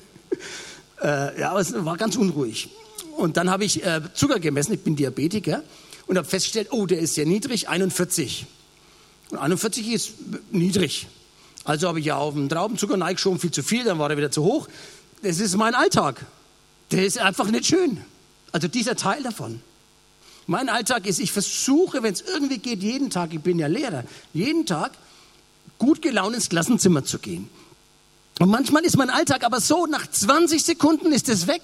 äh, 1.03 1.41
ja, 1.41 1.51
aber 1.51 1.61
es 1.61 1.75
war 1.85 1.97
ganz 1.97 2.17
unruhig. 2.17 2.71
Und 3.17 3.37
dann 3.37 3.51
habe 3.51 3.65
ich 3.65 3.85
äh, 3.85 4.01
Zucker 4.15 4.41
gemessen, 4.41 4.73
ich 4.73 4.81
bin 4.81 4.97
Diabetiker, 4.97 5.63
und 6.07 6.17
habe 6.17 6.27
festgestellt, 6.27 6.69
oh, 6.71 6.87
der 6.87 7.01
ist 7.01 7.15
sehr 7.15 7.27
niedrig, 7.27 7.69
41. 7.69 8.47
Und 9.31 9.39
41 9.39 9.93
ist 9.93 10.13
niedrig. 10.51 11.07
Also 11.65 11.89
habe 11.89 12.01
ich 12.01 12.07
ja 12.07 12.17
auf 12.17 12.35
den 12.35 12.49
Traubenzucker 12.49 12.99
schon 13.19 13.39
viel 13.39 13.51
zu 13.51 13.63
viel, 13.63 13.85
dann 13.85 13.99
war 13.99 14.11
er 14.11 14.17
wieder 14.17 14.31
zu 14.31 14.43
hoch. 14.43 14.69
Das 15.23 15.39
ist 15.39 15.57
mein 15.57 15.75
Alltag. 15.75 16.25
Der 16.93 17.05
ist 17.07 17.19
einfach 17.19 17.49
nicht 17.51 17.67
schön. 17.67 18.05
Also 18.53 18.69
dieser 18.69 18.97
Teil 18.97 19.23
davon. 19.23 19.61
Mein 20.47 20.69
Alltag 20.69 21.07
ist, 21.07 21.21
ich 21.21 21.33
versuche, 21.33 22.03
wenn 22.03 22.13
es 22.13 22.21
irgendwie 22.21 22.59
geht, 22.59 22.83
jeden 22.83 23.11
Tag, 23.11 23.33
ich 23.33 23.41
bin 23.41 23.59
ja 23.59 23.67
Lehrer, 23.67 24.05
jeden 24.35 24.67
Tag 24.67 24.93
gut 25.79 26.03
gelaunt 26.03 26.35
ins 26.35 26.49
Klassenzimmer 26.49 27.05
zu 27.05 27.19
gehen. 27.19 27.49
Und 28.39 28.51
manchmal 28.51 28.85
ist 28.85 28.97
mein 28.97 29.11
Alltag 29.11 29.45
aber 29.45 29.61
so, 29.61 29.87
nach 29.87 30.07
20 30.07 30.63
Sekunden 30.63 31.13
ist 31.13 31.29
es 31.29 31.47
weg. 31.47 31.63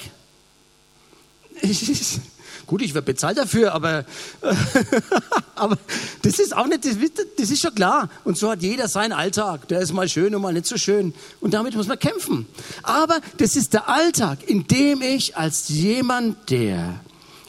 Gut, 2.66 2.82
ich 2.82 2.92
werde 2.92 3.06
bezahlt 3.06 3.38
dafür, 3.38 3.72
aber, 3.72 4.04
aber 5.54 5.78
das 6.20 6.38
ist 6.38 6.54
auch 6.54 6.66
nicht, 6.66 6.84
das, 6.84 6.96
das 7.38 7.50
ist 7.50 7.62
schon 7.62 7.74
klar. 7.74 8.10
Und 8.24 8.36
so 8.36 8.50
hat 8.50 8.60
jeder 8.60 8.88
seinen 8.88 9.12
Alltag. 9.12 9.68
Der 9.68 9.80
ist 9.80 9.94
mal 9.94 10.06
schön 10.06 10.34
und 10.34 10.42
mal 10.42 10.52
nicht 10.52 10.66
so 10.66 10.76
schön. 10.76 11.14
Und 11.40 11.54
damit 11.54 11.74
muss 11.74 11.86
man 11.86 11.98
kämpfen. 11.98 12.46
Aber 12.82 13.20
das 13.38 13.56
ist 13.56 13.72
der 13.72 13.88
Alltag, 13.88 14.46
in 14.46 14.66
dem 14.66 15.00
ich 15.00 15.34
als 15.34 15.70
jemand, 15.70 16.50
der 16.50 17.00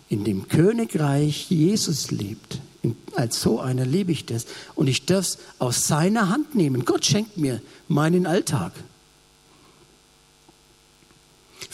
in 0.07 0.23
dem 0.23 0.47
Königreich 0.47 1.51
Jesus 1.51 2.11
lebt, 2.11 2.59
als 3.13 3.41
so 3.41 3.59
einer 3.59 3.85
lebe 3.85 4.13
ich 4.13 4.25
das. 4.25 4.45
Und 4.75 4.87
ich 4.87 5.05
darf 5.05 5.25
es 5.25 5.37
aus 5.59 5.85
seiner 5.87 6.29
Hand 6.29 6.55
nehmen. 6.55 6.85
Gott 6.85 7.05
schenkt 7.05 7.35
mir 7.35 7.61
meinen 7.89 8.25
Alltag. 8.25 8.71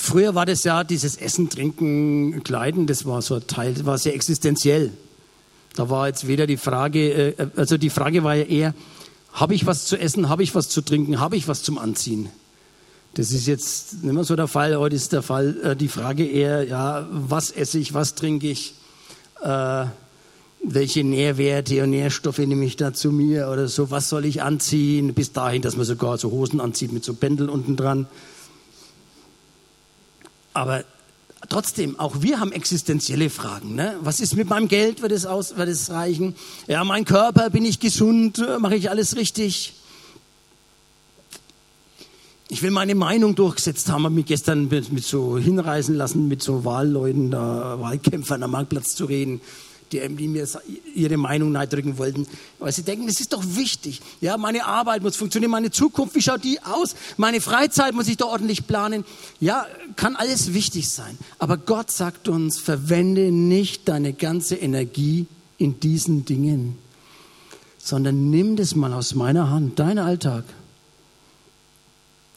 Früher 0.06 0.36
war 0.36 0.46
das 0.46 0.64
ja 0.64 0.84
dieses 0.84 1.18
Essen, 1.18 1.50
Trinken, 1.50 2.44
Kleiden, 2.44 2.86
das 2.86 3.08
war 3.08 3.24
so 3.24 3.36
ein 3.36 3.48
Teil, 3.48 3.74
das 3.74 3.86
war 3.86 3.98
sehr 3.98 4.14
existenziell. 4.14 4.92
Da 5.76 5.90
war 5.90 6.08
jetzt 6.08 6.28
weder 6.28 6.46
die 6.46 6.58
Frage, 6.58 7.34
äh, 7.40 7.48
also 7.56 7.80
die 7.80 7.90
Frage 7.90 8.24
war 8.24 8.36
ja 8.36 8.44
eher, 8.44 8.76
habe 9.34 9.56
ich 9.56 9.66
was 9.66 9.86
zu 9.86 9.98
essen, 9.98 10.30
habe 10.30 10.44
ich 10.44 10.54
was 10.54 10.70
zu 10.70 10.82
trinken, 10.82 11.20
habe 11.20 11.38
ich 11.38 11.48
was 11.48 11.64
zum 11.64 11.80
Anziehen? 11.80 12.30
Das 13.16 13.32
ist 13.32 13.48
jetzt 13.48 14.04
nicht 14.04 14.14
mehr 14.14 14.24
so 14.24 14.36
der 14.36 14.48
Fall. 14.48 14.78
Heute 14.78 14.96
ist 14.96 15.12
der 15.12 15.24
Fall 15.24 15.58
äh, 15.64 15.76
die 15.76 15.88
Frage 15.88 16.24
eher, 16.24 16.68
ja, 16.68 17.08
was 17.10 17.50
esse 17.50 17.80
ich, 17.80 17.96
was 17.96 18.14
trinke 18.14 18.48
ich, 18.48 18.76
äh, 19.42 19.86
welche 20.64 21.04
Nährwerte 21.04 21.82
und 21.82 21.90
Nährstoffe 21.90 22.38
nehme 22.38 22.64
ich 22.64 22.76
da 22.76 22.94
zu 22.94 23.12
mir 23.12 23.50
oder 23.50 23.68
so, 23.68 23.90
was 23.90 24.10
soll 24.10 24.26
ich 24.26 24.44
anziehen? 24.44 25.16
Bis 25.16 25.34
dahin, 25.34 25.64
dass 25.64 25.76
man 25.76 25.86
sogar 25.88 26.20
so 26.20 26.30
Hosen 26.30 26.62
anzieht 26.62 26.94
mit 26.94 27.04
so 27.04 27.16
Bändeln 27.16 27.50
unten 27.50 27.76
dran. 27.76 28.06
Aber 30.56 30.86
trotzdem, 31.50 32.00
auch 32.00 32.22
wir 32.22 32.40
haben 32.40 32.54
existenzielle 32.54 33.30
Fragen. 33.30 33.76
Ne? 33.76 33.98
Was 34.02 34.22
ist 34.22 34.36
mit 34.36 34.50
meinem 34.50 34.70
Geld? 34.70 35.02
Wird 35.02 35.12
es, 35.12 35.26
aus, 35.26 35.58
wird 35.58 35.68
es 35.68 35.90
reichen? 35.92 36.34
Ja, 36.68 36.84
mein 36.86 37.04
Körper, 37.04 37.50
bin 37.50 37.66
ich 37.66 37.80
gesund? 37.80 38.44
Mache 38.60 38.76
ich 38.76 38.90
alles 38.90 39.18
richtig? 39.18 39.74
Ich 42.48 42.62
will 42.62 42.72
meine 42.72 42.96
Meinung 42.96 43.36
durchgesetzt 43.36 43.90
haben, 43.90 44.06
habe 44.06 44.16
mich 44.16 44.28
gestern 44.28 44.70
mit, 44.70 44.94
mit 44.94 45.04
so 45.04 45.38
hinreißen 45.38 45.94
lassen, 45.96 46.30
mit 46.30 46.42
so 46.42 46.64
Wahlleuten, 46.64 47.32
da, 47.32 47.82
Wahlkämpfern 47.82 48.42
am 48.42 48.52
Marktplatz 48.52 48.96
zu 48.96 49.06
reden 49.06 49.42
die, 49.92 50.00
die 50.16 50.28
mir 50.28 50.48
ihre 50.94 51.18
Meinung 51.18 51.52
neidrücken 51.52 51.98
wollten, 51.98 52.28
weil 52.60 52.72
sie 52.72 52.84
denken, 52.84 53.08
das 53.08 53.20
ist 53.20 53.34
doch 53.34 53.44
wichtig. 53.44 54.02
Ja, 54.22 54.38
meine 54.38 54.66
Arbeit 54.66 55.04
muss 55.04 55.16
funktionieren, 55.16 55.52
meine 55.52 55.72
Zukunft, 55.72 56.16
wie 56.16 56.22
schaut 56.22 56.44
die 56.44 56.62
aus? 56.62 56.96
Meine 57.18 57.42
Freizeit 57.42 57.94
muss 57.94 58.08
ich 58.08 58.18
da 58.18 58.26
ordentlich 58.26 58.68
planen. 58.68 59.06
Ja, 59.40 59.66
kann 59.96 60.16
alles 60.16 60.54
wichtig 60.54 60.90
sein. 60.90 61.18
Aber 61.40 61.58
Gott 61.58 61.92
sagt 61.92 62.28
uns, 62.28 62.58
verwende 62.60 63.32
nicht 63.32 63.88
deine 63.88 64.14
ganze 64.14 64.56
Energie 64.56 65.28
in 65.58 65.80
diesen 65.80 66.26
Dingen, 66.26 66.78
sondern 67.78 68.30
nimm 68.30 68.56
das 68.56 68.76
mal 68.76 68.94
aus 68.94 69.16
meiner 69.16 69.50
Hand, 69.50 69.80
dein 69.80 70.00
Alltag. 70.00 70.44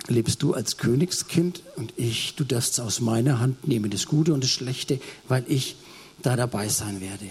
Lebst 0.06 0.42
du 0.42 0.54
als 0.54 0.78
Königskind 0.78 1.62
und 1.76 1.92
ich, 1.96 2.34
du 2.34 2.44
darfst 2.44 2.74
es 2.74 2.80
aus 2.80 3.00
meiner 3.00 3.40
Hand 3.40 3.68
nehmen, 3.68 3.90
das 3.90 4.06
Gute 4.06 4.32
und 4.32 4.42
das 4.42 4.50
Schlechte, 4.50 5.00
weil 5.26 5.44
ich 5.48 5.76
da 6.22 6.36
dabei 6.36 6.68
sein 6.68 7.00
werde. 7.00 7.28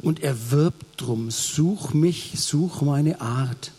Und 0.00 0.20
er 0.20 0.50
wirbt 0.50 1.00
drum, 1.00 1.30
such 1.30 1.94
mich, 1.94 2.32
such 2.36 2.82
meine 2.82 3.20
Art. 3.20 3.72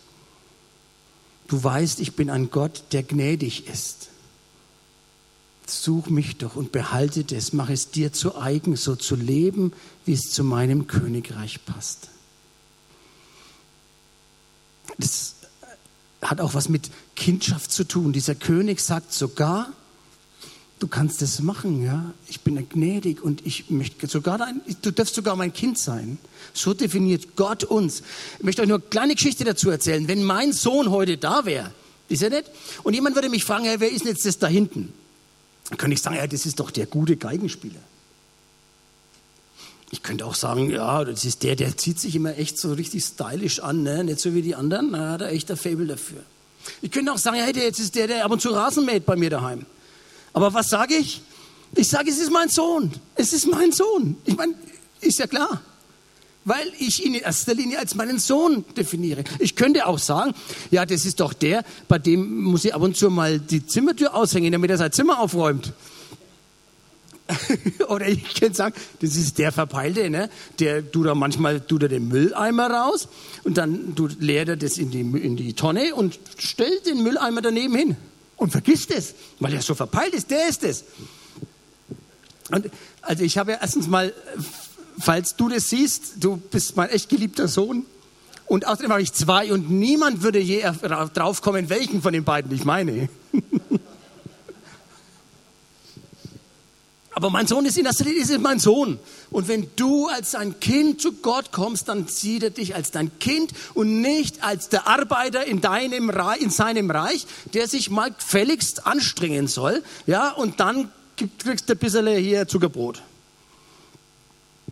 Du 1.47 1.61
weißt, 1.61 1.99
ich 1.99 2.15
bin 2.15 2.29
ein 2.29 2.49
Gott, 2.49 2.83
der 2.93 3.03
gnädig 3.03 3.67
ist. 3.67 4.09
Such 5.67 6.07
mich 6.07 6.37
doch 6.37 6.55
und 6.55 6.71
behalte 6.71 7.23
das, 7.23 7.53
mach 7.53 7.69
es 7.69 7.91
dir 7.91 8.13
zu 8.13 8.37
eigen, 8.37 8.75
so 8.75 8.95
zu 8.95 9.15
leben, 9.15 9.73
wie 10.05 10.13
es 10.13 10.31
zu 10.31 10.43
meinem 10.43 10.87
Königreich 10.87 11.65
passt. 11.65 12.09
Das 14.97 15.35
hat 16.21 16.41
auch 16.41 16.53
was 16.53 16.69
mit 16.69 16.89
Kindschaft 17.15 17.71
zu 17.71 17.85
tun. 17.85 18.13
Dieser 18.13 18.35
König 18.35 18.79
sagt 18.79 19.13
sogar, 19.13 19.71
du 20.83 20.89
kannst 20.89 21.21
das 21.21 21.39
machen, 21.39 21.81
ja. 21.81 22.13
Ich 22.27 22.41
bin 22.41 22.67
gnädig 22.67 23.23
und 23.23 23.45
ich 23.45 23.69
möchte 23.69 24.05
sogar 24.07 24.37
dein, 24.37 24.59
du 24.81 24.91
darfst 24.91 25.15
sogar 25.15 25.37
mein 25.37 25.53
Kind 25.53 25.77
sein. 25.79 26.17
So 26.53 26.73
definiert 26.73 27.37
Gott 27.37 27.63
uns. 27.63 28.03
Ich 28.37 28.43
möchte 28.43 28.61
euch 28.61 28.67
nur 28.67 28.79
eine 28.79 28.87
kleine 28.89 29.15
Geschichte 29.15 29.45
dazu 29.45 29.69
erzählen. 29.69 30.09
Wenn 30.09 30.23
mein 30.23 30.51
Sohn 30.51 30.91
heute 30.91 31.17
da 31.17 31.45
wäre, 31.45 31.71
ist 32.09 32.21
er 32.21 32.31
nicht? 32.31 32.51
Und 32.83 32.95
jemand 32.95 33.15
würde 33.15 33.29
mich 33.29 33.45
fragen, 33.45 33.63
ja, 33.63 33.79
wer 33.79 33.89
ist 33.89 34.01
denn 34.01 34.11
jetzt 34.11 34.25
das 34.25 34.39
da 34.39 34.47
hinten? 34.47 34.91
Dann 35.69 35.77
könnte 35.77 35.93
ich 35.93 36.01
sagen, 36.01 36.17
ja, 36.17 36.27
das 36.27 36.45
ist 36.45 36.59
doch 36.59 36.69
der 36.69 36.85
gute 36.85 37.15
Geigenspieler. 37.15 37.79
Ich 39.89 40.03
könnte 40.03 40.25
auch 40.25 40.35
sagen, 40.35 40.69
ja, 40.69 41.05
das 41.05 41.23
ist 41.23 41.43
der, 41.43 41.55
der 41.55 41.77
zieht 41.77 41.97
sich 41.97 42.13
immer 42.13 42.37
echt 42.37 42.57
so 42.57 42.73
richtig 42.73 43.05
stylisch 43.05 43.61
an, 43.61 43.83
ne? 43.83 44.03
nicht 44.03 44.19
so 44.19 44.33
wie 44.33 44.41
die 44.41 44.55
anderen, 44.55 44.91
da 44.91 45.11
hat 45.11 45.21
er 45.21 45.29
echt 45.31 45.49
ein 45.49 45.55
Fable 45.55 45.87
dafür. 45.87 46.23
Ich 46.81 46.91
könnte 46.91 47.13
auch 47.13 47.17
sagen, 47.17 47.37
ja, 47.37 47.47
jetzt 47.47 47.79
ist 47.79 47.95
der, 47.95 48.07
der 48.07 48.25
ab 48.25 48.31
und 48.31 48.41
zu 48.41 48.49
Rasen 48.49 48.85
mäht 48.85 49.05
bei 49.05 49.15
mir 49.15 49.29
daheim. 49.29 49.65
Aber 50.33 50.53
was 50.53 50.69
sage 50.69 50.95
ich? 50.95 51.21
Ich 51.75 51.87
sage, 51.87 52.09
es 52.09 52.19
ist 52.19 52.31
mein 52.31 52.49
Sohn. 52.49 52.91
Es 53.15 53.33
ist 53.33 53.47
mein 53.47 53.71
Sohn. 53.71 54.17
Ich 54.25 54.35
meine, 54.35 54.53
ist 55.01 55.19
ja 55.19 55.27
klar. 55.27 55.61
Weil 56.45 56.71
ich 56.77 57.05
ihn 57.05 57.13
in 57.13 57.21
erster 57.21 57.53
Linie 57.53 57.79
als 57.79 57.95
meinen 57.95 58.19
Sohn 58.19 58.65
definiere. 58.75 59.23
Ich 59.39 59.55
könnte 59.55 59.85
auch 59.85 59.97
sagen, 59.97 60.33
ja, 60.71 60.85
das 60.85 61.05
ist 61.05 61.19
doch 61.19 61.33
der, 61.33 61.63
bei 61.87 61.99
dem 61.99 62.41
muss 62.43 62.65
ich 62.65 62.75
ab 62.75 62.81
und 62.81 62.97
zu 62.97 63.09
mal 63.09 63.39
die 63.39 63.65
Zimmertür 63.65 64.13
aushängen, 64.13 64.51
damit 64.51 64.69
er 64.69 64.77
sein 64.77 64.91
Zimmer 64.91 65.19
aufräumt. 65.19 65.71
Oder 67.87 68.09
ich 68.09 68.33
könnte 68.33 68.55
sagen, 68.55 68.75
das 68.99 69.15
ist 69.15 69.37
der 69.37 69.53
Verpeilte, 69.53 70.09
ne? 70.09 70.29
der 70.59 70.91
tut 70.91 71.05
da 71.05 71.15
manchmal 71.15 71.61
tut 71.61 71.83
er 71.83 71.89
den 71.89 72.09
Mülleimer 72.09 72.69
raus 72.69 73.07
und 73.45 73.57
dann 73.57 73.95
leert 74.19 74.49
er 74.49 74.57
das 74.57 74.77
in 74.77 74.91
die, 74.91 74.99
in 74.99 75.37
die 75.37 75.53
Tonne 75.53 75.95
und 75.95 76.19
stellt 76.37 76.85
den 76.85 77.01
Mülleimer 77.01 77.41
daneben 77.41 77.75
hin 77.75 77.95
und 78.37 78.51
vergisst 78.51 78.91
es, 78.91 79.13
weil 79.39 79.53
er 79.53 79.61
so 79.61 79.75
verpeilt 79.75 80.13
ist, 80.13 80.29
der 80.31 80.47
ist 80.47 80.63
es. 80.63 80.83
Und 82.51 82.69
also 83.01 83.23
ich 83.23 83.37
habe 83.37 83.53
ja 83.53 83.57
erstens 83.61 83.87
mal, 83.87 84.13
falls 84.99 85.35
du 85.35 85.49
das 85.49 85.69
siehst, 85.69 86.15
du 86.19 86.37
bist 86.37 86.75
mein 86.75 86.89
echt 86.89 87.09
geliebter 87.09 87.47
Sohn. 87.47 87.85
Und 88.45 88.67
außerdem 88.67 88.91
habe 88.91 89.01
ich 89.01 89.13
zwei 89.13 89.53
und 89.53 89.69
niemand 89.71 90.21
würde 90.21 90.39
je 90.39 90.63
drauf 91.13 91.41
kommen, 91.41 91.69
welchen 91.69 92.01
von 92.01 92.13
den 92.13 92.23
beiden 92.23 92.53
ich 92.53 92.65
meine. 92.65 93.09
Aber 97.15 97.29
mein 97.29 97.45
Sohn 97.45 97.65
ist 97.65 97.77
in 97.77 97.85
erster 97.85 98.05
Linie 98.05 98.21
ist 98.21 98.39
mein 98.39 98.59
Sohn. 98.59 98.99
Und 99.29 99.47
wenn 99.47 99.67
du 99.75 100.07
als 100.07 100.33
ein 100.33 100.59
Kind 100.59 100.99
zu 100.99 101.13
Gott 101.13 101.51
kommst, 101.51 101.87
dann 101.87 102.07
sieht 102.07 102.43
er 102.43 102.49
dich 102.49 102.75
als 102.75 102.91
dein 102.91 103.19
Kind 103.19 103.51
und 103.75 104.01
nicht 104.01 104.43
als 104.43 104.69
der 104.69 104.87
Arbeiter 104.87 105.45
in 105.45 105.61
deinem 105.61 106.11
in 106.39 106.49
seinem 106.49 106.89
Reich, 106.89 107.27
der 107.53 107.67
sich 107.67 107.89
mal 107.89 108.11
gefälligst 108.11 108.87
anstrengen 108.87 109.47
soll, 109.47 109.83
ja, 110.07 110.31
und 110.31 110.59
dann 110.59 110.91
kriegst 111.39 111.69
du 111.69 111.73
ein 111.73 111.79
bisschen 111.79 112.07
hier 112.07 112.47
Zuckerbrot. 112.47 113.01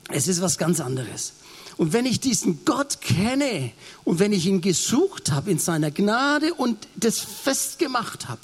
Es 0.10 0.28
ist 0.28 0.42
was 0.42 0.58
ganz 0.58 0.80
anderes. 0.80 1.34
Und 1.78 1.94
wenn 1.94 2.06
ich 2.06 2.20
diesen 2.20 2.66
Gott 2.66 3.02
kenne 3.02 3.72
und 4.04 4.20
wenn 4.20 4.34
ich 4.34 4.46
ihn 4.46 4.62
gesucht 4.62 5.32
habe 5.32 5.52
in 5.52 5.60
seiner 5.60 5.92
Gnade 5.92 6.54
und 6.54 6.88
das 6.96 7.20
festgemacht 7.20 8.28
habe, 8.28 8.42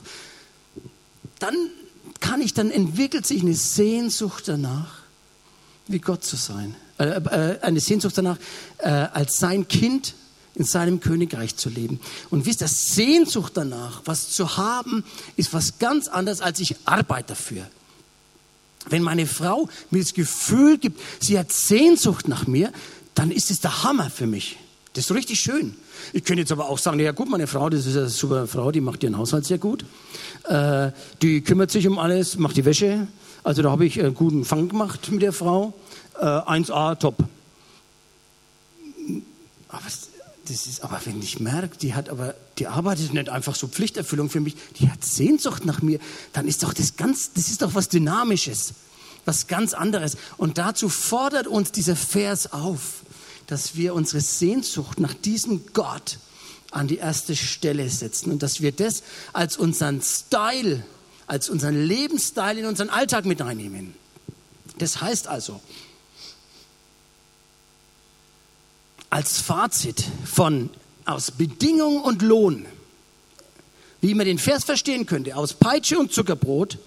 dann 1.40 1.56
kann 2.20 2.42
ich, 2.42 2.54
dann 2.54 2.72
entwickelt 2.72 3.26
sich 3.26 3.42
eine 3.42 3.54
Sehnsucht 3.54 4.48
danach, 4.48 5.00
wie 5.88 6.00
Gott 6.00 6.24
zu 6.24 6.36
sein. 6.36 6.76
Äh, 6.98 7.04
äh, 7.04 7.60
eine 7.62 7.80
Sehnsucht 7.80 8.18
danach, 8.18 8.38
äh, 8.80 8.90
als 8.90 9.38
sein 9.38 9.68
Kind 9.68 10.16
in 10.56 10.66
seinem 10.66 11.00
Königreich 11.00 11.56
zu 11.56 11.70
leben. 11.70 12.00
Und 12.30 12.46
wisst 12.46 12.62
ihr, 12.62 12.68
Sehnsucht 12.68 13.54
danach, 13.56 14.02
was 14.06 14.32
zu 14.32 14.58
haben, 14.58 15.04
ist 15.36 15.54
was 15.54 15.78
ganz 15.78 16.08
anderes, 16.08 16.42
als 16.42 16.60
ich 16.60 16.76
arbeite 16.86 17.30
dafür. 17.30 17.68
Wenn 18.90 19.04
meine 19.04 19.28
Frau 19.28 19.70
mir 19.92 20.02
das 20.02 20.14
Gefühl 20.14 20.78
gibt, 20.78 21.00
sie 21.20 21.38
hat 21.38 21.52
Sehnsucht 21.52 22.28
nach 22.28 22.48
mir, 22.48 22.72
dann 23.14 23.32
ist 23.32 23.52
es 23.52 23.60
der 23.60 23.84
Hammer 23.84 24.10
für 24.10 24.28
mich. 24.28 24.58
Das 24.94 25.06
ist 25.06 25.12
richtig 25.12 25.40
schön. 25.40 25.76
Ich 26.14 26.24
könnte 26.24 26.42
jetzt 26.42 26.52
aber 26.52 26.70
auch 26.70 26.78
sagen, 26.78 27.00
ja 27.00 27.12
gut, 27.12 27.30
meine 27.30 27.48
Frau, 27.48 27.70
das 27.70 27.86
ist 27.86 27.98
eine 27.98 28.10
super 28.10 28.48
Frau, 28.48 28.72
die 28.72 28.82
macht 28.82 29.04
ihren 29.04 29.18
Haushalt 29.18 29.46
sehr 29.46 29.58
gut. 29.58 29.86
Äh, 30.48 30.92
die 31.22 31.42
kümmert 31.42 31.72
sich 31.72 31.88
um 31.88 32.00
alles, 32.00 32.38
macht 32.38 32.58
die 32.58 32.66
Wäsche. 32.66 33.08
Also 33.44 33.62
da 33.62 33.72
habe 33.72 33.86
ich 33.86 34.00
einen 34.00 34.14
guten 34.14 34.46
Fang 34.46 34.70
gemacht 34.70 35.12
mit 35.12 35.22
der 35.22 35.34
Frau. 35.34 35.74
Äh, 36.20 36.26
1A, 36.26 36.98
top. 37.00 37.16
Aber 39.70 39.84
das 40.50 40.68
ist, 40.68 40.84
aber 40.84 41.00
wenn 41.06 41.22
ich 41.22 41.40
merke, 41.40 41.78
die 41.78 41.94
hat 41.94 42.10
aber, 42.10 42.36
die 42.58 42.68
arbeitet 42.68 43.14
nicht 43.14 43.30
einfach 43.30 43.56
so 43.56 43.68
Pflichterfüllung 43.68 44.30
für 44.30 44.40
mich, 44.40 44.56
die 44.80 44.90
hat 44.90 45.04
Sehnsucht 45.04 45.66
nach 45.66 45.82
mir, 45.82 46.00
dann 46.34 46.48
ist 46.48 46.64
doch 46.64 46.74
das 46.74 46.96
ganz, 46.96 47.34
das 47.34 47.50
ist 47.50 47.62
doch 47.62 47.76
was 47.76 47.90
Dynamisches, 47.90 48.74
was 49.26 49.48
ganz 49.48 49.74
anderes. 49.74 50.18
Und 50.38 50.58
dazu 50.58 50.90
fordert 50.90 51.48
uns 51.48 51.72
dieser 51.72 51.96
Vers 51.96 52.54
auf, 52.54 53.02
dass 53.48 53.76
wir 53.76 53.94
unsere 53.94 54.22
Sehnsucht 54.22 55.00
nach 55.00 55.14
diesem 55.14 55.66
Gott 55.74 56.20
an 56.72 56.88
die 56.88 56.98
erste 56.98 57.36
Stelle 57.36 57.90
setzen 57.90 58.32
und 58.32 58.44
dass 58.44 58.62
wir 58.62 58.72
das 58.72 59.04
als 59.34 59.58
unseren 59.58 60.02
Style, 60.02 60.84
als 61.26 61.50
unseren 61.50 61.86
Lebensstil 61.86 62.58
in 62.58 62.66
unseren 62.66 62.90
Alltag 62.90 63.26
mit 63.26 63.42
einnehmen. 63.42 63.94
Das 64.78 65.02
heißt 65.02 65.28
also, 65.28 65.62
als 69.10 69.40
Fazit 69.40 70.04
von 70.26 70.70
aus 71.06 71.32
Bedingung 71.32 72.02
und 72.02 72.22
Lohn, 72.22 72.66
wie 74.02 74.14
man 74.14 74.26
den 74.26 74.38
Vers 74.38 74.66
verstehen 74.66 75.06
könnte, 75.06 75.36
aus 75.36 75.54
Peitsche 75.54 75.98
und 75.98 76.12
Zuckerbrot, 76.12 76.78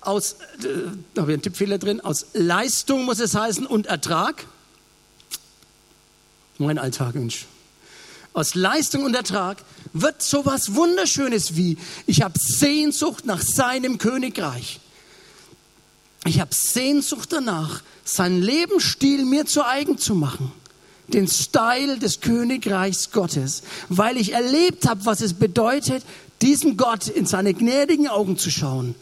aus, 0.00 0.36
äh, 0.60 1.18
habe 1.18 1.32
ich 1.32 1.34
einen 1.34 1.42
Tippfehler 1.42 1.78
drin, 1.78 2.00
aus 2.00 2.26
Leistung 2.32 3.04
muss 3.04 3.20
es 3.20 3.34
heißen 3.34 3.66
und 3.66 3.86
Ertrag. 3.86 4.46
Mein 6.66 6.78
Alltag, 6.78 7.14
Mensch. 7.14 7.46
Aus 8.32 8.54
Leistung 8.54 9.04
und 9.04 9.14
Ertrag 9.14 9.58
wird 9.92 10.22
sowas 10.22 10.74
Wunderschönes 10.74 11.56
wie, 11.56 11.76
ich 12.06 12.22
habe 12.22 12.38
Sehnsucht 12.38 13.26
nach 13.26 13.42
seinem 13.42 13.98
Königreich. 13.98 14.80
Ich 16.24 16.40
habe 16.40 16.54
Sehnsucht 16.54 17.32
danach, 17.32 17.82
seinen 18.04 18.40
Lebensstil 18.40 19.24
mir 19.24 19.44
zu 19.44 19.66
eigen 19.66 19.98
zu 19.98 20.14
machen 20.14 20.52
den 21.12 21.28
Style 21.28 21.98
des 21.98 22.20
Königreichs 22.20 23.10
Gottes, 23.10 23.62
weil 23.88 24.16
ich 24.16 24.32
erlebt 24.32 24.88
habe, 24.88 25.04
was 25.04 25.20
es 25.20 25.34
bedeutet, 25.34 26.04
diesem 26.40 26.76
Gott 26.76 27.08
in 27.08 27.26
seine 27.26 27.54
gnädigen 27.54 28.08
Augen 28.08 28.36
zu 28.36 28.50
schauen. 28.50 28.94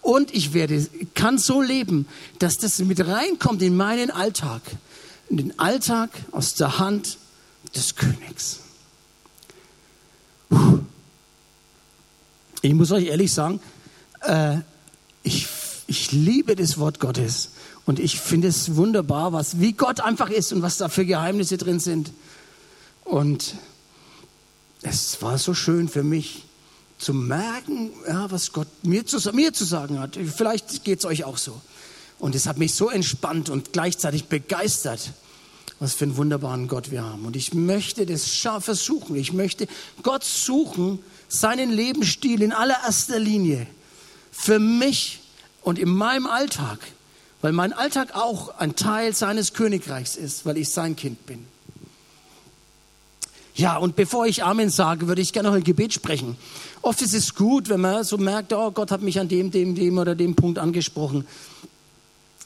Und 0.00 0.34
ich 0.34 0.52
werde, 0.52 0.86
kann 1.14 1.38
so 1.38 1.62
leben, 1.62 2.06
dass 2.38 2.58
das 2.58 2.80
mit 2.80 3.06
reinkommt 3.06 3.62
in 3.62 3.76
meinen 3.76 4.10
Alltag, 4.10 4.62
in 5.32 5.38
den 5.38 5.58
Alltag 5.58 6.10
aus 6.30 6.52
der 6.54 6.78
Hand 6.78 7.16
des 7.74 7.96
Königs. 7.96 8.60
Ich 12.60 12.74
muss 12.74 12.92
euch 12.92 13.06
ehrlich 13.06 13.32
sagen, 13.32 13.58
äh, 14.20 14.58
ich, 15.22 15.48
ich 15.86 16.12
liebe 16.12 16.54
das 16.54 16.76
Wort 16.76 17.00
Gottes. 17.00 17.48
Und 17.86 17.98
ich 17.98 18.20
finde 18.20 18.48
es 18.48 18.76
wunderbar, 18.76 19.32
was, 19.32 19.58
wie 19.58 19.72
Gott 19.72 20.00
einfach 20.00 20.28
ist 20.28 20.52
und 20.52 20.60
was 20.60 20.76
da 20.76 20.90
für 20.90 21.06
Geheimnisse 21.06 21.56
drin 21.56 21.80
sind. 21.80 22.12
Und 23.02 23.54
es 24.82 25.22
war 25.22 25.38
so 25.38 25.54
schön 25.54 25.88
für 25.88 26.02
mich 26.02 26.44
zu 26.98 27.14
merken, 27.14 27.90
ja, 28.06 28.30
was 28.30 28.52
Gott 28.52 28.68
mir 28.82 29.06
zu, 29.06 29.18
mir 29.32 29.54
zu 29.54 29.64
sagen 29.64 29.98
hat. 29.98 30.18
Vielleicht 30.36 30.84
geht 30.84 30.98
es 30.98 31.06
euch 31.06 31.24
auch 31.24 31.38
so. 31.38 31.58
Und 32.18 32.34
es 32.34 32.46
hat 32.46 32.58
mich 32.58 32.74
so 32.74 32.90
entspannt 32.90 33.48
und 33.48 33.72
gleichzeitig 33.72 34.26
begeistert, 34.26 35.14
was 35.82 35.94
für 35.94 36.04
einen 36.04 36.16
wunderbaren 36.16 36.68
Gott 36.68 36.90
wir 36.90 37.04
haben. 37.04 37.26
Und 37.26 37.36
ich 37.36 37.52
möchte 37.52 38.06
das 38.06 38.30
versuchen. 38.60 39.16
Ich 39.16 39.32
möchte 39.32 39.66
Gott 40.02 40.24
suchen, 40.24 41.00
seinen 41.28 41.70
Lebensstil 41.70 42.42
in 42.42 42.52
allererster 42.52 43.18
Linie 43.18 43.66
für 44.30 44.58
mich 44.58 45.20
und 45.62 45.78
in 45.78 45.90
meinem 45.90 46.26
Alltag 46.26 46.78
weil 47.42 47.52
mein 47.52 47.72
Alltag 47.72 48.14
auch 48.14 48.56
ein 48.58 48.76
Teil 48.76 49.14
seines 49.14 49.52
Königreichs 49.52 50.16
ist, 50.16 50.46
weil 50.46 50.56
ich 50.56 50.70
sein 50.70 50.96
Kind 50.96 51.26
bin. 51.26 51.44
Ja, 53.54 53.76
und 53.76 53.96
bevor 53.96 54.26
ich 54.26 54.44
Amen 54.44 54.70
sage, 54.70 55.08
würde 55.08 55.20
ich 55.20 55.34
gerne 55.34 55.50
noch 55.50 55.56
ein 55.56 55.64
Gebet 55.64 55.92
sprechen. 55.92 56.38
Oft 56.80 57.02
ist 57.02 57.12
es 57.12 57.34
gut, 57.34 57.68
wenn 57.68 57.80
man 57.80 58.02
so 58.04 58.16
merkt, 58.16 58.52
oh, 58.54 58.70
Gott 58.70 58.90
hat 58.90 59.02
mich 59.02 59.20
an 59.20 59.28
dem, 59.28 59.50
dem, 59.50 59.74
dem 59.74 59.98
oder 59.98 60.14
dem 60.14 60.34
Punkt 60.34 60.58
angesprochen, 60.58 61.26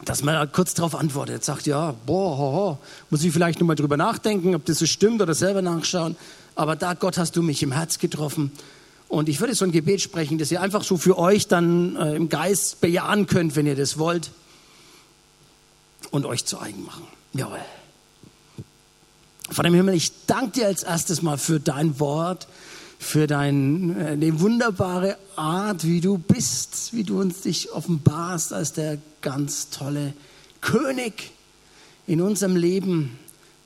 dass 0.05 0.23
man 0.23 0.35
da 0.35 0.47
kurz 0.47 0.75
darauf 0.75 0.95
antwortet, 0.95 1.45
sagt, 1.45 1.67
ja, 1.67 1.95
boah, 2.05 2.37
ho, 2.37 2.53
ho, 2.53 2.79
muss 3.11 3.25
ich 3.25 3.33
vielleicht 3.33 3.61
nochmal 3.61 3.77
drüber 3.77 3.97
nachdenken, 3.97 4.55
ob 4.55 4.65
das 4.67 4.79
so 4.79 4.87
stimmt 4.87 5.23
oder 5.23 5.35
selber 5.35 5.63
nachschauen. 5.63 6.17
Aber 6.55 6.77
da, 6.77 6.95
Gott, 6.95 7.19
hast 7.19 7.37
du 7.37 7.43
mich 7.43 7.63
im 7.63 7.73
Herz 7.73 7.99
getroffen. 7.99 8.53
Und 9.09 9.29
ich 9.29 9.41
würde 9.41 9.55
so 9.55 9.65
ein 9.65 9.73
Gebet 9.73 10.01
sprechen, 10.01 10.39
das 10.39 10.51
ihr 10.51 10.61
einfach 10.61 10.83
so 10.83 10.97
für 10.97 11.17
euch 11.19 11.49
dann 11.49 11.97
äh, 11.97 12.15
im 12.15 12.29
Geist 12.29 12.81
bejahen 12.81 13.27
könnt, 13.27 13.57
wenn 13.57 13.67
ihr 13.67 13.77
das 13.77 13.99
wollt 13.99 14.31
und 16.11 16.27
euch 16.27 16.45
zu 16.45 16.61
eigen 16.61 16.85
machen. 16.85 17.05
Jawohl. 17.33 17.61
Vater 19.51 19.69
im 19.69 19.75
Himmel, 19.75 19.95
ich 19.95 20.27
danke 20.27 20.61
dir 20.61 20.67
als 20.67 20.83
erstes 20.83 21.23
mal 21.23 21.39
für 21.39 21.61
dein 21.61 22.01
Wort, 22.01 22.49
für 22.99 23.27
deine 23.27 24.17
äh, 24.21 24.41
wunderbare 24.41 25.19
Art, 25.37 25.85
wie 25.85 26.01
du 26.01 26.19
bist, 26.19 26.93
wie 26.93 27.05
du 27.05 27.21
uns 27.21 27.43
dich 27.43 27.73
offenbarst 27.73 28.53
als 28.53 28.73
der 28.73 28.99
ganz 29.21 29.71
tolle 29.71 30.15
König 30.61 31.33
in 32.07 32.21
unserem 32.21 32.57
Leben, 32.57 33.19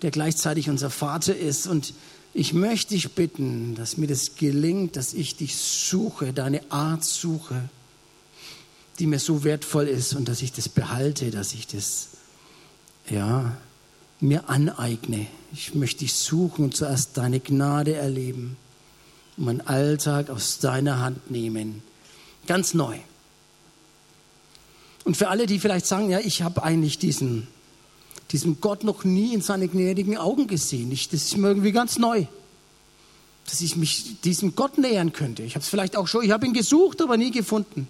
der 0.02 0.10
gleichzeitig 0.10 0.68
unser 0.68 0.90
Vater 0.90 1.36
ist. 1.36 1.66
Und 1.66 1.94
ich 2.34 2.52
möchte 2.54 2.94
dich 2.94 3.12
bitten, 3.14 3.74
dass 3.76 3.96
mir 3.96 4.06
das 4.06 4.34
gelingt, 4.34 4.96
dass 4.96 5.14
ich 5.14 5.36
dich 5.36 5.56
suche, 5.56 6.32
deine 6.32 6.60
Art 6.70 7.04
suche, 7.04 7.68
die 8.98 9.06
mir 9.06 9.18
so 9.18 9.44
wertvoll 9.44 9.88
ist 9.88 10.14
und 10.14 10.28
dass 10.28 10.42
ich 10.42 10.52
das 10.52 10.68
behalte, 10.68 11.30
dass 11.30 11.54
ich 11.54 11.66
das 11.66 12.08
ja, 13.08 13.56
mir 14.20 14.48
aneigne. 14.48 15.26
Ich 15.52 15.74
möchte 15.74 16.00
dich 16.00 16.14
suchen 16.14 16.66
und 16.66 16.76
zuerst 16.76 17.16
deine 17.16 17.40
Gnade 17.40 17.94
erleben 17.94 18.56
und 19.40 19.46
meinen 19.46 19.62
Alltag 19.62 20.28
aus 20.28 20.58
deiner 20.58 21.00
Hand 21.00 21.30
nehmen. 21.30 21.82
Ganz 22.46 22.74
neu. 22.74 22.98
Und 25.04 25.16
für 25.16 25.28
alle, 25.28 25.46
die 25.46 25.58
vielleicht 25.58 25.86
sagen, 25.86 26.10
ja, 26.10 26.20
ich 26.20 26.42
habe 26.42 26.62
eigentlich 26.62 26.98
diesen, 26.98 27.48
diesen 28.32 28.60
Gott 28.60 28.84
noch 28.84 29.02
nie 29.02 29.32
in 29.32 29.40
seine 29.40 29.66
gnädigen 29.66 30.18
Augen 30.18 30.46
gesehen. 30.46 30.92
Ich, 30.92 31.08
das 31.08 31.22
ist 31.24 31.38
mir 31.38 31.48
irgendwie 31.48 31.72
ganz 31.72 31.98
neu, 31.98 32.26
dass 33.46 33.62
ich 33.62 33.76
mich 33.76 34.20
diesem 34.20 34.54
Gott 34.56 34.76
nähern 34.76 35.14
könnte. 35.14 35.42
Ich 35.42 35.54
habe 35.54 35.62
es 35.62 35.70
vielleicht 35.70 35.96
auch 35.96 36.06
schon, 36.06 36.22
ich 36.22 36.32
habe 36.32 36.44
ihn 36.44 36.52
gesucht, 36.52 37.00
aber 37.00 37.16
nie 37.16 37.30
gefunden. 37.30 37.88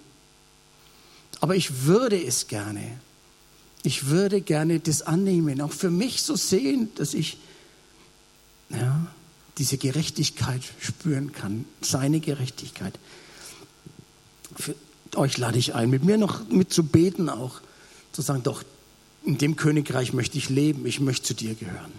Aber 1.40 1.56
ich 1.56 1.84
würde 1.84 2.22
es 2.22 2.46
gerne. 2.46 3.00
Ich 3.82 4.06
würde 4.06 4.40
gerne 4.40 4.78
das 4.78 5.02
annehmen, 5.02 5.60
auch 5.60 5.72
für 5.72 5.90
mich 5.90 6.22
so 6.22 6.36
sehen, 6.36 6.90
dass 6.94 7.12
ich 7.12 7.38
ja, 8.68 9.04
diese 9.60 9.76
Gerechtigkeit 9.76 10.62
spüren 10.80 11.32
kann, 11.32 11.66
seine 11.82 12.20
Gerechtigkeit. 12.20 12.98
Für 14.56 14.74
euch 15.16 15.36
lade 15.36 15.58
ich 15.58 15.74
ein, 15.74 15.90
mit 15.90 16.02
mir 16.02 16.16
noch 16.16 16.48
mit 16.48 16.72
zu 16.72 16.82
beten 16.82 17.28
auch, 17.28 17.60
zu 18.10 18.22
sagen, 18.22 18.42
doch, 18.42 18.64
in 19.22 19.36
dem 19.36 19.56
Königreich 19.56 20.14
möchte 20.14 20.38
ich 20.38 20.48
leben, 20.48 20.86
ich 20.86 20.98
möchte 20.98 21.26
zu 21.26 21.34
dir 21.34 21.54
gehören. 21.54 21.92